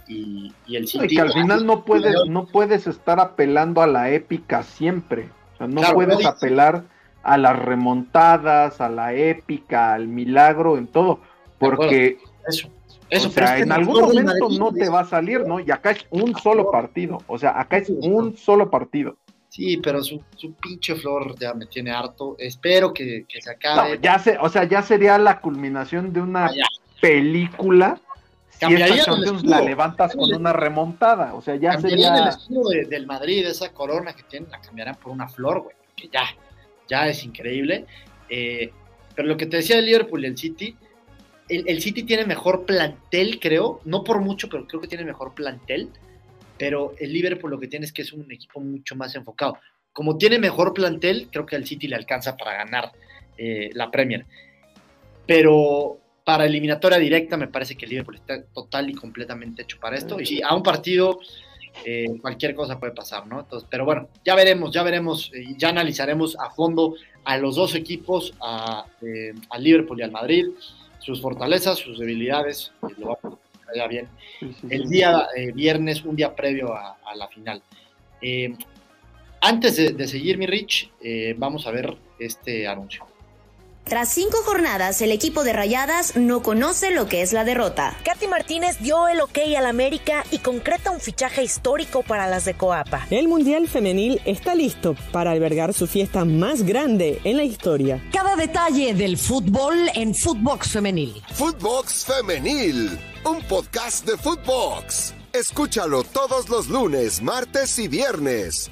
el 0.68 0.88
City. 0.90 1.06
Y 1.06 1.16
que 1.16 1.22
al 1.22 1.32
final 1.32 1.66
no 1.66 1.86
puedes, 1.86 2.14
no 2.28 2.46
puedes 2.48 2.86
estar 2.86 3.22
apelando 3.22 3.82
a 3.82 3.88
la 3.88 4.12
épica 4.12 4.62
siempre. 4.64 5.30
O 5.54 5.58
sea, 5.58 5.68
no 5.68 5.82
puedes 5.94 6.26
apelar 6.26 6.84
a 7.24 7.38
las 7.38 7.58
remontadas, 7.58 8.82
a 8.82 8.90
la 8.90 9.14
épica, 9.14 9.94
al 9.94 10.10
milagro, 10.10 10.78
en 10.78 10.88
todo. 10.88 11.22
Porque 11.58 12.18
eso, 12.46 12.68
eso, 13.10 13.30
o 13.30 13.32
sea, 13.32 13.58
en 13.58 13.72
algún 13.72 14.02
momento 14.02 14.50
no 14.50 14.74
te 14.74 14.90
va 14.90 15.00
a 15.00 15.06
salir, 15.06 15.48
¿no? 15.48 15.62
Y 15.62 15.72
acá 15.72 15.92
es 15.92 16.06
un 16.10 16.36
solo 16.36 16.70
partido. 16.70 17.20
O 17.28 17.38
sea, 17.38 17.58
acá 17.58 17.78
es 17.78 17.90
un 17.90 18.36
solo 18.36 18.70
partido. 18.70 19.16
Sí, 19.56 19.78
pero 19.78 20.04
su, 20.04 20.22
pinche 20.62 20.96
flor 20.96 21.34
ya 21.40 21.54
me 21.54 21.66
tiene 21.66 21.90
harto. 21.90 22.36
Espero 22.38 22.94
que, 22.94 23.26
se 23.40 23.50
acabe. 23.50 23.98
ya 24.02 24.20
se, 24.20 24.38
o 24.38 24.50
sea, 24.50 24.66
ya 24.66 24.82
sería 24.82 25.18
la 25.18 25.40
culminación 25.40 26.12
de 26.12 26.20
una 26.20 26.48
ah, 26.48 26.52
película. 27.00 27.98
Si 28.50 28.74
esta 28.74 29.06
Champions 29.06 29.46
la 29.46 29.62
levantas 29.62 30.14
con 30.14 30.34
una 30.34 30.52
remontada. 30.52 31.34
O 31.36 31.42
sea, 31.42 31.56
ya 31.56 31.80
sería. 31.80 32.18
el 32.18 32.28
estilo 32.28 32.64
del 32.68 33.08
Madrid, 33.08 33.48
esa 33.48 33.72
corona 33.72 34.12
que 34.12 34.24
tienen, 34.24 34.52
la 34.52 34.60
cambiarán 34.60 34.96
por 34.96 35.14
una 35.14 35.30
flor, 35.30 35.62
güey. 35.62 35.76
Que 35.96 36.10
ya, 36.10 36.26
ya 36.90 37.08
es 37.08 37.24
increíble. 37.24 37.86
Eh, 38.28 38.74
pero 39.16 39.26
lo 39.26 39.38
que 39.38 39.46
te 39.46 39.56
decía 39.56 39.78
del 39.78 39.86
Liverpool 39.86 40.26
y 40.26 40.28
el 40.28 40.38
City, 40.38 40.76
el, 41.48 41.64
el, 41.70 41.82
City 41.82 42.04
tiene 42.04 42.26
mejor 42.26 42.66
plantel, 42.66 43.40
creo. 43.40 43.80
No 43.86 44.04
por 44.04 44.20
mucho, 44.20 44.50
pero 44.50 44.68
creo 44.68 44.82
que 44.82 44.90
tiene 44.90 45.06
mejor 45.06 45.34
plantel 45.34 45.92
pero 46.58 46.94
el 47.00 47.14
Liverpool 47.14 47.52
lo 47.52 47.60
que 47.60 47.68
tiene 47.68 47.86
es 47.86 47.94
que 47.94 48.02
es 48.02 48.14
un 48.14 48.32
equipo 48.32 48.60
mucho 48.60 48.96
más 48.96 49.16
enfocado. 49.16 49.58
Como 49.94 50.18
tiene 50.18 50.40
mejor 50.40 50.74
plantel, 50.74 51.30
creo 51.32 51.46
que 51.46 51.56
al 51.56 51.66
City 51.66 51.88
le 51.88 51.96
alcanza 51.96 52.36
para 52.36 52.54
ganar 52.54 52.92
eh, 53.38 53.70
la 53.74 53.92
Premier. 53.92 54.26
Pero 55.26 55.98
para 56.24 56.46
eliminatoria 56.46 56.98
directa 56.98 57.38
me 57.38 57.48
parece 57.48 57.76
que 57.76 57.86
el 57.86 57.92
Liverpool 57.92 58.16
está 58.16 58.44
total 58.44 58.90
y 58.90 58.94
completamente 58.94 59.62
hecho 59.62 59.80
para 59.80 59.96
esto. 59.96 60.20
Y 60.20 60.26
si 60.26 60.42
a 60.42 60.54
un 60.54 60.64
partido 60.64 61.20
eh, 61.84 62.18
cualquier 62.22 62.56
cosa 62.56 62.80
puede 62.80 62.94
pasar, 62.94 63.28
¿no? 63.28 63.42
Entonces, 63.42 63.68
pero 63.70 63.86
bueno, 63.86 64.08
ya 64.24 64.36
veremos, 64.36 64.72
ya 64.72 64.84
veremos, 64.84 65.32
y 65.34 65.58
ya 65.58 65.70
analizaremos 65.70 66.38
a 66.40 66.50
fondo 66.52 66.96
a 67.26 67.38
los 67.38 67.56
dos 67.56 67.76
equipos, 67.76 68.34
a, 68.42 68.86
eh, 69.02 69.34
al 69.50 69.64
Liverpool 69.64 70.00
y 70.00 70.04
al 70.04 70.12
Madrid, 70.12 70.46
sus 71.00 71.22
fortalezas, 71.22 71.78
sus 71.78 72.00
debilidades, 72.00 72.72
lo 72.98 73.40
bien. 73.88 74.08
el 74.70 74.90
día 74.90 75.28
eh, 75.36 75.52
viernes, 75.52 76.04
un 76.04 76.16
día 76.16 76.36
previo 76.36 76.74
a, 76.74 76.98
la 77.16 77.28
final. 77.28 77.62
Eh, 78.22 78.54
antes 79.42 79.76
de, 79.76 80.08
seguir, 80.08 80.38
mi 80.38 80.48
Rich, 80.48 80.92
eh, 81.02 81.36
vamos 81.38 81.68
a 81.68 81.72
ver 81.72 81.96
este 82.20 82.68
anuncio. 82.68 83.06
Tras 83.86 84.10
cinco 84.10 84.38
jornadas, 84.44 85.00
el 85.04 85.12
equipo 85.12 85.44
de 85.44 85.54
Rayadas 85.54 86.16
no 86.16 86.42
conoce 86.42 86.90
lo 86.90 87.08
que 87.08 87.22
es 87.22 87.34
la 87.34 87.44
derrota. 87.44 87.96
Katy 88.04 88.28
Martínez 88.28 88.80
dio 88.80 89.08
el 89.08 89.22
ok 89.22 89.38
al 89.56 89.68
América 89.68 90.26
y 90.32 90.40
concreta 90.40 90.90
un 90.90 91.00
fichaje 91.00 91.44
histórico 91.44 92.02
para 92.02 92.28
las 92.28 92.46
de 92.46 92.56
Coapa. 92.56 93.06
El 93.12 93.28
Mundial 93.28 93.68
Femenil 93.68 94.20
está 94.26 94.56
listo 94.56 94.96
para 95.12 95.30
albergar 95.30 95.72
su 95.72 95.86
fiesta 95.86 96.26
más 96.26 96.64
grande 96.64 97.22
en 97.26 97.38
la 97.38 97.44
historia. 97.44 98.04
Cada 98.12 98.36
detalle 98.36 98.96
del 98.96 99.20
fútbol 99.20 99.76
en 99.94 100.16
Footbox 100.16 100.70
Femenil. 100.70 101.22
Footbox 101.34 102.06
Femenil, 102.06 102.90
un 103.24 103.44
podcast 103.44 104.04
de 104.08 104.18
Footbox. 104.18 105.14
Escúchalo 105.32 106.04
todos 106.04 106.50
los 106.50 106.70
lunes, 106.70 107.22
martes 107.22 107.78
y 107.78 107.88
viernes 107.88 108.72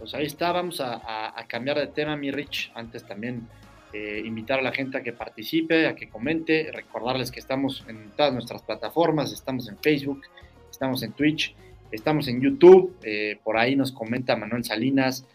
pues 0.00 0.14
ahí 0.14 0.24
está, 0.24 0.50
vamos 0.50 0.80
a, 0.80 1.34
cambiar 1.46 1.78
de 1.78 1.88
tema, 1.88 2.16
mi 2.16 2.30
Rich. 2.30 2.72
Antes 2.74 3.04
también 3.04 3.46
eh, 3.92 4.22
invitar 4.24 4.58
a 4.58 4.62
la 4.62 4.72
gente 4.72 4.96
a 4.96 5.02
que 5.02 5.12
participe, 5.12 5.86
a 5.86 5.94
que 5.94 6.08
comente, 6.08 6.70
recordarles 6.72 7.30
que 7.30 7.38
estamos 7.38 7.84
en 7.86 8.10
todas 8.16 8.32
nuestras 8.32 8.62
plataformas, 8.62 9.30
estamos 9.30 9.68
en 9.68 9.76
Facebook, 9.76 10.22
estamos 10.70 11.02
en 11.02 11.12
Twitch, 11.12 11.54
estamos 11.92 12.28
en 12.28 12.40
YouTube, 12.40 12.96
eh, 13.02 13.38
por 13.44 13.58
ahí 13.58 13.76
nos 13.76 13.92
comenta 13.92 14.36
Manuel 14.36 14.64
Salinas, 14.64 15.26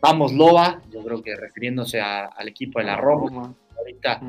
vamos 0.00 0.32
Loba, 0.32 0.80
yo 0.90 1.04
creo 1.04 1.22
que 1.22 1.36
refiriéndose 1.36 2.00
al 2.00 2.48
equipo 2.48 2.78
de 2.78 2.86
la 2.86 2.96
Roma, 2.96 3.54
ahorita 3.76 4.22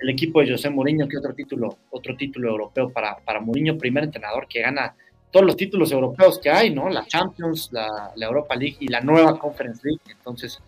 el 0.00 0.08
equipo 0.08 0.40
de 0.40 0.50
José 0.50 0.70
Mourinho, 0.70 1.06
que 1.06 1.18
otro 1.18 1.34
título, 1.34 1.78
otro 1.90 2.16
título 2.16 2.48
europeo 2.50 2.90
para, 2.90 3.18
para 3.18 3.40
Mourinho, 3.40 3.78
primer 3.78 4.02
entrenador 4.02 4.48
que 4.48 4.60
gana 4.60 4.96
todos 5.30 5.46
los 5.46 5.56
títulos 5.56 5.92
europeos 5.92 6.38
que 6.38 6.50
hay, 6.50 6.70
¿no? 6.74 6.88
La 6.88 7.06
Champions, 7.06 7.70
la, 7.72 8.12
Europa 8.16 8.56
League 8.56 8.76
y 8.80 8.88
la 8.88 9.00
nueva 9.00 9.38
Conference 9.38 9.80
League. 9.84 10.00
Entonces, 10.08 10.60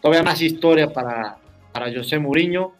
todavía 0.00 0.22
más 0.22 0.40
historia 0.42 0.92
para, 0.92 1.38
para 1.72 1.92
José 1.92 2.18
Mourinho. 2.18 2.72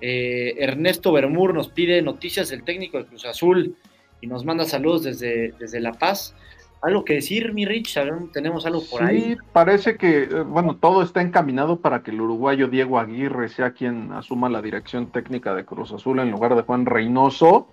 Eh, 0.00 0.56
Ernesto 0.58 1.12
Bermur 1.12 1.54
nos 1.54 1.68
pide 1.68 2.02
noticias 2.02 2.50
del 2.50 2.64
técnico 2.64 2.98
de 2.98 3.06
Cruz 3.06 3.24
Azul 3.24 3.76
y 4.20 4.26
nos 4.26 4.44
manda 4.44 4.64
saludos 4.64 5.04
desde, 5.04 5.52
desde 5.58 5.80
La 5.80 5.92
Paz. 5.92 6.34
¿Algo 6.82 7.02
que 7.02 7.14
decir, 7.14 7.54
mi 7.54 7.64
Rich? 7.64 7.98
¿Tenemos 8.32 8.66
algo 8.66 8.82
por 8.90 9.02
ahí? 9.02 9.22
Sí, 9.22 9.36
parece 9.54 9.96
que, 9.96 10.24
eh, 10.24 10.42
bueno, 10.42 10.76
todo 10.76 11.02
está 11.02 11.22
encaminado 11.22 11.80
para 11.80 12.02
que 12.02 12.10
el 12.10 12.20
uruguayo 12.20 12.68
Diego 12.68 12.98
Aguirre 12.98 13.48
sea 13.48 13.70
quien 13.70 14.12
asuma 14.12 14.50
la 14.50 14.60
dirección 14.60 15.10
técnica 15.10 15.54
de 15.54 15.64
Cruz 15.64 15.92
Azul 15.92 16.18
en 16.18 16.30
lugar 16.30 16.54
de 16.54 16.60
Juan 16.60 16.84
Reynoso. 16.84 17.68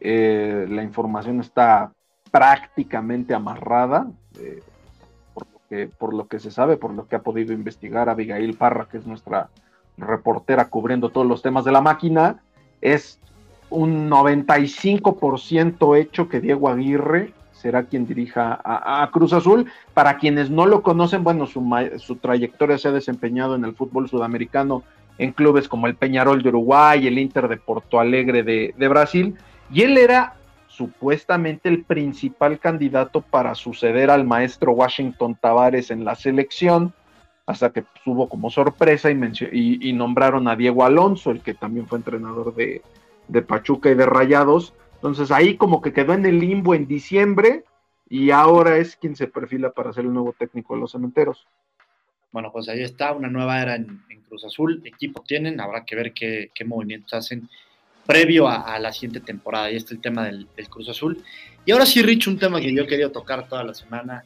Eh, 0.00 0.66
la 0.70 0.82
información 0.82 1.40
está 1.40 1.92
prácticamente 2.36 3.32
amarrada, 3.32 4.08
eh, 4.38 4.62
por, 5.32 5.46
lo 5.50 5.60
que, 5.70 5.86
por 5.86 6.12
lo 6.12 6.28
que 6.28 6.38
se 6.38 6.50
sabe, 6.50 6.76
por 6.76 6.92
lo 6.92 7.08
que 7.08 7.16
ha 7.16 7.22
podido 7.22 7.54
investigar 7.54 8.10
Abigail 8.10 8.58
Parra, 8.58 8.88
que 8.90 8.98
es 8.98 9.06
nuestra 9.06 9.48
reportera 9.96 10.66
cubriendo 10.68 11.08
todos 11.08 11.26
los 11.26 11.40
temas 11.40 11.64
de 11.64 11.72
la 11.72 11.80
máquina, 11.80 12.42
es 12.82 13.18
un 13.70 14.10
95% 14.10 15.98
hecho 15.98 16.28
que 16.28 16.40
Diego 16.40 16.68
Aguirre 16.68 17.32
será 17.52 17.84
quien 17.84 18.06
dirija 18.06 18.60
a, 18.62 19.08
Cruz 19.10 19.32
Azul. 19.32 19.64
Para 19.94 20.18
quienes 20.18 20.50
no 20.50 20.66
lo 20.66 20.82
conocen, 20.82 21.24
bueno, 21.24 21.46
su, 21.46 21.64
su, 21.96 22.16
trayectoria 22.16 22.76
se 22.76 22.88
ha 22.88 22.92
desempeñado 22.92 23.54
en 23.56 23.64
el 23.64 23.74
fútbol 23.74 24.10
sudamericano 24.10 24.82
en 25.16 25.32
clubes 25.32 25.68
como 25.68 25.86
el 25.86 25.94
Peñarol 25.94 26.42
de 26.42 26.50
Uruguay, 26.50 27.06
el 27.06 27.18
Inter 27.18 27.48
de 27.48 27.56
Porto 27.56 27.98
Alegre 27.98 28.42
de, 28.42 28.74
de 28.76 28.88
Brasil, 28.88 29.36
y 29.72 29.80
él 29.82 29.96
era 29.96 30.35
supuestamente 30.76 31.70
el 31.70 31.84
principal 31.84 32.58
candidato 32.58 33.22
para 33.22 33.54
suceder 33.54 34.10
al 34.10 34.24
maestro 34.26 34.72
Washington 34.72 35.34
Tavares 35.34 35.90
en 35.90 36.04
la 36.04 36.14
selección, 36.14 36.92
hasta 37.46 37.70
que 37.70 37.84
hubo 38.04 38.28
como 38.28 38.50
sorpresa 38.50 39.10
y, 39.10 39.18
y, 39.52 39.92
nombraron 39.94 40.48
a 40.48 40.56
Diego 40.56 40.84
Alonso, 40.84 41.30
el 41.30 41.40
que 41.40 41.54
también 41.54 41.86
fue 41.86 41.98
entrenador 41.98 42.54
de, 42.54 42.82
Pachuca 43.42 43.90
y 43.90 43.94
de 43.94 44.04
Rayados. 44.04 44.74
Entonces 44.96 45.30
ahí 45.30 45.56
como 45.56 45.80
que 45.80 45.94
quedó 45.94 46.12
en 46.12 46.26
el 46.26 46.40
limbo 46.40 46.74
en 46.74 46.86
diciembre 46.86 47.64
y 48.10 48.30
ahora 48.30 48.76
es 48.76 48.96
quien 48.96 49.16
se 49.16 49.28
perfila 49.28 49.70
para 49.70 49.92
ser 49.94 50.04
el 50.04 50.12
nuevo 50.12 50.34
técnico 50.38 50.74
de 50.74 50.80
los 50.80 50.92
cementeros. 50.92 51.46
Bueno, 52.32 52.52
pues 52.52 52.68
ahí 52.68 52.82
está, 52.82 53.12
una 53.12 53.28
nueva 53.28 53.62
era 53.62 53.76
en, 53.76 54.02
Cruz 54.28 54.44
Azul, 54.44 54.82
equipo 54.84 55.22
tienen, 55.22 55.60
habrá 55.60 55.84
que 55.84 55.94
ver 55.94 56.12
qué, 56.12 56.50
qué 56.52 56.64
movimientos 56.64 57.14
hacen 57.14 57.48
previo 58.06 58.48
a, 58.48 58.78
la 58.78 58.92
siguiente 58.92 59.20
temporada. 59.20 59.70
Y 59.70 59.76
este 59.76 59.88
es 59.88 59.96
el 59.96 60.00
tema 60.00 60.24
del, 60.24 60.46
Cruz 60.70 60.88
Azul. 60.88 61.22
Y 61.64 61.72
ahora 61.72 61.84
sí, 61.84 62.02
Rich, 62.02 62.28
un 62.28 62.38
tema 62.38 62.60
que 62.60 62.72
yo 62.72 62.84
he 62.84 62.86
querido 62.86 63.10
tocar 63.10 63.48
toda 63.48 63.64
la 63.64 63.74
semana. 63.74 64.24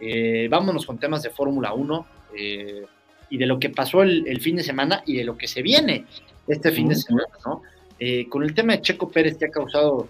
Eh, 0.00 0.48
vámonos 0.50 0.84
con 0.84 0.98
temas 0.98 1.22
de 1.22 1.30
Fórmula 1.30 1.72
1 1.72 2.06
eh, 2.36 2.84
y 3.28 3.38
de 3.38 3.46
lo 3.46 3.58
que 3.58 3.70
pasó 3.70 4.02
el, 4.02 4.40
fin 4.40 4.56
de 4.56 4.62
semana 4.62 5.02
y 5.06 5.16
de 5.16 5.24
lo 5.24 5.36
que 5.36 5.46
se 5.46 5.62
viene 5.62 6.06
este 6.48 6.72
fin 6.72 6.88
de 6.88 6.96
semana, 6.96 7.28
¿no? 7.46 7.62
Eh, 7.98 8.26
con 8.28 8.42
el 8.42 8.54
tema 8.54 8.72
de 8.72 8.80
Checo 8.80 9.10
Pérez 9.10 9.36
que 9.36 9.44
ha 9.46 9.50
causado 9.50 10.08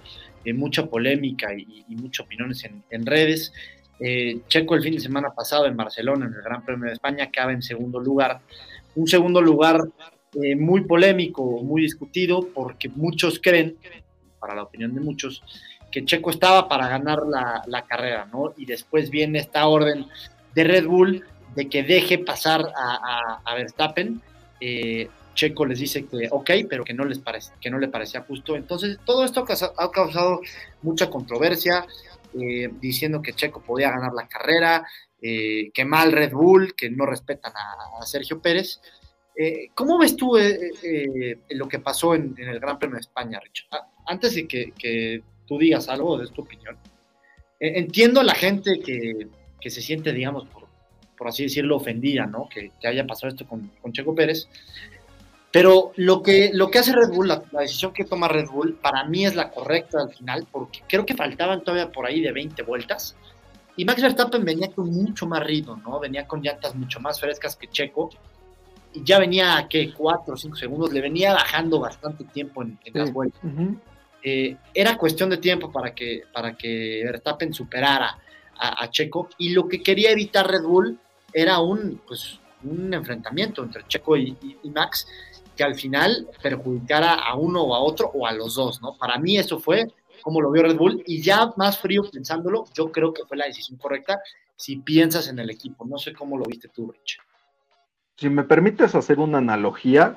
mucha 0.54 0.86
polémica 0.86 1.52
y, 1.52 1.84
muchas 1.88 2.24
opiniones 2.24 2.64
en, 2.88 3.04
redes. 3.04 3.52
Checo 4.48 4.74
el 4.74 4.82
fin 4.82 4.94
de 4.94 5.00
semana 5.00 5.34
pasado 5.34 5.66
en 5.66 5.76
Barcelona, 5.76 6.26
en 6.26 6.32
el 6.32 6.40
Gran 6.40 6.64
Premio 6.64 6.86
de 6.86 6.94
España, 6.94 7.24
acaba 7.24 7.52
en 7.52 7.60
segundo 7.60 8.00
lugar. 8.00 8.40
Un 8.94 9.06
segundo 9.06 9.42
lugar 9.42 9.82
eh, 10.34 10.54
muy 10.54 10.82
polémico, 10.82 11.42
muy 11.64 11.82
discutido, 11.82 12.46
porque 12.54 12.88
muchos 12.88 13.40
creen, 13.42 13.76
para 14.38 14.54
la 14.54 14.62
opinión 14.62 14.94
de 14.94 15.00
muchos, 15.00 15.42
que 15.90 16.04
Checo 16.04 16.30
estaba 16.30 16.68
para 16.68 16.86
ganar 16.86 17.18
la, 17.26 17.84
carrera, 17.88 18.28
¿no? 18.32 18.54
Y 18.56 18.64
después 18.64 19.10
viene 19.10 19.40
esta 19.40 19.66
orden 19.66 20.06
de 20.54 20.64
Red 20.64 20.86
Bull 20.86 21.24
de 21.56 21.68
que 21.68 21.82
deje 21.82 22.18
pasar 22.18 22.72
a, 22.76 23.54
Verstappen. 23.56 24.22
Eh, 24.60 25.08
Checo 25.34 25.66
les 25.66 25.80
dice 25.80 26.06
que 26.06 26.28
ok, 26.30 26.50
pero 26.68 26.84
que 26.84 26.94
no, 26.94 27.04
les 27.04 27.18
parece, 27.18 27.52
que 27.60 27.68
no 27.68 27.80
le 27.80 27.88
parecía 27.88 28.20
justo. 28.20 28.54
Entonces, 28.54 28.98
todo 29.04 29.24
esto 29.24 29.44
ha 29.78 29.90
causado 29.90 30.42
mucha 30.82 31.10
controversia, 31.10 31.86
eh, 32.40 32.70
diciendo 32.80 33.20
que 33.20 33.32
Checo 33.32 33.62
podía 33.62 33.90
ganar 33.90 34.12
la 34.12 34.28
carrera, 34.28 34.86
que 35.20 35.84
mal 35.84 36.12
Red 36.12 36.32
Bull, 36.32 36.74
que 36.74 36.88
no 36.88 37.04
respetan 37.04 37.52
a 37.54 38.06
Sergio 38.06 38.40
Pérez. 38.40 38.80
Eh, 39.42 39.70
¿Cómo 39.74 39.96
ves 39.96 40.16
tú 40.16 40.36
eh, 40.36 40.70
eh, 40.82 41.38
lo 41.52 41.66
que 41.66 41.78
pasó 41.78 42.14
en, 42.14 42.34
el 42.36 42.60
Gran 42.60 42.78
Premio 42.78 42.96
de 42.96 43.00
España, 43.00 43.40
Rich? 43.42 43.68
Ah, 43.70 43.88
antes 44.04 44.34
de 44.34 44.46
que, 44.46 45.22
tú 45.48 45.56
digas 45.56 45.88
algo, 45.88 46.18
de 46.18 46.28
tu 46.28 46.42
opinión. 46.42 46.76
entiendo 47.58 48.20
a 48.20 48.24
la 48.24 48.34
gente 48.34 48.80
que, 48.80 49.70
se 49.70 49.80
siente, 49.80 50.12
digamos, 50.12 50.46
por, 51.16 51.26
así 51.26 51.44
decirlo, 51.44 51.76
ofendida, 51.76 52.26
¿no? 52.26 52.50
Que, 52.50 52.70
haya 52.86 53.06
pasado 53.06 53.32
esto 53.32 53.46
con, 53.46 53.70
Checo 53.94 54.14
Pérez. 54.14 54.46
Pero 55.50 55.92
lo 55.96 56.22
que, 56.22 56.50
lo 56.52 56.70
que 56.70 56.80
hace 56.80 56.92
Red 56.92 57.08
Bull, 57.08 57.28
la, 57.28 57.42
decisión 57.60 57.94
que 57.94 58.04
toma 58.04 58.28
Red 58.28 58.48
Bull, 58.50 58.74
para 58.74 59.04
mí 59.04 59.24
es 59.24 59.34
la 59.34 59.50
correcta 59.50 60.02
al 60.02 60.14
final, 60.14 60.46
porque 60.52 60.80
creo 60.86 61.06
que 61.06 61.14
faltaban 61.14 61.64
todavía 61.64 61.90
por 61.90 62.04
ahí 62.04 62.20
de 62.20 62.32
20 62.32 62.62
vueltas. 62.62 63.16
Y 63.74 63.86
Max 63.86 64.02
Verstappen 64.02 64.44
venía 64.44 64.70
con 64.70 64.90
mucho 64.90 65.26
más 65.26 65.42
ritmo, 65.42 65.76
¿no? 65.76 65.98
Venía 65.98 66.26
con 66.26 66.42
llantas 66.42 66.74
mucho 66.74 67.00
más 67.00 67.18
frescas 67.18 67.56
que 67.56 67.68
Checo. 67.68 68.10
Y 68.92 69.04
ya 69.04 69.18
venía, 69.18 69.66
¿qué? 69.68 69.92
4 69.92 70.34
o 70.34 70.36
5 70.36 70.56
segundos. 70.56 70.92
Le 70.92 71.00
venía 71.00 71.32
bajando 71.32 71.80
bastante 71.80 72.24
tiempo 72.24 72.62
en, 72.62 72.78
las 72.92 73.12
vueltas. 73.12 73.40
Eh, 74.22 74.56
era 74.74 74.98
cuestión 74.98 75.30
de 75.30 75.38
tiempo 75.38 75.70
para 75.72 75.94
que, 75.94 76.24
para 76.32 76.54
que 76.54 77.02
Verstappen 77.04 77.54
superara 77.54 78.18
a, 78.56 78.90
Checo. 78.90 79.28
Y 79.38 79.50
lo 79.50 79.68
que 79.68 79.82
quería 79.82 80.10
evitar 80.10 80.50
Red 80.50 80.62
Bull 80.62 80.98
era 81.32 81.60
un, 81.60 82.00
pues, 82.06 82.40
un 82.64 82.92
enfrentamiento 82.92 83.62
entre 83.62 83.86
Checo 83.86 84.16
y 84.16 84.36
Max 84.64 85.06
que 85.60 85.64
al 85.64 85.74
final 85.74 86.26
perjudicara 86.42 87.14
a 87.14 87.34
uno 87.34 87.62
o 87.62 87.74
a 87.74 87.80
otro 87.80 88.10
o 88.14 88.26
a 88.26 88.32
los 88.32 88.54
dos, 88.54 88.80
¿no? 88.80 88.96
Para 88.96 89.18
mí 89.18 89.36
eso 89.36 89.60
fue 89.60 89.92
como 90.22 90.40
lo 90.40 90.50
vio 90.50 90.62
Red 90.62 90.76
Bull 90.76 91.02
y 91.06 91.20
ya 91.20 91.52
más 91.56 91.78
frío 91.78 92.02
pensándolo, 92.10 92.64
yo 92.74 92.90
creo 92.90 93.12
que 93.12 93.24
fue 93.26 93.36
la 93.36 93.44
decisión 93.44 93.78
correcta 93.78 94.20
si 94.56 94.76
piensas 94.76 95.28
en 95.28 95.38
el 95.38 95.50
equipo. 95.50 95.84
No 95.84 95.98
sé 95.98 96.14
cómo 96.14 96.38
lo 96.38 96.44
viste 96.44 96.68
tú, 96.68 96.90
Rich. 96.90 97.18
Si 98.20 98.28
me 98.28 98.42
permites 98.44 98.94
hacer 98.94 99.18
una 99.18 99.38
analogía, 99.38 100.14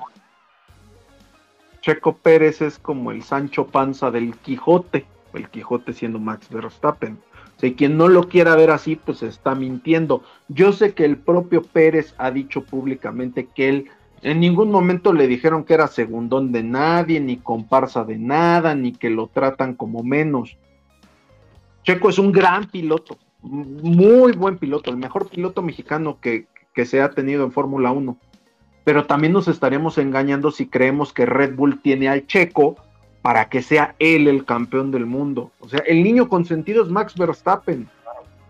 Checo 1.80 2.18
Pérez 2.18 2.60
es 2.60 2.78
como 2.78 3.10
el 3.10 3.22
Sancho 3.22 3.68
Panza 3.68 4.10
del 4.10 4.36
Quijote, 4.36 5.06
el 5.32 5.48
Quijote 5.48 5.94
siendo 5.94 6.18
Max 6.18 6.50
Verstappen. 6.50 7.16
Si 7.56 7.72
quien 7.72 7.96
no 7.96 8.08
lo 8.08 8.28
quiera 8.28 8.56
ver 8.56 8.72
así, 8.72 8.96
pues 8.96 9.22
está 9.22 9.54
mintiendo. 9.54 10.22
Yo 10.48 10.74
sé 10.74 10.92
que 10.92 11.06
el 11.06 11.16
propio 11.16 11.62
Pérez 11.62 12.14
ha 12.18 12.30
dicho 12.30 12.62
públicamente 12.62 13.46
que 13.46 13.70
él 13.70 13.90
en 14.20 14.38
ningún 14.38 14.70
momento 14.70 15.14
le 15.14 15.26
dijeron 15.26 15.64
que 15.64 15.72
era 15.72 15.88
segundón 15.88 16.52
de 16.52 16.62
nadie, 16.62 17.20
ni 17.20 17.38
comparsa 17.38 18.04
de 18.04 18.18
nada, 18.18 18.74
ni 18.74 18.92
que 18.92 19.08
lo 19.08 19.28
tratan 19.28 19.76
como 19.76 20.02
menos. 20.02 20.58
Checo 21.84 22.10
es 22.10 22.18
un 22.18 22.32
gran 22.32 22.66
piloto, 22.66 23.16
muy 23.40 24.32
buen 24.32 24.58
piloto, 24.58 24.90
el 24.90 24.98
mejor 24.98 25.30
piloto 25.30 25.62
mexicano 25.62 26.18
que, 26.20 26.48
que 26.74 26.84
se 26.84 27.00
ha 27.00 27.10
tenido 27.10 27.44
en 27.44 27.52
Fórmula 27.52 27.92
1. 27.92 28.16
Pero 28.84 29.06
también 29.06 29.32
nos 29.32 29.48
estaríamos 29.48 29.96
engañando 29.98 30.50
si 30.50 30.66
creemos 30.66 31.12
que 31.12 31.24
Red 31.24 31.54
Bull 31.54 31.80
tiene 31.80 32.08
al 32.08 32.26
Checo 32.26 32.76
para 33.22 33.48
que 33.48 33.62
sea 33.62 33.94
él 33.98 34.28
el 34.28 34.44
campeón 34.44 34.90
del 34.90 35.06
mundo. 35.06 35.50
O 35.60 35.68
sea, 35.68 35.80
el 35.86 36.02
niño 36.02 36.28
consentido 36.28 36.82
es 36.82 36.90
Max 36.90 37.14
Verstappen. 37.16 37.88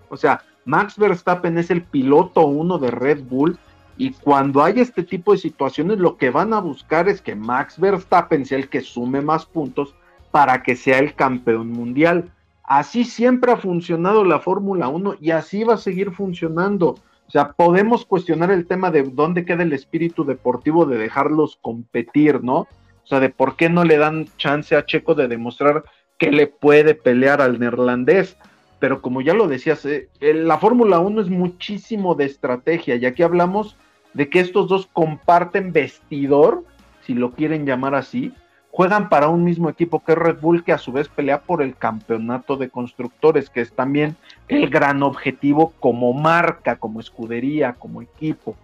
O 0.08 0.16
sea, 0.16 0.42
Max 0.64 0.98
Verstappen 0.98 1.58
es 1.58 1.70
el 1.70 1.82
piloto 1.82 2.46
uno 2.46 2.78
de 2.78 2.90
Red 2.90 3.22
Bull 3.24 3.58
y 3.96 4.10
cuando 4.12 4.64
hay 4.64 4.80
este 4.80 5.04
tipo 5.04 5.32
de 5.32 5.38
situaciones, 5.38 5.98
lo 5.98 6.16
que 6.16 6.30
van 6.30 6.52
a 6.52 6.60
buscar 6.60 7.08
es 7.08 7.20
que 7.20 7.36
Max 7.36 7.78
Verstappen 7.78 8.44
sea 8.44 8.58
el 8.58 8.68
que 8.68 8.80
sume 8.80 9.20
más 9.20 9.46
puntos 9.46 9.94
para 10.32 10.62
que 10.62 10.74
sea 10.74 10.98
el 10.98 11.14
campeón 11.14 11.70
mundial. 11.70 12.32
Así 12.64 13.04
siempre 13.04 13.52
ha 13.52 13.56
funcionado 13.56 14.24
la 14.24 14.40
Fórmula 14.40 14.88
1 14.88 15.16
y 15.20 15.30
así 15.30 15.62
va 15.62 15.74
a 15.74 15.78
seguir 15.78 16.10
funcionando. 16.10 16.96
O 17.26 17.30
sea, 17.30 17.52
podemos 17.52 18.04
cuestionar 18.04 18.50
el 18.50 18.66
tema 18.66 18.90
de 18.90 19.02
dónde 19.02 19.44
queda 19.44 19.62
el 19.62 19.72
espíritu 19.72 20.24
deportivo 20.24 20.86
de 20.86 20.98
dejarlos 20.98 21.58
competir, 21.60 22.44
¿no? 22.44 22.60
O 22.60 23.06
sea, 23.06 23.20
de 23.20 23.30
por 23.30 23.56
qué 23.56 23.68
no 23.68 23.84
le 23.84 23.98
dan 23.98 24.28
chance 24.36 24.76
a 24.76 24.86
Checo 24.86 25.14
de 25.14 25.28
demostrar 25.28 25.84
que 26.18 26.30
le 26.30 26.46
puede 26.46 26.94
pelear 26.94 27.40
al 27.40 27.58
neerlandés 27.58 28.36
pero 28.84 29.00
como 29.00 29.22
ya 29.22 29.32
lo 29.32 29.48
decías, 29.48 29.86
eh, 29.86 30.10
la 30.20 30.58
Fórmula 30.58 30.98
1 30.98 31.22
es 31.22 31.30
muchísimo 31.30 32.14
de 32.14 32.26
estrategia 32.26 32.96
y 32.96 33.06
aquí 33.06 33.22
hablamos 33.22 33.78
de 34.12 34.28
que 34.28 34.40
estos 34.40 34.68
dos 34.68 34.90
comparten 34.92 35.72
vestidor, 35.72 36.64
si 37.06 37.14
lo 37.14 37.32
quieren 37.32 37.64
llamar 37.64 37.94
así, 37.94 38.34
juegan 38.74 39.08
para 39.08 39.28
un 39.28 39.44
mismo 39.44 39.70
equipo 39.70 40.02
que 40.02 40.16
Red 40.16 40.40
Bull, 40.40 40.64
que 40.64 40.72
a 40.72 40.78
su 40.78 40.90
vez 40.90 41.06
pelea 41.06 41.42
por 41.42 41.62
el 41.62 41.76
campeonato 41.76 42.56
de 42.56 42.70
constructores, 42.70 43.48
que 43.48 43.60
es 43.60 43.72
también 43.72 44.16
el 44.48 44.68
gran 44.68 45.04
objetivo 45.04 45.72
como 45.78 46.12
marca, 46.12 46.74
como 46.74 46.98
escudería, 46.98 47.74
como 47.74 48.02
equipo. 48.02 48.56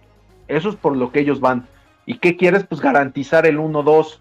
Eso 0.49 0.67
es 0.67 0.75
por 0.75 0.97
lo 0.97 1.13
que 1.13 1.21
ellos 1.21 1.39
van. 1.39 1.65
¿Y 2.05 2.17
qué 2.17 2.35
quieres? 2.35 2.65
Pues 2.65 2.81
garantizar 2.81 3.45
el 3.45 3.57
1-2. 3.57 4.19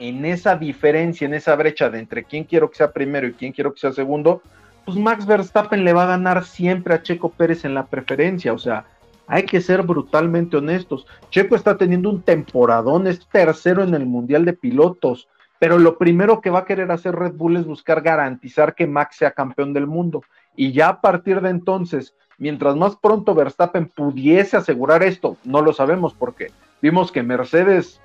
En 0.00 0.26
esa 0.26 0.56
diferencia, 0.56 1.24
en 1.24 1.32
esa 1.32 1.56
brecha 1.56 1.88
de 1.88 1.98
entre 1.98 2.24
quién 2.24 2.44
quiero 2.44 2.68
que 2.70 2.76
sea 2.76 2.92
primero 2.92 3.26
y 3.26 3.32
quién 3.32 3.52
quiero 3.52 3.72
que 3.72 3.80
sea 3.80 3.92
segundo, 3.92 4.42
pues 4.84 4.98
Max 4.98 5.24
Verstappen 5.24 5.82
le 5.82 5.94
va 5.94 6.02
a 6.02 6.08
ganar 6.08 6.44
siempre 6.44 6.92
a 6.92 7.02
Checo 7.02 7.30
Pérez 7.30 7.64
en 7.64 7.72
la 7.72 7.86
preferencia. 7.86 8.52
O 8.52 8.58
sea, 8.58 8.84
hay 9.30 9.44
que 9.44 9.60
ser 9.60 9.82
brutalmente 9.82 10.56
honestos. 10.56 11.06
Checo 11.30 11.54
está 11.54 11.76
teniendo 11.76 12.10
un 12.10 12.20
temporadón, 12.20 13.06
es 13.06 13.28
tercero 13.28 13.84
en 13.84 13.94
el 13.94 14.04
Mundial 14.04 14.44
de 14.44 14.54
Pilotos, 14.54 15.28
pero 15.60 15.78
lo 15.78 15.98
primero 15.98 16.40
que 16.40 16.50
va 16.50 16.60
a 16.60 16.64
querer 16.64 16.90
hacer 16.90 17.14
Red 17.14 17.34
Bull 17.34 17.56
es 17.56 17.64
buscar 17.64 18.02
garantizar 18.02 18.74
que 18.74 18.88
Max 18.88 19.16
sea 19.18 19.30
campeón 19.30 19.72
del 19.72 19.86
mundo. 19.86 20.22
Y 20.56 20.72
ya 20.72 20.88
a 20.88 21.00
partir 21.00 21.40
de 21.40 21.50
entonces, 21.50 22.12
mientras 22.38 22.74
más 22.74 22.96
pronto 22.96 23.36
Verstappen 23.36 23.86
pudiese 23.86 24.56
asegurar 24.56 25.04
esto, 25.04 25.36
no 25.44 25.62
lo 25.62 25.72
sabemos 25.72 26.12
porque 26.12 26.50
vimos 26.82 27.12
que 27.12 27.22
Mercedes 27.22 28.00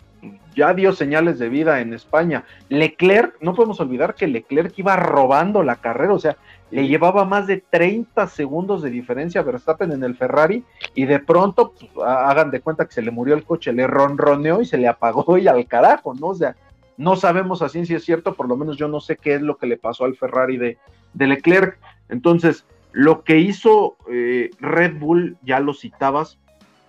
ya 0.55 0.75
dio 0.75 0.93
señales 0.93 1.39
de 1.39 1.49
vida 1.49 1.81
en 1.81 1.93
España. 1.93 2.45
Leclerc, 2.69 3.35
no 3.41 3.55
podemos 3.55 3.79
olvidar 3.79 4.13
que 4.13 4.27
Leclerc 4.27 4.77
iba 4.77 4.95
robando 4.95 5.63
la 5.63 5.77
carrera, 5.77 6.13
o 6.13 6.19
sea, 6.19 6.37
le 6.71 6.87
llevaba 6.87 7.25
más 7.25 7.47
de 7.47 7.63
30 7.69 8.27
segundos 8.27 8.81
de 8.81 8.89
diferencia 8.89 9.41
a 9.41 9.43
Verstappen 9.43 9.91
en 9.91 10.03
el 10.03 10.15
Ferrari 10.15 10.63
y 10.93 11.05
de 11.05 11.19
pronto, 11.19 11.73
pues, 11.73 11.91
hagan 12.05 12.51
de 12.51 12.61
cuenta 12.61 12.85
que 12.85 12.93
se 12.93 13.01
le 13.01 13.11
murió 13.11 13.35
el 13.35 13.43
coche, 13.43 13.71
le 13.71 13.87
ronroneó 13.87 14.61
y 14.61 14.65
se 14.65 14.77
le 14.77 14.87
apagó 14.87 15.37
y 15.37 15.47
al 15.47 15.65
carajo, 15.67 16.13
¿no? 16.15 16.27
O 16.27 16.35
sea, 16.35 16.55
no 16.97 17.15
sabemos 17.15 17.61
así 17.61 17.85
si 17.85 17.93
es 17.93 18.03
cierto, 18.03 18.33
por 18.33 18.47
lo 18.47 18.55
menos 18.55 18.77
yo 18.77 18.87
no 18.87 18.99
sé 18.99 19.17
qué 19.17 19.35
es 19.35 19.41
lo 19.41 19.57
que 19.57 19.67
le 19.67 19.77
pasó 19.77 20.05
al 20.05 20.15
Ferrari 20.15 20.57
de, 20.57 20.77
de 21.13 21.27
Leclerc. 21.27 21.77
Entonces, 22.09 22.65
lo 22.91 23.23
que 23.23 23.39
hizo 23.39 23.97
eh, 24.09 24.51
Red 24.59 24.99
Bull, 24.99 25.37
ya 25.43 25.59
lo 25.59 25.73
citabas, 25.73 26.39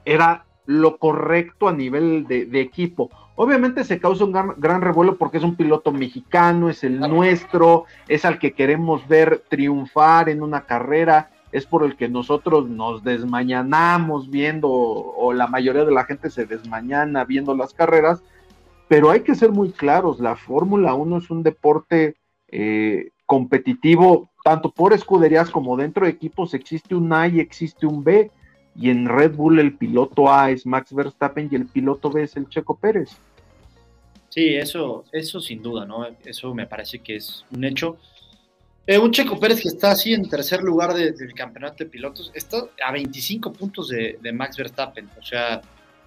era 0.04 0.44
lo 0.64 0.98
correcto 0.98 1.68
a 1.68 1.72
nivel 1.72 2.26
de, 2.26 2.46
de 2.46 2.60
equipo. 2.60 3.10
Obviamente 3.38 3.84
se 3.84 4.00
causa 4.00 4.24
un 4.24 4.32
gran, 4.32 4.80
revuelo 4.80 5.16
porque 5.16 5.36
es 5.36 5.44
un 5.44 5.56
piloto 5.56 5.92
mexicano, 5.92 6.70
es 6.70 6.82
el 6.82 6.98
nuestro, 6.98 7.84
es 8.08 8.24
al 8.24 8.38
que 8.38 8.52
queremos 8.52 9.06
ver 9.06 9.44
triunfar 9.50 10.30
en 10.30 10.42
una 10.42 10.62
carrera, 10.62 11.30
es 11.52 11.66
por 11.66 11.84
el 11.84 11.96
que 11.96 12.08
nosotros 12.08 12.66
nos 12.66 13.04
desmañanamos 13.04 14.30
viendo, 14.30 14.70
o 14.70 15.34
la 15.34 15.48
mayoría 15.48 15.84
de 15.84 15.92
la 15.92 16.04
gente 16.04 16.30
se 16.30 16.46
desmañana 16.46 17.24
viendo 17.24 17.54
las 17.54 17.74
carreras, 17.74 18.22
pero 18.88 19.10
hay 19.10 19.20
que 19.20 19.34
ser 19.34 19.52
muy 19.52 19.70
claros, 19.70 20.18
la 20.18 20.36
Fórmula 20.36 20.94
1 20.94 21.18
es 21.18 21.30
un 21.30 21.42
deporte 21.42 22.16
eh, 22.48 23.10
competitivo, 23.26 24.30
tanto 24.44 24.70
por 24.70 24.94
escuderías 24.94 25.50
como 25.50 25.76
dentro 25.76 26.06
de 26.06 26.12
equipos, 26.12 26.54
existe 26.54 26.94
un 26.94 27.12
A 27.12 27.28
y 27.28 27.40
existe 27.40 27.86
un 27.86 28.02
B 28.02 28.30
y 28.78 28.90
en 28.90 29.08
Red 29.08 29.34
Bull 29.34 29.58
el 29.58 29.74
piloto 29.74 30.32
A 30.32 30.50
es 30.50 30.66
Max 30.66 30.92
Verstappen 30.92 31.48
y 31.50 31.56
el 31.56 31.66
piloto 31.66 32.10
B 32.10 32.22
es 32.22 32.36
el 32.36 32.48
Checo 32.48 32.76
Pérez. 32.76 33.10
Sí, 34.28 34.54
eso, 34.54 35.04
eso 35.12 35.40
sin 35.40 35.62
duda, 35.62 35.86
¿no? 35.86 36.06
Eso 36.24 36.54
me 36.54 36.66
parece 36.66 36.98
que 36.98 37.16
es 37.16 37.44
un 37.54 37.64
hecho. 37.64 37.96
Eh, 38.86 38.98
un 38.98 39.10
Checo 39.10 39.40
Pérez 39.40 39.62
que 39.62 39.68
está 39.68 39.92
así 39.92 40.12
en 40.12 40.28
tercer 40.28 40.62
lugar 40.62 40.92
del 40.94 41.34
campeonato 41.34 41.84
de 41.84 41.86
pilotos, 41.86 42.30
está 42.34 42.58
a 42.86 42.92
25 42.92 43.52
puntos 43.52 43.88
de, 43.88 44.18
Max 44.32 44.56
Verstappen, 44.56 45.08
o 45.18 45.24
sea, 45.24 45.60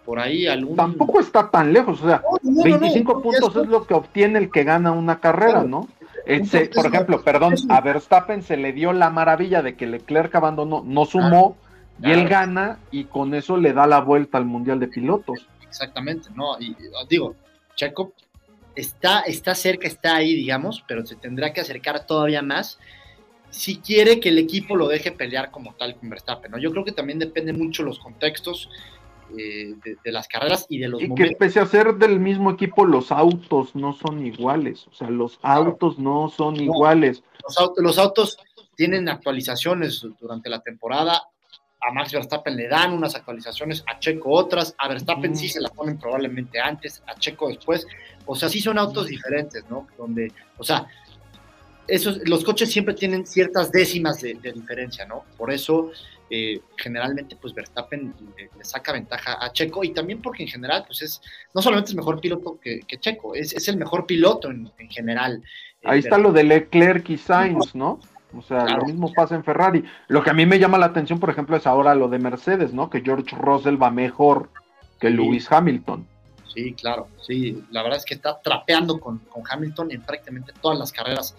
por 0.06 0.20
ahí 0.20 0.48
algún... 0.48 0.78
Tampoco 0.78 1.20
está 1.20 1.50
tan 1.50 1.74
lejos, 1.74 2.02
o 2.02 2.08
sea, 2.08 2.22
25 2.42 3.22
puntos 3.22 3.56
es 3.56 3.68
lo 3.68 3.86
que 3.86 3.94
obtiene 3.96 4.40
el 4.40 4.50
que 4.50 4.64
gana 4.64 4.92
una 4.92 5.20
carrera, 5.20 5.64
¿no? 5.64 5.90
por 6.76 6.86
ejemplo, 6.86 7.22
perdón, 7.24 7.56
a 7.70 7.82
Verstappen 7.82 8.44
se 8.44 8.56
le 8.56 8.72
dio 8.72 8.94
la 8.94 9.10
maravilla 9.10 9.62
de 9.62 9.76
que 9.76 9.88
Leclerc 9.88 10.34
abandonó, 10.36 10.84
no 10.86 11.06
sumó, 11.06 11.58
y 12.02 12.12
él 12.12 12.28
gana 12.28 12.80
y 12.92 13.06
con 13.06 13.34
eso 13.34 13.58
le 13.58 13.74
da 13.74 13.88
la 13.88 14.02
vuelta 14.02 14.38
al 14.38 14.46
Mundial 14.46 14.80
de 14.80 14.88
Pilotos. 14.88 15.48
Exactamente, 15.62 16.30
¿no? 16.36 16.60
Y 16.60 16.76
digo, 17.10 17.36
Checo 17.76 18.14
está, 18.76 19.22
está 19.22 19.56
cerca, 19.56 19.88
está 19.88 20.16
ahí, 20.16 20.34
digamos, 20.34 20.84
pero 20.88 21.06
se 21.06 21.16
tendrá 21.16 21.54
que 21.54 21.62
acercar 21.62 22.06
todavía 22.06 22.42
más 22.42 22.80
si 23.50 23.78
quiere 23.78 24.20
que 24.20 24.30
el 24.30 24.38
equipo 24.38 24.76
lo 24.76 24.88
deje 24.88 25.12
pelear 25.12 25.52
como 25.52 25.74
tal 25.74 25.96
con 25.96 26.10
Verstappen, 26.10 26.52
¿no? 26.52 26.58
Yo 26.58 26.72
creo 26.72 26.86
que 26.86 26.92
también 26.92 27.20
depende 27.20 27.54
mucho 27.54 27.84
los 27.84 28.00
contextos 28.00 28.70
eh, 29.38 29.76
de, 30.04 30.12
las 30.12 30.28
carreras 30.28 30.66
y 30.70 30.80
de 30.80 30.88
los 30.88 31.02
y 31.02 31.14
que 31.14 31.36
pese 31.38 31.60
a 31.60 31.66
ser 31.66 31.96
del 31.96 32.20
mismo 32.20 32.52
equipo, 32.52 32.86
los 32.86 33.12
autos 33.12 33.76
no 33.76 33.94
son 33.94 34.26
iguales, 34.26 34.88
o 34.88 34.94
sea, 34.94 35.10
los 35.10 35.40
autos 35.42 36.00
no 36.00 36.30
son 36.30 36.56
iguales. 36.58 37.24
Los 37.44 37.58
autos, 37.58 37.84
los 37.84 37.98
autos 37.98 38.38
tienen 38.76 39.10
actualizaciones 39.10 40.06
durante 40.20 40.50
la 40.50 40.62
temporada, 40.62 41.24
a 41.82 41.92
Max 41.92 42.12
Verstappen 42.12 42.56
le 42.56 42.68
dan 42.68 42.92
unas 42.94 43.16
actualizaciones, 43.16 43.84
a 43.88 44.00
Checo 44.00 44.32
otras, 44.32 44.76
a 44.78 44.88
Verstappen 44.88 45.36
sí 45.36 45.48
se 45.48 45.62
las 45.62 45.72
ponen 45.72 45.98
probablemente 45.98 46.60
antes, 46.60 47.02
a 47.08 47.16
Checo 47.16 47.50
después. 47.50 47.88
O 48.26 48.36
sea, 48.36 48.50
sí 48.50 48.60
son 48.60 48.78
autos 48.78 49.08
diferentes, 49.08 49.64
¿no? 49.70 49.88
Donde, 49.98 50.32
o 50.58 50.64
sea, 50.64 50.88
esos, 51.88 52.28
los 52.28 52.44
coches 52.44 52.72
siempre 52.72 52.94
tienen 52.94 53.26
ciertas 53.26 53.72
décimas 53.72 54.22
de, 54.22 54.36
diferencia, 54.36 55.06
¿no? 55.06 55.24
Por 55.38 55.52
eso, 55.52 55.92
eh, 56.30 56.62
generalmente, 56.78 57.36
pues 57.36 57.54
Verstappen 57.54 58.14
le, 58.38 58.64
saca 58.64 58.92
ventaja 58.92 59.44
a 59.44 59.52
Checo 59.52 59.84
y 59.84 59.94
también 59.94 60.22
porque 60.22 60.44
en 60.44 60.50
general, 60.50 60.84
pues 60.86 61.02
es, 61.02 61.22
no 61.54 61.62
solamente 61.62 61.92
es 61.92 61.96
mejor 61.96 62.20
piloto 62.20 62.60
que, 62.62 62.82
Checo, 63.00 63.36
es, 63.36 63.54
es, 63.54 63.68
el 63.70 63.78
mejor 63.78 64.06
piloto 64.06 64.52
en, 64.52 64.70
general. 64.90 65.42
Ahí 65.84 66.00
está 66.00 66.18
lo 66.18 66.34
de 66.34 66.44
Leclerc 66.44 67.10
y 67.10 67.18
Sainz, 67.18 67.74
¿no? 67.74 68.00
O 68.38 68.42
sea, 68.42 68.66
lo 68.78 68.86
mismo 68.86 69.12
pasa 69.14 69.36
en 69.36 69.44
Ferrari. 69.44 69.84
Lo 70.08 70.24
que 70.24 70.30
a 70.30 70.34
mí 70.34 70.46
me 70.46 70.60
llama 70.60 70.78
la 70.78 70.88
atención, 70.88 71.20
por 71.20 71.30
ejemplo, 71.30 71.58
es 71.58 71.66
ahora 71.66 71.96
lo 71.96 72.08
de 72.10 72.20
Mercedes, 72.20 72.74
¿no? 72.74 72.90
Que 72.90 73.02
George 73.02 73.36
Russell 73.36 73.82
va 73.82 73.90
mejor 73.90 74.50
que 75.00 75.10
Lewis 75.10 75.52
Hamilton. 75.52 76.06
Sí, 76.54 76.74
claro, 76.74 77.08
sí. 77.26 77.64
La 77.72 77.82
verdad 77.82 77.98
es 77.98 78.06
que 78.06 78.16
está 78.16 78.40
trapeando 78.42 79.00
con, 79.00 79.22
Hamilton 79.50 79.92
en 79.92 80.02
prácticamente 80.02 80.54
todas 80.62 80.78
las 80.78 80.92
carreras. 80.92 81.36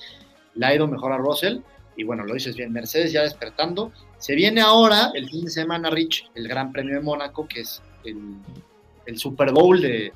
Le 0.54 0.66
ha 0.66 0.74
ido 0.74 0.86
mejor 0.88 1.12
a 1.12 1.18
Russell. 1.18 1.58
Y 1.96 2.04
bueno, 2.04 2.24
lo 2.24 2.34
dices 2.34 2.56
bien, 2.56 2.72
Mercedes 2.72 3.12
ya 3.12 3.22
despertando. 3.22 3.92
Se 4.18 4.34
viene 4.34 4.60
ahora 4.60 5.10
el 5.14 5.28
fin 5.28 5.44
de 5.44 5.50
semana, 5.50 5.90
Rich, 5.90 6.30
el 6.34 6.48
Gran 6.48 6.72
Premio 6.72 6.94
de 6.94 7.00
Mónaco, 7.00 7.46
que 7.46 7.60
es 7.60 7.82
el, 8.04 9.18
Super 9.18 9.52
Bowl 9.52 9.80
de, 9.80 10.12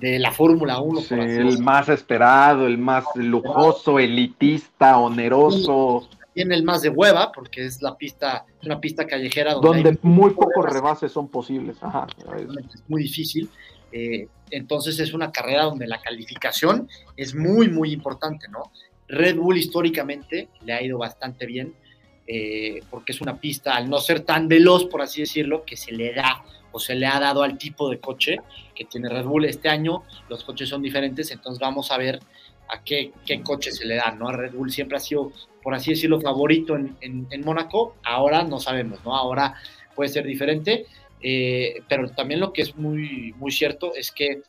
la 0.00 0.32
Fórmula 0.32 0.80
1. 0.80 1.00
el 1.10 1.58
más 1.58 1.88
esperado, 1.88 2.66
el 2.66 2.78
más 2.78 3.04
lujoso, 3.14 3.98
elitista, 3.98 4.98
oneroso. 4.98 6.08
Tiene 6.34 6.54
el 6.54 6.64
más 6.64 6.82
de 6.82 6.88
hueva, 6.88 7.30
porque 7.30 7.66
es 7.66 7.82
la 7.82 7.96
pista, 7.96 8.46
una 8.64 8.80
pista 8.80 9.06
callejera 9.06 9.54
donde, 9.54 9.98
muy 10.02 10.30
pocos 10.30 10.64
rebases 10.64 11.12
son 11.12 11.28
posibles. 11.28 11.76
Ajá, 11.82 12.06
es 12.38 12.82
muy 12.88 13.02
difícil. 13.02 13.50
Eh, 13.92 14.28
entonces 14.50 14.98
es 14.98 15.12
una 15.12 15.30
carrera 15.30 15.64
donde 15.64 15.86
la 15.86 16.00
calificación 16.00 16.88
es 17.16 17.34
muy, 17.34 17.68
muy 17.68 17.92
importante, 17.92 18.48
¿no? 18.48 18.72
Red 19.08 19.36
Bull 19.36 19.58
históricamente 19.58 20.48
le 20.64 20.72
ha 20.72 20.82
ido 20.82 20.96
bastante 20.96 21.44
bien, 21.44 21.74
eh, 22.26 22.80
porque 22.90 23.12
es 23.12 23.20
una 23.20 23.38
pista, 23.38 23.76
al 23.76 23.90
no 23.90 23.98
ser 23.98 24.20
tan 24.20 24.48
veloz, 24.48 24.86
por 24.86 25.02
así 25.02 25.20
decirlo, 25.20 25.64
que 25.66 25.76
se 25.76 25.92
le 25.92 26.14
da 26.14 26.42
o 26.72 26.80
se 26.80 26.94
le 26.94 27.06
ha 27.06 27.20
dado 27.20 27.42
al 27.42 27.58
tipo 27.58 27.88
de 27.88 28.00
coche 28.00 28.38
que 28.74 28.84
tiene 28.84 29.08
Red 29.08 29.24
Bull. 29.24 29.44
Este 29.44 29.68
año 29.68 30.02
los 30.28 30.44
coches 30.44 30.68
son 30.68 30.82
diferentes, 30.82 31.30
entonces 31.30 31.60
vamos 31.60 31.90
a 31.90 31.98
ver 31.98 32.20
a 32.68 32.82
qué, 32.82 33.12
qué 33.26 33.42
coche 33.42 33.70
se 33.70 33.84
le 33.84 33.96
da, 33.96 34.10
¿no? 34.12 34.28
A 34.28 34.32
Red 34.32 34.52
Bull 34.52 34.72
siempre 34.72 34.96
ha 34.96 35.00
sido, 35.00 35.32
por 35.62 35.74
así 35.74 35.90
decirlo, 35.90 36.20
favorito 36.20 36.74
en, 36.76 36.96
en, 37.00 37.26
en 37.30 37.44
Mónaco, 37.44 37.96
ahora 38.02 38.42
no 38.42 38.58
sabemos, 38.58 39.04
¿no? 39.04 39.14
Ahora 39.14 39.54
puede 39.94 40.08
ser 40.08 40.24
diferente. 40.24 40.86
Eh, 41.22 41.82
pero 41.88 42.10
también 42.10 42.40
lo 42.40 42.52
que 42.52 42.62
es 42.62 42.76
muy, 42.76 43.32
muy 43.38 43.52
cierto 43.52 43.94
es 43.94 44.10
que 44.10 44.42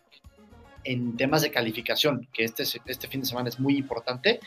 en 0.84 1.16
temas 1.16 1.44
de 1.44 1.52
calificación, 1.52 2.28
que 2.34 2.44
este, 2.44 2.64
este 2.64 3.08
fin 3.08 3.22
de 3.22 3.28
semana 3.28 3.50
es 3.50 3.60
muy 3.60 3.78
importante, 3.78 4.40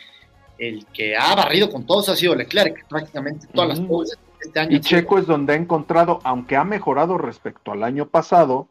el 0.58 0.86
que 0.86 1.16
ha 1.16 1.34
barrido 1.34 1.70
con 1.70 1.86
todos 1.86 2.08
ha 2.08 2.16
sido 2.16 2.34
Leclerc, 2.34 2.86
prácticamente 2.88 3.46
todas 3.52 3.78
las 3.78 3.80
cosas 3.80 4.18
este 4.40 4.60
año. 4.60 4.76
Y 4.76 4.80
Checo 4.80 5.18
es 5.18 5.26
donde 5.26 5.52
ha 5.52 5.56
encontrado, 5.56 6.20
aunque 6.24 6.56
ha 6.56 6.64
mejorado 6.64 7.18
respecto 7.18 7.72
al 7.72 7.82
año 7.82 8.08
pasado, 8.08 8.68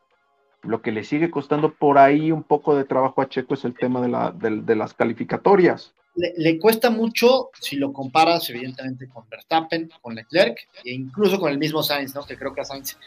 lo 0.64 0.82
que 0.82 0.92
le 0.92 1.04
sigue 1.04 1.30
costando 1.30 1.74
por 1.74 1.98
ahí 1.98 2.32
un 2.32 2.44
poco 2.44 2.76
de 2.76 2.86
trabajo 2.86 3.22
a 3.22 3.30
Checo 3.30 3.54
es 3.54 3.66
el 3.66 3.76
tema 3.76 4.02
de, 4.02 4.10
la, 4.10 4.32
de, 4.32 4.76
las 4.76 4.94
calificatorias. 4.94 5.94
Le, 6.16 6.34
le, 6.38 6.60
cuesta 6.60 6.90
mucho 6.90 7.50
si 7.60 7.76
lo 7.76 7.92
comparas, 7.92 8.50
evidentemente, 8.50 9.08
con 9.08 9.28
Verstappen, 9.30 9.90
con 10.02 10.16
Leclerc 10.16 10.58
e 10.84 10.94
incluso 10.94 11.40
con 11.40 11.52
el 11.52 11.58
mismo 11.58 11.84
Sainz, 11.84 12.16
¿no? 12.16 12.26
que 12.26 12.38
creo 12.38 12.54
que 12.54 12.62
a 12.62 12.66
Sainz 12.66 12.98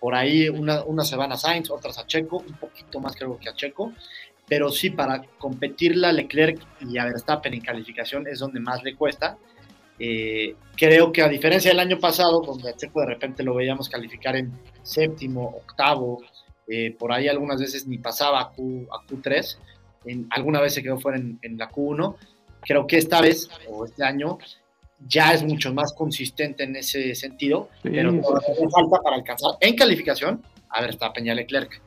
por 0.00 0.14
ahí 0.14 0.48
una, 0.48 1.04
se 1.04 1.16
van 1.16 1.32
a 1.32 1.36
Sainz, 1.36 1.70
otras 1.70 1.98
a 1.98 2.06
Checo, 2.06 2.38
un 2.38 2.54
poquito 2.54 3.00
más 3.00 3.16
creo 3.16 3.38
que 3.38 3.48
a 3.48 3.54
Checo, 3.54 3.92
pero 4.46 4.70
sí 4.70 4.90
para 4.90 5.22
competirle 5.38 6.06
a 6.06 6.12
Leclerc 6.12 6.60
y 6.80 6.98
a 6.98 7.06
Verstappen 7.06 7.54
en 7.54 7.60
calificación 7.60 8.26
es 8.26 8.38
donde 8.38 8.60
más 8.60 8.82
le 8.82 8.94
cuesta. 8.94 9.38
Eh, 9.98 10.54
creo 10.76 11.10
que 11.12 11.22
a 11.22 11.28
diferencia 11.28 11.70
del 11.70 11.80
año 11.80 11.98
pasado, 11.98 12.42
donde 12.42 12.70
a 12.70 12.76
Checo 12.76 13.00
de 13.00 13.06
repente 13.06 13.42
lo 13.42 13.54
veíamos 13.54 13.88
calificar 13.88 14.36
en 14.36 14.52
séptimo, 14.82 15.54
octavo, 15.56 16.22
eh, 16.68 16.94
por 16.98 17.12
ahí 17.12 17.28
algunas 17.28 17.60
veces 17.60 17.86
ni 17.86 17.98
pasaba 17.98 18.40
a, 18.40 18.50
Q, 18.50 18.86
a 18.92 19.06
Q3, 19.06 19.58
en, 20.06 20.26
alguna 20.30 20.60
vez 20.60 20.74
se 20.74 20.82
quedó 20.82 20.98
fuera 20.98 21.18
en, 21.18 21.38
en 21.42 21.56
la 21.56 21.70
Q1, 21.70 22.16
creo 22.60 22.86
que 22.86 22.98
esta 22.98 23.20
vez 23.20 23.48
o 23.68 23.84
este 23.84 24.04
año 24.04 24.38
ya 25.06 25.32
es 25.32 25.42
mucho 25.42 25.72
más 25.72 25.92
consistente 25.92 26.64
en 26.64 26.76
ese 26.76 27.14
sentido, 27.14 27.68
pero 27.82 28.10
todavía 28.20 28.68
falta 28.70 28.98
para 29.02 29.16
alcanzar 29.16 29.52
en 29.60 29.76
calificación 29.76 30.42
a 30.76 30.80
ver, 30.80 30.90
está 30.90 31.12
Peña 31.12 31.34
Leclerc. 31.34 31.80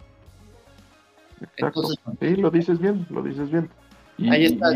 sí, 2.20 2.36
lo 2.36 2.50
dices 2.50 2.80
bien, 2.80 3.06
lo 3.10 3.22
dices 3.22 3.52
bien. 3.52 3.70
ahí 4.30 4.46
está. 4.46 4.72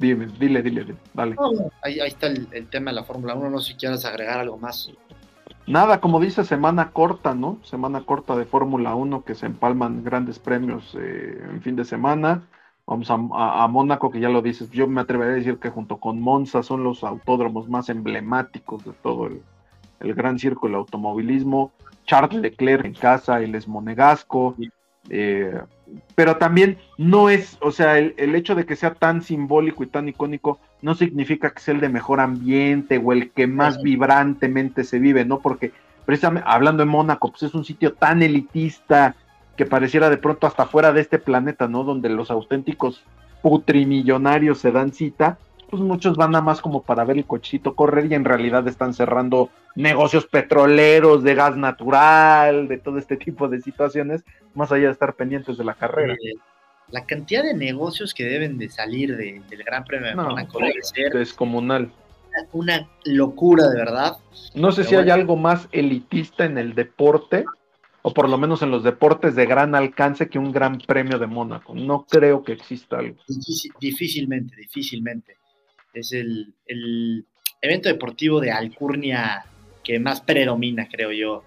Dime, 0.00 0.26
dile, 0.38 0.62
dile, 0.62 0.96
dale. 1.14 1.36
ahí, 1.82 2.00
está 2.00 2.26
el, 2.26 2.66
tema 2.68 2.90
de 2.90 2.96
la 2.96 3.04
Fórmula 3.04 3.34
1, 3.34 3.50
no 3.50 3.58
sé 3.60 3.72
si 3.72 3.78
quieres 3.78 4.04
agregar 4.04 4.40
algo 4.40 4.56
más. 4.56 4.90
Nada, 5.66 6.00
como 6.00 6.18
dice, 6.18 6.44
semana 6.44 6.90
corta, 6.90 7.34
¿no? 7.34 7.58
Semana 7.62 8.00
corta 8.00 8.34
de 8.34 8.46
Fórmula 8.46 8.94
1 8.94 9.24
que 9.24 9.34
se 9.34 9.46
empalman 9.46 10.02
grandes 10.02 10.38
premios 10.38 10.96
eh, 10.98 11.38
en 11.50 11.62
fin 11.62 11.76
de 11.76 11.84
semana. 11.84 12.42
Vamos 12.86 13.08
a, 13.08 13.68
Mónaco, 13.68 14.10
que 14.10 14.18
ya 14.18 14.30
lo 14.30 14.42
dices, 14.42 14.68
yo 14.72 14.88
me 14.88 15.00
atrevería 15.00 15.34
a 15.34 15.36
decir 15.36 15.58
que 15.58 15.70
junto 15.70 15.98
con 15.98 16.20
Monza 16.20 16.64
son 16.64 16.82
los 16.82 17.04
autódromos 17.04 17.68
más 17.68 17.88
emblemáticos 17.88 18.84
de 18.84 18.92
todo 19.00 19.28
el, 19.28 20.14
gran 20.14 20.40
círculo 20.40 20.72
del 20.72 20.80
automovilismo. 20.80 21.70
Charles 22.04 22.40
Leclerc 22.40 22.84
en 22.84 22.94
casa, 22.94 23.40
el 23.40 23.54
es 23.54 23.68
monegasco. 23.68 24.56
Eh, 25.08 25.56
pero 26.14 26.36
también 26.36 26.78
no 26.98 27.30
es, 27.30 27.58
o 27.60 27.72
sea, 27.72 27.98
el, 27.98 28.14
el, 28.16 28.34
hecho 28.34 28.54
de 28.54 28.66
que 28.66 28.76
sea 28.76 28.94
tan 28.94 29.22
simbólico 29.22 29.82
y 29.82 29.86
tan 29.86 30.08
icónico 30.08 30.58
no 30.82 30.94
significa 30.94 31.50
que 31.50 31.60
sea 31.60 31.74
el 31.74 31.80
de 31.80 31.88
mejor 31.88 32.20
ambiente 32.20 33.00
o 33.02 33.12
el 33.12 33.30
que 33.30 33.46
más 33.46 33.82
vibrantemente 33.82 34.84
se 34.84 34.98
vive, 34.98 35.24
¿no? 35.24 35.40
Porque 35.40 35.72
precisamente 36.06 36.48
hablando 36.50 36.84
de 36.84 36.90
Mónaco, 36.90 37.30
pues 37.30 37.44
es 37.44 37.54
un 37.54 37.64
sitio 37.64 37.94
tan 37.94 38.22
elitista, 38.22 39.14
que 39.60 39.66
pareciera 39.66 40.08
de 40.08 40.16
pronto 40.16 40.46
hasta 40.46 40.64
fuera 40.64 40.90
de 40.90 41.02
este 41.02 41.18
planeta, 41.18 41.68
¿no? 41.68 41.84
Donde 41.84 42.08
los 42.08 42.30
auténticos 42.30 43.04
putrimillonarios 43.42 44.58
se 44.58 44.72
dan 44.72 44.94
cita, 44.94 45.36
pues 45.70 45.82
muchos 45.82 46.16
van 46.16 46.32
nada 46.32 46.42
más 46.42 46.60
como 46.60 46.82
para 46.82 47.04
ver 47.04 47.18
el 47.18 47.24
cochito 47.24 47.74
correr 47.74 48.10
y 48.10 48.14
en 48.14 48.24
realidad 48.24 48.66
están 48.66 48.92
cerrando 48.92 49.50
negocios 49.76 50.26
petroleros, 50.26 51.22
de 51.22 51.34
gas 51.34 51.56
natural, 51.56 52.66
de 52.68 52.78
todo 52.78 52.98
este 52.98 53.16
tipo 53.16 53.48
de 53.48 53.60
situaciones, 53.60 54.24
más 54.54 54.72
allá 54.72 54.86
de 54.86 54.92
estar 54.92 55.14
pendientes 55.14 55.56
de 55.56 55.64
la 55.64 55.74
carrera. 55.74 56.14
Eh, 56.14 56.34
la 56.90 57.04
cantidad 57.06 57.44
de 57.44 57.54
negocios 57.54 58.12
que 58.14 58.24
deben 58.24 58.58
de 58.58 58.68
salir 58.68 59.16
del 59.16 59.62
Gran 59.64 59.84
Premio 59.84 60.08
de 60.08 60.16
Mónaco 60.16 60.58
debe 60.58 60.82
ser 60.82 61.12
descomunal. 61.12 61.90
Una, 62.52 62.88
locura, 63.04 63.68
de 63.68 63.76
verdad. 63.76 64.16
No 64.54 64.72
sé 64.72 64.84
si 64.84 64.96
hay 64.96 65.10
algo 65.10 65.36
más 65.36 65.68
elitista 65.72 66.44
en 66.44 66.58
el 66.58 66.74
deporte 66.74 67.44
o 68.02 68.14
por 68.14 68.28
lo 68.28 68.38
menos 68.38 68.62
en 68.62 68.70
los 68.70 68.82
deportes 68.82 69.34
de 69.34 69.46
gran 69.46 69.74
alcance 69.74 70.28
que 70.28 70.38
un 70.38 70.52
gran 70.52 70.78
premio 70.78 71.18
de 71.18 71.26
Mónaco. 71.26 71.74
No 71.74 72.06
creo 72.08 72.42
que 72.42 72.52
exista 72.52 72.98
algo. 72.98 73.18
difícilmente, 73.78 74.56
difícilmente. 74.56 75.39
Es 75.92 76.12
el, 76.12 76.54
evento 77.62 77.88
deportivo 77.88 78.40
de 78.40 78.50
alcurnia 78.50 79.44
que 79.84 79.98
más 79.98 80.20
predomina, 80.20 80.88
creo 80.88 81.12
yo, 81.12 81.44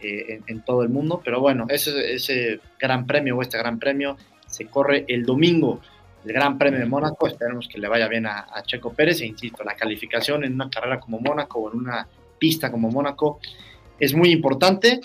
eh, 0.00 0.40
en, 0.46 0.62
todo 0.62 0.82
el 0.82 0.88
mundo. 0.88 1.20
Pero 1.24 1.40
bueno, 1.40 1.66
ese, 1.68 2.14
ese 2.14 2.60
gran 2.78 3.06
premio 3.06 3.36
o 3.36 3.42
este 3.42 3.58
gran 3.58 3.78
premio 3.78 4.16
se 4.46 4.66
corre 4.66 5.04
el 5.08 5.24
domingo. 5.24 5.80
El 6.24 6.32
Gran 6.32 6.58
Premio 6.58 6.80
de 6.80 6.86
Mónaco, 6.86 7.28
esperemos 7.28 7.68
que 7.68 7.78
le 7.78 7.86
vaya 7.86 8.08
bien 8.08 8.26
a 8.26 8.62
Checo 8.66 8.92
Pérez, 8.92 9.20
e 9.20 9.26
insisto, 9.26 9.62
la 9.62 9.76
calificación 9.76 10.44
en 10.44 10.54
una 10.54 10.68
carrera 10.68 10.98
como 10.98 11.20
Mónaco 11.20 11.60
o 11.60 11.72
en 11.72 11.78
una 11.78 12.08
pista 12.38 12.70
como 12.70 12.90
Mónaco 12.90 13.38
es 13.98 14.14
muy 14.14 14.30
importante. 14.30 15.00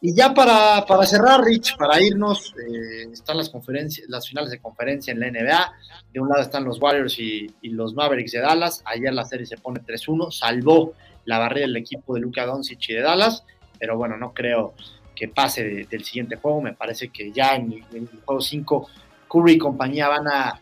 Y 0.00 0.14
ya 0.14 0.32
para, 0.32 0.86
para 0.86 1.04
cerrar, 1.04 1.42
Rich, 1.42 1.76
para 1.76 2.00
irnos, 2.00 2.54
eh, 2.56 3.08
están 3.12 3.36
las 3.36 3.48
conferencias, 3.50 4.08
las 4.08 4.28
finales 4.28 4.50
de 4.50 4.60
conferencia 4.60 5.12
en 5.12 5.18
la 5.18 5.30
NBA. 5.30 5.72
De 6.12 6.20
un 6.20 6.28
lado 6.28 6.42
están 6.42 6.64
los 6.64 6.80
Warriors 6.80 7.18
y, 7.18 7.48
los 7.62 7.94
Mavericks 7.94 8.32
de 8.32 8.40
Dallas. 8.40 8.80
Ayer 8.84 9.12
la 9.12 9.24
serie 9.24 9.44
se 9.44 9.56
pone 9.56 9.80
3-1, 9.80 10.30
salvó 10.30 10.94
la 11.24 11.38
barrera 11.38 11.66
del 11.66 11.76
equipo 11.76 12.14
de 12.14 12.20
Luka 12.20 12.46
Doncic 12.46 12.90
y 12.90 12.94
de 12.94 13.02
Dallas, 13.02 13.42
pero 13.78 13.96
bueno, 13.96 14.16
no 14.16 14.32
creo 14.32 14.74
que 15.16 15.26
pase 15.26 15.86
del 15.90 16.04
siguiente 16.04 16.36
juego. 16.36 16.60
Me 16.60 16.74
parece 16.74 17.08
que 17.08 17.32
ya 17.32 17.56
en, 17.56 17.72
el 17.92 18.08
juego 18.24 18.40
5, 18.40 18.88
Curry 19.28 19.54
y 19.54 19.58
compañía 19.58 20.06
van 20.06 20.28
a, 20.28 20.60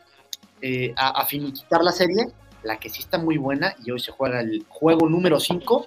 eh, 0.62 0.94
a, 0.96 1.20
a 1.20 1.26
finiquitar 1.26 1.84
la 1.84 1.92
serie. 1.92 2.28
La 2.62 2.78
que 2.78 2.88
sí 2.88 3.00
está 3.00 3.18
muy 3.18 3.36
buena 3.36 3.76
y 3.84 3.90
hoy 3.90 4.00
se 4.00 4.12
juega 4.12 4.40
el 4.40 4.64
juego 4.70 5.08
número 5.10 5.38
5 5.38 5.86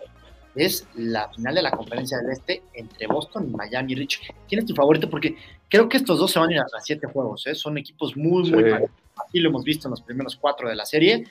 es 0.55 0.87
la 0.95 1.29
final 1.29 1.55
de 1.55 1.61
la 1.61 1.71
conferencia 1.71 2.17
del 2.17 2.31
Este 2.31 2.63
entre 2.73 3.07
Boston 3.07 3.49
y 3.49 3.55
Miami 3.55 3.95
Rich. 3.95 4.33
¿Quién 4.47 4.59
es 4.59 4.65
tu 4.65 4.73
favorito? 4.73 5.09
Porque 5.09 5.35
creo 5.69 5.87
que 5.87 5.97
estos 5.97 6.19
dos 6.19 6.31
se 6.31 6.39
van 6.39 6.49
a 6.49 6.53
ir 6.53 6.59
a, 6.59 6.65
siete 6.81 7.07
juegos, 7.07 7.45
¿eh? 7.47 7.55
son 7.55 7.77
equipos 7.77 8.15
muy, 8.17 8.51
muy 8.51 8.73
Aquí 8.73 9.39
lo 9.39 9.49
hemos 9.49 9.63
visto 9.63 9.87
en 9.87 9.91
los 9.91 10.01
primeros 10.01 10.35
cuatro 10.35 10.69
de 10.69 10.75
la 10.75 10.85
serie. 10.85 11.25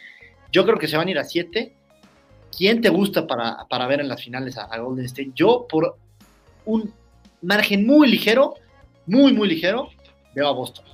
Yo 0.52 0.64
creo 0.64 0.78
que 0.78 0.86
se 0.86 0.96
van 0.96 1.08
a 1.08 1.10
ir 1.10 1.18
a 1.18 1.24
siete 1.24 1.74
¿quién 2.58 2.80
te 2.80 2.88
gusta 2.88 3.26
para, 3.26 3.66
para 3.68 3.86
ver 3.86 4.00
en 4.00 4.08
las 4.08 4.22
finales 4.22 4.58
a, 4.58 4.64
a 4.64 4.78
Golden 4.78 5.04
State? 5.06 5.30
Yo, 5.34 5.66
por 5.68 5.96
un 6.64 6.92
margen 7.40 7.86
muy 7.86 8.08
ligero, 8.08 8.54
muy, 9.06 9.32
muy 9.32 9.48
ligero, 9.48 9.88
veo 10.34 10.48
a 10.48 10.52
Boston. 10.52 10.84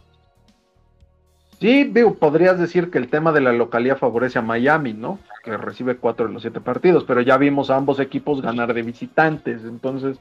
Sí, 1.60 1.84
veo, 1.84 2.14
podrías 2.14 2.58
decir 2.58 2.90
que 2.90 2.98
el 2.98 3.08
tema 3.08 3.32
de 3.32 3.40
la 3.40 3.52
localidad 3.52 3.96
favorece 3.96 4.38
a 4.38 4.42
Miami, 4.42 4.92
¿no? 4.92 5.18
Que 5.44 5.56
recibe 5.56 5.96
cuatro 5.96 6.26
de 6.26 6.32
los 6.32 6.42
siete 6.42 6.60
partidos, 6.60 7.04
pero 7.04 7.20
ya 7.20 7.36
vimos 7.36 7.70
a 7.70 7.76
ambos 7.76 8.00
equipos 8.00 8.40
ganar 8.40 8.72
de 8.72 8.82
visitantes, 8.82 9.64
entonces 9.64 10.18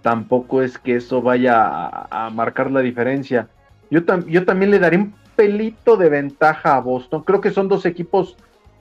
tampoco 0.00 0.62
es 0.62 0.78
que 0.78 0.96
eso 0.96 1.20
vaya 1.20 2.06
a, 2.10 2.30
marcar 2.30 2.70
la 2.70 2.80
diferencia. 2.80 3.48
Yo, 3.90 4.04
tam- 4.04 4.24
yo 4.26 4.44
también 4.44 4.70
le 4.70 4.78
daría 4.78 5.00
un 5.00 5.14
pelito 5.34 5.96
de 5.96 6.08
ventaja 6.08 6.76
a 6.76 6.80
Boston. 6.80 7.22
Creo 7.22 7.40
que 7.40 7.50
son 7.50 7.68
dos 7.68 7.84
equipos 7.84 8.36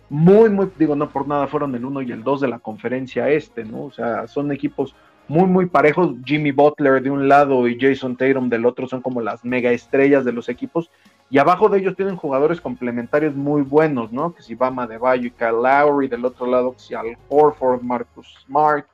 muy, 0.10 0.50
muy, 0.50 0.70
digo, 0.78 0.96
no 0.96 1.10
por 1.10 1.28
nada 1.28 1.48
fueron 1.48 1.76
el 1.76 1.84
uno 1.84 2.02
y 2.02 2.12
el 2.12 2.24
dos 2.24 2.42
de 2.42 2.48
la 2.48 2.60
conferencia 2.60 3.30
este, 3.30 3.66
¿no? 3.66 3.86
O 3.86 3.92
sea, 3.92 4.28
son 4.28 4.52
equipos 4.52 4.96
muy, 5.28 5.46
muy 5.46 5.66
parejos. 5.66 6.14
Jimmy 6.24 6.52
Butler 6.52 7.02
de 7.02 7.10
un 7.10 7.28
lado 7.28 7.68
y 7.68 7.78
Jason 7.80 8.16
Tatum 8.16 8.50
del 8.50 8.66
otro 8.66 8.88
son 8.88 9.02
como 9.02 9.22
las 9.22 9.44
mega 9.44 9.72
estrellas 9.72 10.26
de 10.26 10.32
los 10.32 10.48
equipos. 10.48 10.90
Y 11.30 11.38
abajo 11.40 11.70
de 11.70 11.80
ellos 11.80 11.96
tienen 11.96 12.16
jugadores 12.16 12.62
complementarios 12.62 13.36
muy 13.36 13.62
buenos, 13.64 14.12
¿no? 14.12 14.34
Que 14.34 14.44
si 14.44 14.56
Bama 14.56 14.86
de 14.86 14.98
Bayo 14.98 15.28
y 15.28 15.32
Kyle 15.32 15.62
Lowry, 15.62 16.08
del 16.08 16.24
otro 16.24 16.46
lado 16.46 16.74
que 16.74 16.80
si 16.80 16.94
Al 16.94 17.18
Horford, 17.30 17.82
Marcus 17.82 18.28
Smart. 18.46 18.86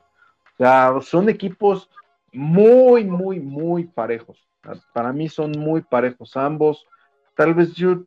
O 0.54 0.58
sea, 0.58 0.94
son 1.02 1.30
equipos 1.30 1.90
muy, 2.32 3.04
muy, 3.04 3.40
muy 3.40 3.86
parejos. 3.86 4.48
Para 4.94 5.12
mí 5.12 5.28
son 5.28 5.52
muy 5.52 5.82
parejos 5.82 6.38
ambos. 6.38 6.86
Tal 7.36 7.54
vez 7.54 7.74
yo 7.74 8.04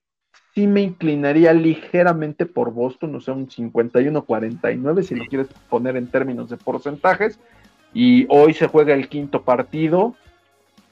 sí 0.54 0.66
me 0.66 0.82
inclinaría 0.82 1.52
ligeramente 1.52 2.46
por 2.46 2.72
Boston, 2.72 3.14
o 3.16 3.20
sea, 3.20 3.34
un 3.34 3.48
51-49, 3.48 5.02
si 5.02 5.14
lo 5.16 5.24
quieres 5.26 5.48
poner 5.68 5.96
en 5.96 6.06
términos 6.06 6.48
de 6.48 6.56
porcentajes. 6.56 7.38
Y 7.92 8.26
hoy 8.28 8.54
se 8.54 8.68
juega 8.68 8.94
el 8.94 9.08
quinto 9.08 9.42
partido. 9.42 10.14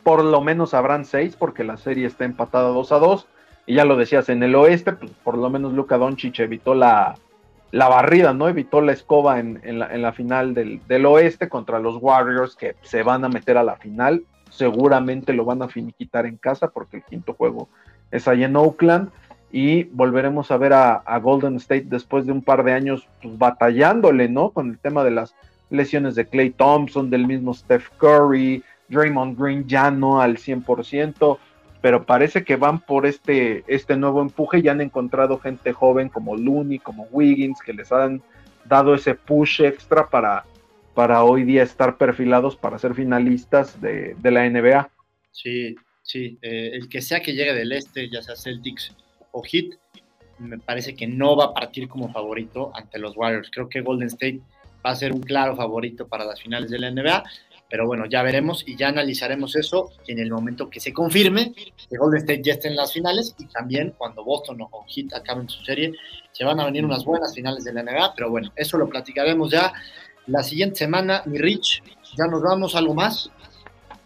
Por 0.02 0.24
lo 0.24 0.40
menos 0.40 0.74
habrán 0.74 1.04
seis, 1.04 1.36
porque 1.36 1.64
la 1.64 1.76
serie 1.76 2.06
está 2.06 2.24
empatada 2.24 2.68
2 2.68 2.92
a 2.92 2.98
2. 2.98 3.26
Y 3.66 3.74
ya 3.74 3.84
lo 3.84 3.96
decías, 3.96 4.28
en 4.28 4.42
el 4.42 4.54
oeste, 4.54 4.92
pues 4.92 5.12
por 5.22 5.38
lo 5.38 5.48
menos 5.48 5.72
Luka 5.72 5.96
Doncic 5.96 6.40
evitó 6.40 6.74
la, 6.74 7.14
la 7.70 7.88
barrida, 7.88 8.32
¿no? 8.32 8.48
Evitó 8.48 8.80
la 8.80 8.92
escoba 8.92 9.38
en, 9.38 9.60
en, 9.62 9.78
la, 9.78 9.94
en 9.94 10.02
la, 10.02 10.12
final 10.12 10.54
del, 10.54 10.80
del, 10.88 11.06
oeste 11.06 11.48
contra 11.48 11.78
los 11.78 11.98
Warriors 12.00 12.56
que 12.56 12.74
se 12.82 13.02
van 13.02 13.24
a 13.24 13.28
meter 13.28 13.56
a 13.56 13.62
la 13.62 13.76
final. 13.76 14.24
Seguramente 14.50 15.32
lo 15.32 15.44
van 15.44 15.62
a 15.62 15.68
finiquitar 15.68 16.26
en 16.26 16.36
casa 16.36 16.68
porque 16.68 16.98
el 16.98 17.04
quinto 17.04 17.34
juego 17.34 17.68
es 18.10 18.26
allá 18.26 18.46
en 18.46 18.56
Oakland. 18.56 19.10
Y 19.54 19.84
volveremos 19.84 20.50
a 20.50 20.56
ver 20.56 20.72
a, 20.72 20.94
a 20.94 21.18
Golden 21.18 21.56
State 21.56 21.84
después 21.86 22.24
de 22.26 22.32
un 22.32 22.42
par 22.42 22.64
de 22.64 22.72
años 22.72 23.06
pues, 23.20 23.36
batallándole, 23.36 24.28
¿no? 24.28 24.50
Con 24.50 24.70
el 24.70 24.78
tema 24.78 25.04
de 25.04 25.10
las 25.10 25.34
lesiones 25.72 26.14
de 26.14 26.26
Clay 26.26 26.50
Thompson, 26.50 27.10
del 27.10 27.26
mismo 27.26 27.54
Steph 27.54 27.88
Curry, 27.98 28.62
Draymond 28.92 29.38
Green 29.38 29.66
ya 29.66 29.90
no 29.90 30.20
al 30.20 30.36
100%, 30.36 31.38
pero 31.80 32.04
parece 32.04 32.44
que 32.44 32.56
van 32.56 32.80
por 32.80 33.06
este, 33.06 33.64
este 33.66 33.96
nuevo 33.96 34.20
empuje 34.22 34.60
y 34.60 34.68
han 34.68 34.80
encontrado 34.80 35.38
gente 35.38 35.72
joven 35.72 36.08
como 36.08 36.36
Looney, 36.36 36.78
como 36.78 37.08
Wiggins, 37.10 37.60
que 37.60 37.72
les 37.72 37.90
han 37.90 38.22
dado 38.64 38.94
ese 38.94 39.14
push 39.14 39.62
extra 39.62 40.08
para, 40.08 40.44
para 40.94 41.24
hoy 41.24 41.42
día 41.44 41.62
estar 41.62 41.96
perfilados 41.96 42.56
para 42.56 42.78
ser 42.78 42.94
finalistas 42.94 43.80
de, 43.80 44.14
de 44.18 44.30
la 44.30 44.48
NBA. 44.48 44.90
Sí, 45.32 45.74
sí, 46.02 46.38
eh, 46.42 46.70
el 46.74 46.88
que 46.88 47.02
sea 47.02 47.20
que 47.20 47.32
llegue 47.32 47.54
del 47.54 47.72
este, 47.72 48.08
ya 48.08 48.22
sea 48.22 48.36
Celtics 48.36 48.94
o 49.32 49.42
Heat, 49.42 49.74
me 50.38 50.58
parece 50.58 50.94
que 50.94 51.06
no 51.06 51.36
va 51.36 51.46
a 51.46 51.54
partir 51.54 51.88
como 51.88 52.12
favorito 52.12 52.70
ante 52.74 52.98
los 52.98 53.16
Warriors. 53.16 53.50
Creo 53.50 53.68
que 53.68 53.80
Golden 53.80 54.08
State 54.08 54.40
va 54.84 54.90
a 54.90 54.96
ser 54.96 55.12
un 55.12 55.20
claro 55.20 55.56
favorito 55.56 56.06
para 56.08 56.24
las 56.24 56.40
finales 56.40 56.70
de 56.70 56.78
la 56.78 56.90
NBA, 56.90 57.24
pero 57.72 57.86
bueno, 57.86 58.04
ya 58.04 58.22
veremos 58.22 58.64
y 58.66 58.76
ya 58.76 58.88
analizaremos 58.88 59.56
eso 59.56 59.92
en 60.06 60.18
el 60.18 60.30
momento 60.30 60.68
que 60.68 60.78
se 60.78 60.92
confirme 60.92 61.54
que 61.54 61.96
Golden 61.96 62.20
State 62.20 62.42
ya 62.42 62.52
esté 62.52 62.68
en 62.68 62.76
las 62.76 62.92
finales 62.92 63.34
y 63.38 63.46
también 63.46 63.94
cuando 63.96 64.22
Boston 64.22 64.60
o 64.60 64.84
Heat 64.86 65.14
acaben 65.14 65.48
su 65.48 65.64
serie, 65.64 65.94
se 66.32 66.44
van 66.44 66.60
a 66.60 66.66
venir 66.66 66.84
unas 66.84 67.02
buenas 67.06 67.34
finales 67.34 67.64
de 67.64 67.72
la 67.72 67.82
NBA, 67.82 68.12
pero 68.14 68.28
bueno, 68.28 68.52
eso 68.56 68.76
lo 68.76 68.90
platicaremos 68.90 69.50
ya 69.50 69.72
la 70.26 70.42
siguiente 70.42 70.76
semana. 70.76 71.22
Mi 71.24 71.38
Rich, 71.38 71.82
ya 72.14 72.26
nos 72.26 72.42
vamos, 72.42 72.76
¿algo 72.76 72.92
más? 72.92 73.30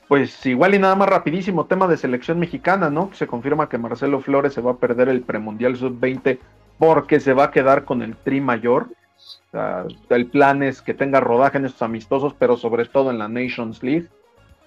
Pues 0.07 0.47
igual 0.47 0.77
y 0.77 0.79
nada 0.79 0.95
más 0.95 1.09
rapidísimo, 1.09 1.67
tema 1.67 1.89
de 1.89 1.97
selección 1.97 2.39
mexicana, 2.39 2.89
¿no? 2.89 3.11
Se 3.15 3.27
confirma 3.27 3.69
que 3.69 3.79
Marcelo 3.79 4.21
Flores 4.21 4.55
se 4.55 4.61
va 4.61 4.71
a 4.71 4.77
perder 4.77 5.09
el 5.09 5.23
premundial 5.23 5.77
sub-20 5.77 6.39
porque 6.79 7.19
se 7.19 7.33
va 7.33 7.47
a 7.47 7.51
quedar 7.51 7.85
con 7.85 8.03
el 8.03 8.15
tri 8.17 8.41
mayor. 8.41 8.91
O 9.27 9.51
sea, 9.51 9.85
el 10.11 10.27
plan 10.27 10.63
es 10.63 10.81
que 10.81 10.95
tenga 10.95 11.21
rodaje 11.21 11.59
en 11.59 11.67
estos 11.67 11.83
amistosos, 11.83 12.35
pero 12.39 12.57
sobre 12.57 12.85
todo 12.85 13.11
en 13.11 13.19
la 13.19 13.29
Nations 13.29 13.83
League. 13.83 14.09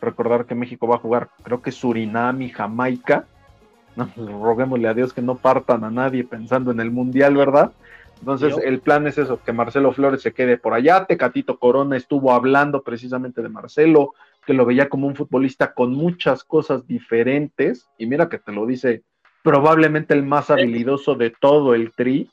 Recordar 0.01 0.45
que 0.45 0.55
México 0.55 0.87
va 0.87 0.95
a 0.95 0.99
jugar, 0.99 1.29
creo 1.43 1.61
que 1.61 1.71
Surinam 1.71 2.41
y 2.41 2.49
Jamaica. 2.49 3.25
No, 3.95 4.07
pues, 4.07 4.29
roguémosle 4.29 4.87
a 4.87 4.93
Dios 4.93 5.13
que 5.13 5.21
no 5.21 5.35
partan 5.35 5.83
a 5.83 5.91
nadie 5.91 6.23
pensando 6.23 6.71
en 6.71 6.79
el 6.79 6.91
mundial, 6.91 7.35
¿verdad? 7.35 7.71
Entonces, 8.19 8.55
¿Yo? 8.55 8.61
el 8.61 8.79
plan 8.79 9.07
es 9.07 9.17
eso, 9.17 9.41
que 9.41 9.53
Marcelo 9.53 9.91
Flores 9.93 10.21
se 10.21 10.33
quede 10.33 10.57
por 10.57 10.73
allá. 10.73 11.05
Tecatito 11.05 11.57
Corona 11.57 11.95
estuvo 11.97 12.33
hablando 12.33 12.81
precisamente 12.81 13.41
de 13.41 13.49
Marcelo, 13.49 14.13
que 14.45 14.53
lo 14.53 14.65
veía 14.65 14.89
como 14.89 15.07
un 15.07 15.15
futbolista 15.15 15.73
con 15.73 15.93
muchas 15.93 16.43
cosas 16.43 16.85
diferentes. 16.87 17.89
Y 17.97 18.05
mira 18.05 18.29
que 18.29 18.39
te 18.39 18.51
lo 18.51 18.65
dice 18.65 19.03
probablemente 19.43 20.13
el 20.13 20.23
más 20.23 20.49
habilidoso 20.49 21.15
de 21.15 21.29
todo 21.29 21.73
el 21.73 21.91
tri 21.93 22.29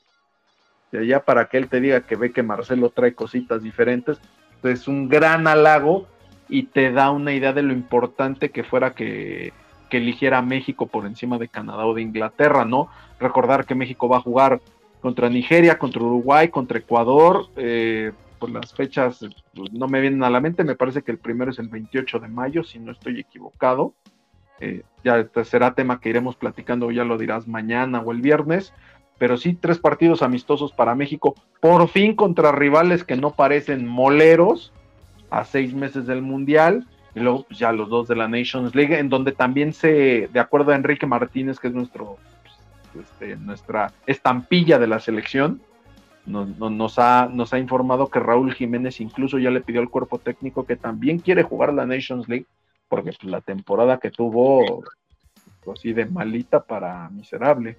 ya 0.91 1.23
para 1.23 1.45
que 1.49 1.57
él 1.57 1.67
te 1.67 1.81
diga 1.81 2.01
que 2.01 2.15
ve 2.15 2.31
que 2.31 2.43
Marcelo 2.43 2.89
trae 2.89 3.13
cositas 3.13 3.61
diferentes, 3.63 4.19
es 4.63 4.87
un 4.87 5.07
gran 5.07 5.47
halago 5.47 6.07
y 6.49 6.63
te 6.63 6.91
da 6.91 7.11
una 7.11 7.33
idea 7.33 7.53
de 7.53 7.63
lo 7.63 7.73
importante 7.73 8.51
que 8.51 8.63
fuera 8.63 8.93
que, 8.93 9.53
que, 9.89 9.97
eligiera 9.97 10.41
México 10.41 10.87
por 10.87 11.05
encima 11.05 11.37
de 11.37 11.47
Canadá 11.47 11.85
o 11.85 11.93
de 11.93 12.01
Inglaterra, 12.01 12.65
¿no? 12.65 12.89
Recordar 13.19 13.65
que 13.65 13.75
México 13.75 14.07
va 14.07 14.17
a 14.17 14.21
jugar 14.21 14.61
contra 15.01 15.29
Nigeria, 15.29 15.77
contra 15.77 16.01
Uruguay, 16.01 16.49
contra 16.49 16.79
Ecuador, 16.79 17.47
eh, 17.55 18.11
pues 18.39 18.51
las 18.51 18.73
fechas 18.73 19.25
pues, 19.53 19.71
no 19.73 19.87
me 19.87 20.01
vienen 20.01 20.23
a 20.23 20.29
la 20.29 20.39
mente, 20.39 20.63
me 20.63 20.75
parece 20.75 21.01
que 21.01 21.11
el 21.11 21.17
primero 21.17 21.51
es 21.51 21.59
el 21.59 21.69
28 21.69 22.19
de 22.19 22.27
mayo, 22.27 22.63
si 22.63 22.79
no 22.79 22.91
estoy 22.91 23.19
equivocado. 23.19 23.93
Eh, 24.59 24.81
ya 25.03 25.27
será 25.43 25.75
tema 25.75 25.99
que 25.99 26.09
iremos 26.09 26.35
platicando, 26.35 26.89
ya 26.89 27.03
lo 27.03 27.19
dirás 27.19 27.47
mañana 27.47 28.01
o 28.01 28.11
el 28.11 28.21
viernes 28.21 28.73
pero 29.17 29.37
sí 29.37 29.53
tres 29.53 29.79
partidos 29.79 30.21
amistosos 30.21 30.71
para 30.71 30.95
México, 30.95 31.35
por 31.59 31.87
fin 31.89 32.15
contra 32.15 32.51
rivales 32.51 33.03
que 33.03 33.15
no 33.15 33.31
parecen 33.31 33.87
moleros 33.87 34.71
a 35.29 35.43
seis 35.43 35.73
meses 35.73 36.05
del 36.05 36.21
Mundial, 36.21 36.87
y 37.15 37.19
luego 37.19 37.43
pues, 37.43 37.59
ya 37.59 37.71
los 37.71 37.89
dos 37.89 38.07
de 38.07 38.15
la 38.15 38.27
Nations 38.27 38.75
League, 38.75 38.97
en 38.97 39.09
donde 39.09 39.31
también 39.31 39.73
se, 39.73 40.29
de 40.31 40.39
acuerdo 40.39 40.71
a 40.71 40.75
Enrique 40.75 41.07
Martínez, 41.07 41.59
que 41.59 41.67
es 41.67 41.73
nuestro, 41.73 42.17
pues, 42.93 43.05
este, 43.05 43.35
nuestra 43.37 43.91
estampilla 44.05 44.77
de 44.77 44.87
la 44.87 44.99
selección, 44.99 45.61
nos, 46.27 46.99
ha, 46.99 47.29
nos 47.31 47.53
ha 47.53 47.59
informado 47.59 48.09
que 48.09 48.19
Raúl 48.19 48.53
Jiménez 48.53 48.99
incluso 48.99 49.39
ya 49.39 49.49
le 49.49 49.61
pidió 49.61 49.79
al 49.79 49.89
cuerpo 49.89 50.19
técnico 50.19 50.65
que 50.65 50.75
también 50.75 51.19
quiere 51.19 51.43
jugar 51.43 51.73
la 51.73 51.85
Nations 51.85 52.27
League, 52.27 52.45
porque 52.89 53.13
pues, 53.13 53.23
la 53.23 53.41
temporada 53.41 53.97
que 53.97 54.11
tuvo, 54.11 54.83
así 55.73 55.93
de 55.93 56.05
malita 56.05 56.61
para 56.63 57.09
miserable. 57.09 57.77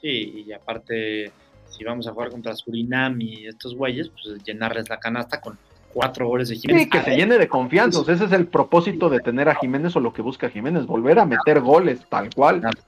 Sí, 0.00 0.44
y 0.46 0.52
aparte, 0.52 1.32
si 1.68 1.84
vamos 1.84 2.06
a 2.06 2.12
jugar 2.12 2.30
contra 2.30 2.54
Surinam 2.54 3.20
y 3.20 3.46
estos 3.46 3.74
güeyes, 3.74 4.08
pues 4.08 4.42
llenarles 4.44 4.88
la 4.88 4.98
canasta 4.98 5.40
con 5.40 5.58
cuatro 5.92 6.26
goles 6.26 6.48
de 6.48 6.56
Jiménez. 6.56 6.84
Sí, 6.84 6.90
que 6.90 7.02
se 7.02 7.16
llene 7.16 7.38
de 7.38 7.48
confianza. 7.48 8.00
Ese 8.10 8.24
es 8.24 8.32
el 8.32 8.46
propósito 8.46 9.08
de 9.08 9.20
tener 9.20 9.48
a 9.48 9.54
Jiménez 9.54 9.94
o 9.96 10.00
lo 10.00 10.12
que 10.12 10.22
busca 10.22 10.48
Jiménez, 10.48 10.86
volver 10.86 11.18
a 11.18 11.26
meter 11.26 11.60
goles, 11.60 12.00
tal 12.08 12.32
cual. 12.34 12.60
Claro, 12.60 12.78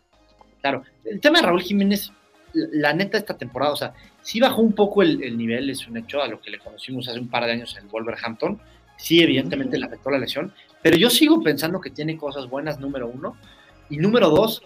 claro. 0.60 0.82
el 1.04 1.20
tema 1.20 1.40
de 1.40 1.46
Raúl 1.46 1.62
Jiménez, 1.62 2.12
la 2.54 2.92
neta, 2.94 3.18
esta 3.18 3.36
temporada, 3.36 3.72
o 3.72 3.76
sea, 3.76 3.94
sí 4.22 4.40
bajó 4.40 4.62
un 4.62 4.72
poco 4.72 5.02
el, 5.02 5.22
el, 5.22 5.36
nivel, 5.36 5.68
es 5.70 5.86
un 5.86 5.96
hecho, 5.96 6.22
a 6.22 6.28
lo 6.28 6.40
que 6.40 6.50
le 6.50 6.58
conocimos 6.58 7.08
hace 7.08 7.18
un 7.18 7.28
par 7.28 7.44
de 7.44 7.52
años 7.52 7.76
en 7.80 7.88
Wolverhampton. 7.88 8.60
Sí, 8.96 9.20
evidentemente 9.20 9.78
le 9.78 9.86
afectó 9.86 10.10
la 10.10 10.18
lesión, 10.18 10.52
pero 10.80 10.96
yo 10.96 11.10
sigo 11.10 11.42
pensando 11.42 11.80
que 11.80 11.90
tiene 11.90 12.16
cosas 12.16 12.48
buenas, 12.48 12.78
número 12.78 13.08
uno. 13.08 13.36
Y 13.90 13.96
número 13.96 14.30
dos, 14.30 14.62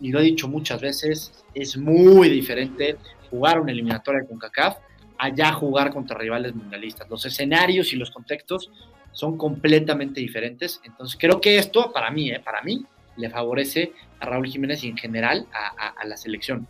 y 0.00 0.12
lo 0.12 0.20
he 0.20 0.24
dicho 0.24 0.48
muchas 0.48 0.80
veces, 0.80 1.44
es 1.54 1.76
muy 1.76 2.28
diferente 2.28 2.96
jugar 3.30 3.60
una 3.60 3.72
eliminatoria 3.72 4.26
con 4.26 4.38
CACAF 4.38 4.78
allá 5.18 5.52
jugar 5.52 5.92
contra 5.92 6.16
rivales 6.16 6.54
mundialistas. 6.54 7.08
Los 7.10 7.26
escenarios 7.26 7.92
y 7.92 7.96
los 7.96 8.10
contextos 8.10 8.70
son 9.12 9.36
completamente 9.36 10.20
diferentes. 10.20 10.80
Entonces 10.84 11.18
creo 11.20 11.40
que 11.40 11.58
esto, 11.58 11.92
para 11.92 12.10
mí, 12.10 12.30
eh, 12.30 12.40
para 12.40 12.62
mí, 12.62 12.84
le 13.16 13.28
favorece 13.28 13.92
a 14.20 14.26
Raúl 14.26 14.46
Jiménez 14.46 14.84
y 14.84 14.88
en 14.88 14.96
general 14.96 15.46
a, 15.52 15.86
a, 15.86 15.88
a, 15.88 16.06
la 16.06 16.16
selección. 16.16 16.68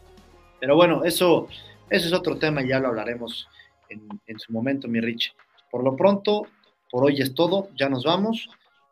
Pero 0.59 0.75
bueno, 0.77 1.05
eso, 1.05 1.49
eso 1.91 2.07
es 2.07 2.13
otro 2.13 2.39
tema 2.39 2.63
y 2.63 2.69
ya 2.69 2.81
lo 2.81 2.89
hablaremos 2.89 3.49
en, 3.91 4.09
en 4.27 4.39
su 4.39 4.53
momento, 4.53 4.89
mi 4.89 5.01
Rich. 5.01 5.35
Por 5.71 5.85
lo 5.85 5.95
pronto, 5.95 6.47
por 6.91 7.05
hoy 7.05 7.21
es 7.21 7.35
todo, 7.35 7.69
ya 7.79 7.91
nos 7.91 8.05
vamos 8.05 8.49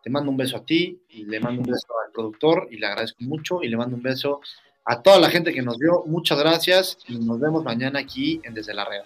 te 0.07 0.11
mando 0.11 0.30
un 0.30 0.36
beso 0.36 0.57
a 0.57 0.64
ti 0.64 1.02
y 1.09 1.24
le 1.24 1.40
mando 1.40 1.62
un 1.62 1.66
beso 1.66 1.88
al 2.07 2.12
productor 2.12 2.68
y 2.70 2.76
le 2.76 2.86
agradezco 2.86 3.24
mucho 3.24 3.61
y 3.64 3.66
le 3.66 3.76
mando 3.76 3.96
un 3.96 4.02
beso 4.02 4.40
a 4.84 5.02
toda 5.02 5.18
la 5.18 5.28
gente 5.30 5.52
que 5.52 5.62
nos 5.62 5.78
vio. 5.78 6.04
Muchas 6.07 6.38
gracias 6.38 6.96
y 7.09 7.18
nos 7.18 7.40
vemos 7.40 7.64
mañana 7.64 7.98
aquí 7.98 8.40
en 8.44 8.54
Desde 8.54 8.72
la 8.72 8.84
Red. 8.84 9.02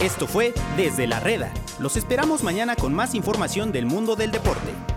Esto 0.00 0.26
fue 0.26 0.54
Desde 0.76 1.06
la 1.06 1.20
Reda. 1.20 1.54
Los 1.78 1.96
esperamos 1.96 2.42
mañana 2.42 2.74
con 2.74 2.92
más 2.92 3.14
información 3.14 3.70
del 3.70 3.86
mundo 3.86 4.16
del 4.16 4.32
deporte. 4.32 4.95